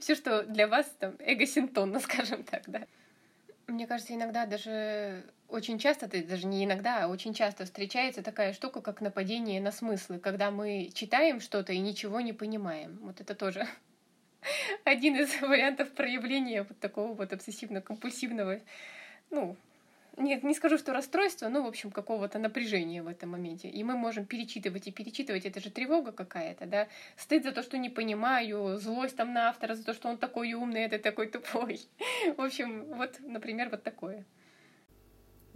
все, 0.00 0.14
что 0.14 0.44
для 0.44 0.66
вас 0.66 0.86
там 0.98 1.16
эгосинтонно, 1.18 2.00
скажем 2.00 2.44
так, 2.44 2.62
да. 2.68 2.86
Мне 3.66 3.86
кажется, 3.86 4.14
иногда 4.14 4.46
даже 4.46 5.24
очень 5.48 5.78
часто, 5.78 6.06
даже 6.06 6.46
не 6.46 6.64
иногда, 6.64 7.04
а 7.04 7.08
очень 7.08 7.32
часто 7.32 7.64
встречается 7.64 8.22
такая 8.22 8.52
штука, 8.52 8.80
как 8.82 9.00
нападение 9.00 9.60
на 9.60 9.72
смыслы, 9.72 10.18
когда 10.18 10.50
мы 10.50 10.90
читаем 10.92 11.40
что-то 11.40 11.72
и 11.72 11.78
ничего 11.78 12.20
не 12.20 12.32
понимаем. 12.32 12.98
Вот 13.02 13.20
это 13.20 13.34
тоже 13.34 13.66
один 14.84 15.16
из 15.16 15.40
вариантов 15.40 15.90
проявления 15.92 16.62
вот 16.62 16.78
такого 16.78 17.14
вот 17.14 17.32
обсессивно-компульсивного, 17.32 18.60
ну, 19.30 19.56
нет, 20.18 20.42
не 20.42 20.54
скажу, 20.54 20.78
что 20.78 20.92
расстройство, 20.92 21.48
но, 21.48 21.62
в 21.62 21.66
общем, 21.66 21.92
какого-то 21.92 22.40
напряжения 22.40 23.02
в 23.02 23.06
этом 23.06 23.30
моменте. 23.30 23.68
И 23.68 23.84
мы 23.84 23.96
можем 23.96 24.26
перечитывать 24.26 24.88
и 24.88 24.90
перечитывать, 24.90 25.46
это 25.46 25.60
же 25.60 25.70
тревога 25.70 26.10
какая-то, 26.10 26.66
да, 26.66 26.88
стыд 27.16 27.44
за 27.44 27.52
то, 27.52 27.62
что 27.62 27.78
не 27.78 27.88
понимаю, 27.88 28.76
злость 28.78 29.16
там 29.16 29.32
на 29.32 29.48
автора 29.48 29.76
за 29.76 29.84
то, 29.84 29.94
что 29.94 30.08
он 30.08 30.18
такой 30.18 30.52
умный, 30.54 30.82
это 30.82 30.98
такой 30.98 31.28
тупой. 31.28 31.80
В 32.36 32.40
общем, 32.40 32.84
вот, 32.96 33.20
например, 33.20 33.68
вот 33.70 33.84
такое. 33.84 34.24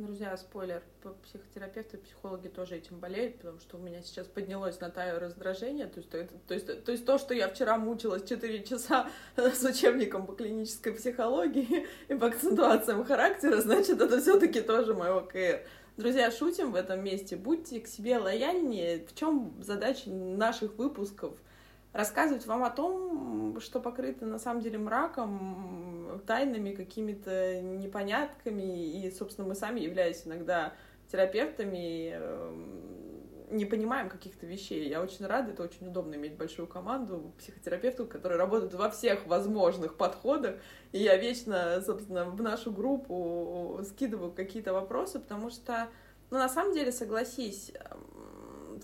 Друзья, 0.03 0.36
спойлер, 0.36 0.82
психотерапевты 1.22 1.96
психологи 1.96 2.48
тоже 2.48 2.74
этим 2.74 2.98
болеют, 2.98 3.36
потому 3.36 3.61
что 3.61 3.76
у 3.76 3.80
меня 3.80 4.03
сейчас 4.03 4.26
поднялось 4.26 4.80
на 4.80 4.90
таю 4.90 5.20
раздражение, 5.20 5.86
то 5.86 5.98
есть 5.98 6.11
то, 6.11 6.28
то, 6.48 6.55
есть, 6.55 6.84
то 6.84 6.90
есть 6.90 7.07
то, 7.07 7.18
что 7.18 7.34
я 7.34 7.48
вчера 7.48 7.78
мучилась 7.78 8.24
4 8.24 8.64
часа 8.64 9.09
с 9.36 9.62
учебником 9.62 10.26
по 10.26 10.32
клинической 10.32 10.92
психологии 10.92 11.86
и 12.09 12.14
по 12.16 12.26
акцентуациям 12.26 13.05
характера, 13.05 13.61
значит, 13.61 14.00
это 14.00 14.20
все 14.20 14.40
таки 14.40 14.61
тоже 14.61 14.92
мой 14.92 15.09
ОКР. 15.09 15.64
Друзья, 15.96 16.32
шутим 16.32 16.72
в 16.72 16.74
этом 16.74 17.05
месте, 17.05 17.36
будьте 17.36 17.78
к 17.78 17.86
себе 17.86 18.18
лояльнее. 18.18 19.07
В 19.07 19.14
чем 19.14 19.55
задача 19.62 20.11
наших 20.11 20.78
выпусков– 20.78 21.36
рассказывать 21.93 22.47
вам 22.47 22.64
о 22.64 22.70
том, 22.70 23.61
что 23.61 23.80
покрыто 23.80 24.26
на 24.26 24.38
самом 24.38 24.62
деле 24.62 24.78
мраком, 24.78 26.22
тайнами, 26.26 26.72
какими-то 26.72 27.61
непонятками, 27.61 29.03
и, 29.03 29.11
собственно, 29.11 29.49
мы 29.49 29.55
сами, 29.55 29.80
являясь 29.80 30.26
иногда 30.26 30.72
терапевтами, 31.11 32.12
эм, 32.14 33.03
не 33.51 33.66
понимаем 33.66 34.09
каких-то 34.09 34.47
вещей. 34.47 34.88
Я 34.88 35.03
очень 35.03 35.26
рада, 35.26 35.53
это 35.53 35.62
очень 35.62 35.86
удобно 35.88 36.14
иметь 36.14 36.36
большую 36.36 36.66
команду 36.66 37.32
психотерапевтов, 37.38 38.09
которые 38.09 38.38
работают 38.38 38.72
во 38.74 38.90
всех 38.90 39.26
возможных 39.26 39.97
подходах, 39.97 40.57
и 40.93 40.99
я 40.99 41.16
вечно, 41.16 41.82
собственно, 41.84 42.24
в 42.24 42.40
нашу 42.40 42.72
группу 42.72 43.80
скидываю 43.84 44.32
какие-то 44.32 44.72
вопросы, 44.72 45.20
потому 45.20 45.51
что, 45.51 45.88
ну, 46.30 46.38
на 46.38 46.49
самом 46.49 46.72
деле, 46.72 46.93
согласись, 46.93 47.72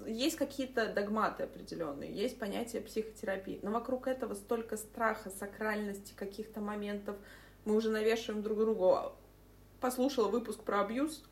есть 0.06 0.36
какие-то 0.36 0.92
догматы 0.92 1.44
определенные, 1.44 2.12
есть 2.12 2.38
понятие 2.38 2.82
психотерапии, 2.82 3.60
но 3.62 3.70
вокруг 3.70 4.06
этого 4.06 4.34
столько 4.34 4.76
страха, 4.76 5.30
сакральности 5.30 6.12
каких-то 6.16 6.60
моментов. 6.60 7.16
Мы 7.64 7.74
уже 7.74 7.90
навешиваем 7.90 8.42
друг 8.42 8.58
другу. 8.58 9.12
Послушала 9.80 10.28
выпуск 10.28 10.62
про 10.62 10.80
абьюз, 10.80 11.22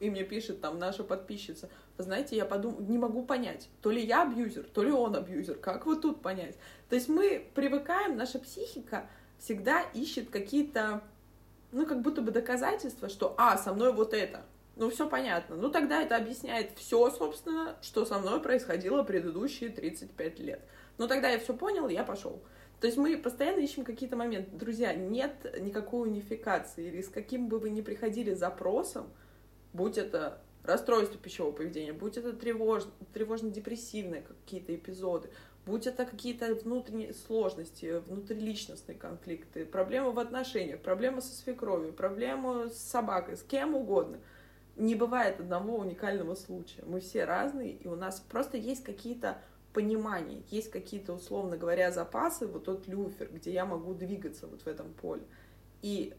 и 0.00 0.10
мне 0.10 0.24
пишет 0.24 0.60
там 0.60 0.78
наша 0.78 1.04
подписчица, 1.04 1.68
знаете, 1.98 2.36
я 2.36 2.44
подум... 2.44 2.76
не 2.88 2.98
могу 2.98 3.24
понять, 3.24 3.68
то 3.80 3.90
ли 3.90 4.04
я 4.04 4.22
абьюзер, 4.22 4.64
то 4.64 4.82
ли 4.82 4.90
он 4.90 5.14
абьюзер, 5.14 5.54
как 5.58 5.86
вот 5.86 6.02
тут 6.02 6.20
понять? 6.22 6.56
То 6.88 6.96
есть 6.96 7.08
мы 7.08 7.46
привыкаем, 7.54 8.16
наша 8.16 8.38
психика 8.38 9.06
всегда 9.38 9.82
ищет 9.94 10.30
какие-то, 10.30 11.02
ну, 11.70 11.86
как 11.86 12.02
будто 12.02 12.22
бы 12.22 12.32
доказательства, 12.32 13.08
что, 13.08 13.34
а, 13.38 13.56
со 13.56 13.72
мной 13.72 13.92
вот 13.92 14.14
это, 14.14 14.42
ну, 14.76 14.90
все 14.90 15.08
понятно. 15.08 15.56
Ну, 15.56 15.70
тогда 15.70 16.02
это 16.02 16.16
объясняет 16.16 16.70
все, 16.76 17.10
собственно, 17.10 17.76
что 17.82 18.04
со 18.04 18.18
мной 18.18 18.40
происходило 18.40 19.02
предыдущие 19.02 19.70
35 19.70 20.38
лет. 20.38 20.62
Ну, 20.98 21.08
тогда 21.08 21.28
я 21.28 21.38
все 21.38 21.54
понял, 21.54 21.88
я 21.88 22.04
пошел. 22.04 22.42
То 22.80 22.86
есть 22.86 22.98
мы 22.98 23.16
постоянно 23.16 23.60
ищем 23.60 23.84
какие-то 23.84 24.16
моменты. 24.16 24.56
Друзья, 24.56 24.94
нет 24.94 25.60
никакой 25.60 26.08
унификации. 26.08 26.88
Или 26.88 27.02
с 27.02 27.08
каким 27.08 27.48
бы 27.48 27.58
вы 27.58 27.70
ни 27.70 27.82
приходили 27.82 28.32
запросом, 28.32 29.10
будь 29.72 29.98
это 29.98 30.40
расстройство 30.64 31.18
пищевого 31.18 31.52
поведения, 31.52 31.92
будь 31.92 32.16
это 32.16 32.32
тревож... 32.32 32.84
тревожно-депрессивные 33.12 34.22
какие-то 34.22 34.74
эпизоды, 34.74 35.28
будь 35.66 35.86
это 35.86 36.06
какие-то 36.06 36.54
внутренние 36.54 37.12
сложности, 37.12 38.00
внутриличностные 38.08 38.96
конфликты, 38.96 39.66
проблемы 39.66 40.12
в 40.12 40.18
отношениях, 40.18 40.80
проблемы 40.80 41.20
со 41.20 41.34
свекровью, 41.34 41.92
проблемы 41.92 42.70
с 42.70 42.78
собакой, 42.78 43.36
с 43.36 43.42
кем 43.42 43.74
угодно– 43.74 44.18
не 44.76 44.94
бывает 44.94 45.40
одного 45.40 45.78
уникального 45.78 46.34
случая. 46.34 46.82
Мы 46.84 47.00
все 47.00 47.24
разные, 47.24 47.72
и 47.72 47.88
у 47.88 47.96
нас 47.96 48.20
просто 48.20 48.56
есть 48.56 48.82
какие-то 48.82 49.38
понимания, 49.72 50.42
есть 50.50 50.70
какие-то, 50.70 51.14
условно 51.14 51.56
говоря, 51.56 51.90
запасы, 51.90 52.46
вот 52.46 52.64
тот 52.64 52.86
люфер, 52.86 53.30
где 53.32 53.52
я 53.52 53.64
могу 53.64 53.94
двигаться 53.94 54.46
вот 54.46 54.62
в 54.62 54.66
этом 54.66 54.92
поле. 54.92 55.22
И 55.80 56.14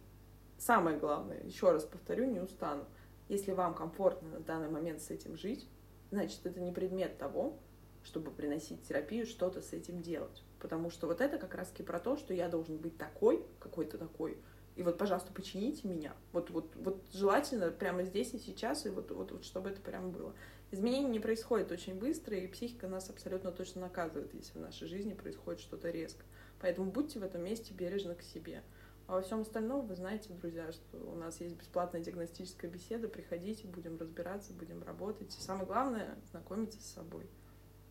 самое 0.57 0.97
главное, 0.97 1.41
еще 1.43 1.71
раз 1.71 1.83
повторю, 1.83 2.25
не 2.25 2.39
устану, 2.39 2.85
если 3.29 3.51
вам 3.51 3.73
комфортно 3.73 4.29
на 4.29 4.39
данный 4.39 4.69
момент 4.69 5.01
с 5.01 5.09
этим 5.09 5.37
жить, 5.37 5.67
значит, 6.11 6.45
это 6.45 6.59
не 6.59 6.71
предмет 6.71 7.17
того, 7.17 7.57
чтобы 8.03 8.31
приносить 8.31 8.83
терапию, 8.83 9.25
что-то 9.25 9.61
с 9.61 9.73
этим 9.73 10.01
делать. 10.01 10.43
Потому 10.59 10.89
что 10.89 11.07
вот 11.07 11.21
это 11.21 11.37
как 11.37 11.55
раз-таки 11.55 11.83
про 11.83 11.99
то, 11.99 12.17
что 12.17 12.33
я 12.33 12.49
должен 12.49 12.77
быть 12.77 12.97
такой, 12.97 13.45
какой-то 13.59 13.97
такой, 13.97 14.37
и 14.75 14.83
вот, 14.83 14.97
пожалуйста, 14.97 15.31
почините 15.33 15.87
меня. 15.87 16.13
Вот, 16.31 16.49
вот, 16.49 16.75
вот 16.75 17.03
желательно 17.13 17.69
прямо 17.69 18.03
здесь 18.03 18.33
и 18.33 18.39
сейчас, 18.39 18.85
и 18.85 18.89
вот, 18.89 19.11
вот, 19.11 19.31
вот 19.31 19.45
чтобы 19.45 19.69
это 19.69 19.81
прямо 19.81 20.09
было. 20.09 20.33
Изменения 20.71 21.09
не 21.09 21.19
происходят 21.19 21.71
очень 21.71 21.99
быстро, 21.99 22.35
и 22.35 22.47
психика 22.47 22.87
нас 22.87 23.09
абсолютно 23.09 23.51
точно 23.51 23.81
наказывает, 23.81 24.33
если 24.33 24.57
в 24.57 24.61
нашей 24.61 24.87
жизни 24.87 25.13
происходит 25.13 25.61
что-то 25.61 25.91
резко. 25.91 26.25
Поэтому 26.59 26.91
будьте 26.91 27.19
в 27.19 27.23
этом 27.23 27.43
месте 27.43 27.73
бережно 27.73 28.15
к 28.15 28.23
себе. 28.23 28.63
А 29.05 29.13
во 29.13 29.21
всем 29.21 29.41
остальном 29.41 29.85
вы 29.85 29.95
знаете, 29.95 30.33
друзья, 30.33 30.71
что 30.71 30.97
у 30.97 31.15
нас 31.15 31.41
есть 31.41 31.55
бесплатная 31.55 32.01
диагностическая 32.01 32.71
беседа. 32.71 33.07
Приходите, 33.07 33.67
будем 33.67 33.97
разбираться, 33.97 34.53
будем 34.53 34.81
работать. 34.81 35.35
И 35.37 35.41
самое 35.41 35.67
главное, 35.67 36.15
знакомиться 36.31 36.79
с 36.81 36.85
собой. 36.85 37.29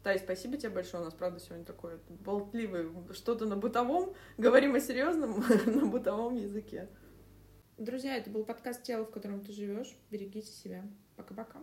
Тай, 0.03 0.19
спасибо 0.19 0.57
тебе 0.57 0.71
большое. 0.71 1.03
У 1.03 1.05
нас, 1.05 1.15
правда, 1.15 1.39
сегодня 1.39 1.65
такое 1.65 2.01
болтливое 2.09 2.91
что-то 3.13 3.47
на 3.47 3.57
бытовом. 3.57 4.15
Говорим 4.37 4.75
о 4.75 4.81
серьезном 4.81 5.45
на 5.67 5.87
бытовом 5.87 6.35
языке. 6.35 6.89
Друзья, 7.79 8.17
это 8.17 8.29
был 8.29 8.45
подкаст 8.45 8.83
«Тело, 8.83 9.05
в 9.05 9.11
котором 9.11 9.41
ты 9.45 9.53
живешь». 9.53 9.97
Берегите 10.11 10.51
себя. 10.51 10.85
Пока-пока. 11.17 11.61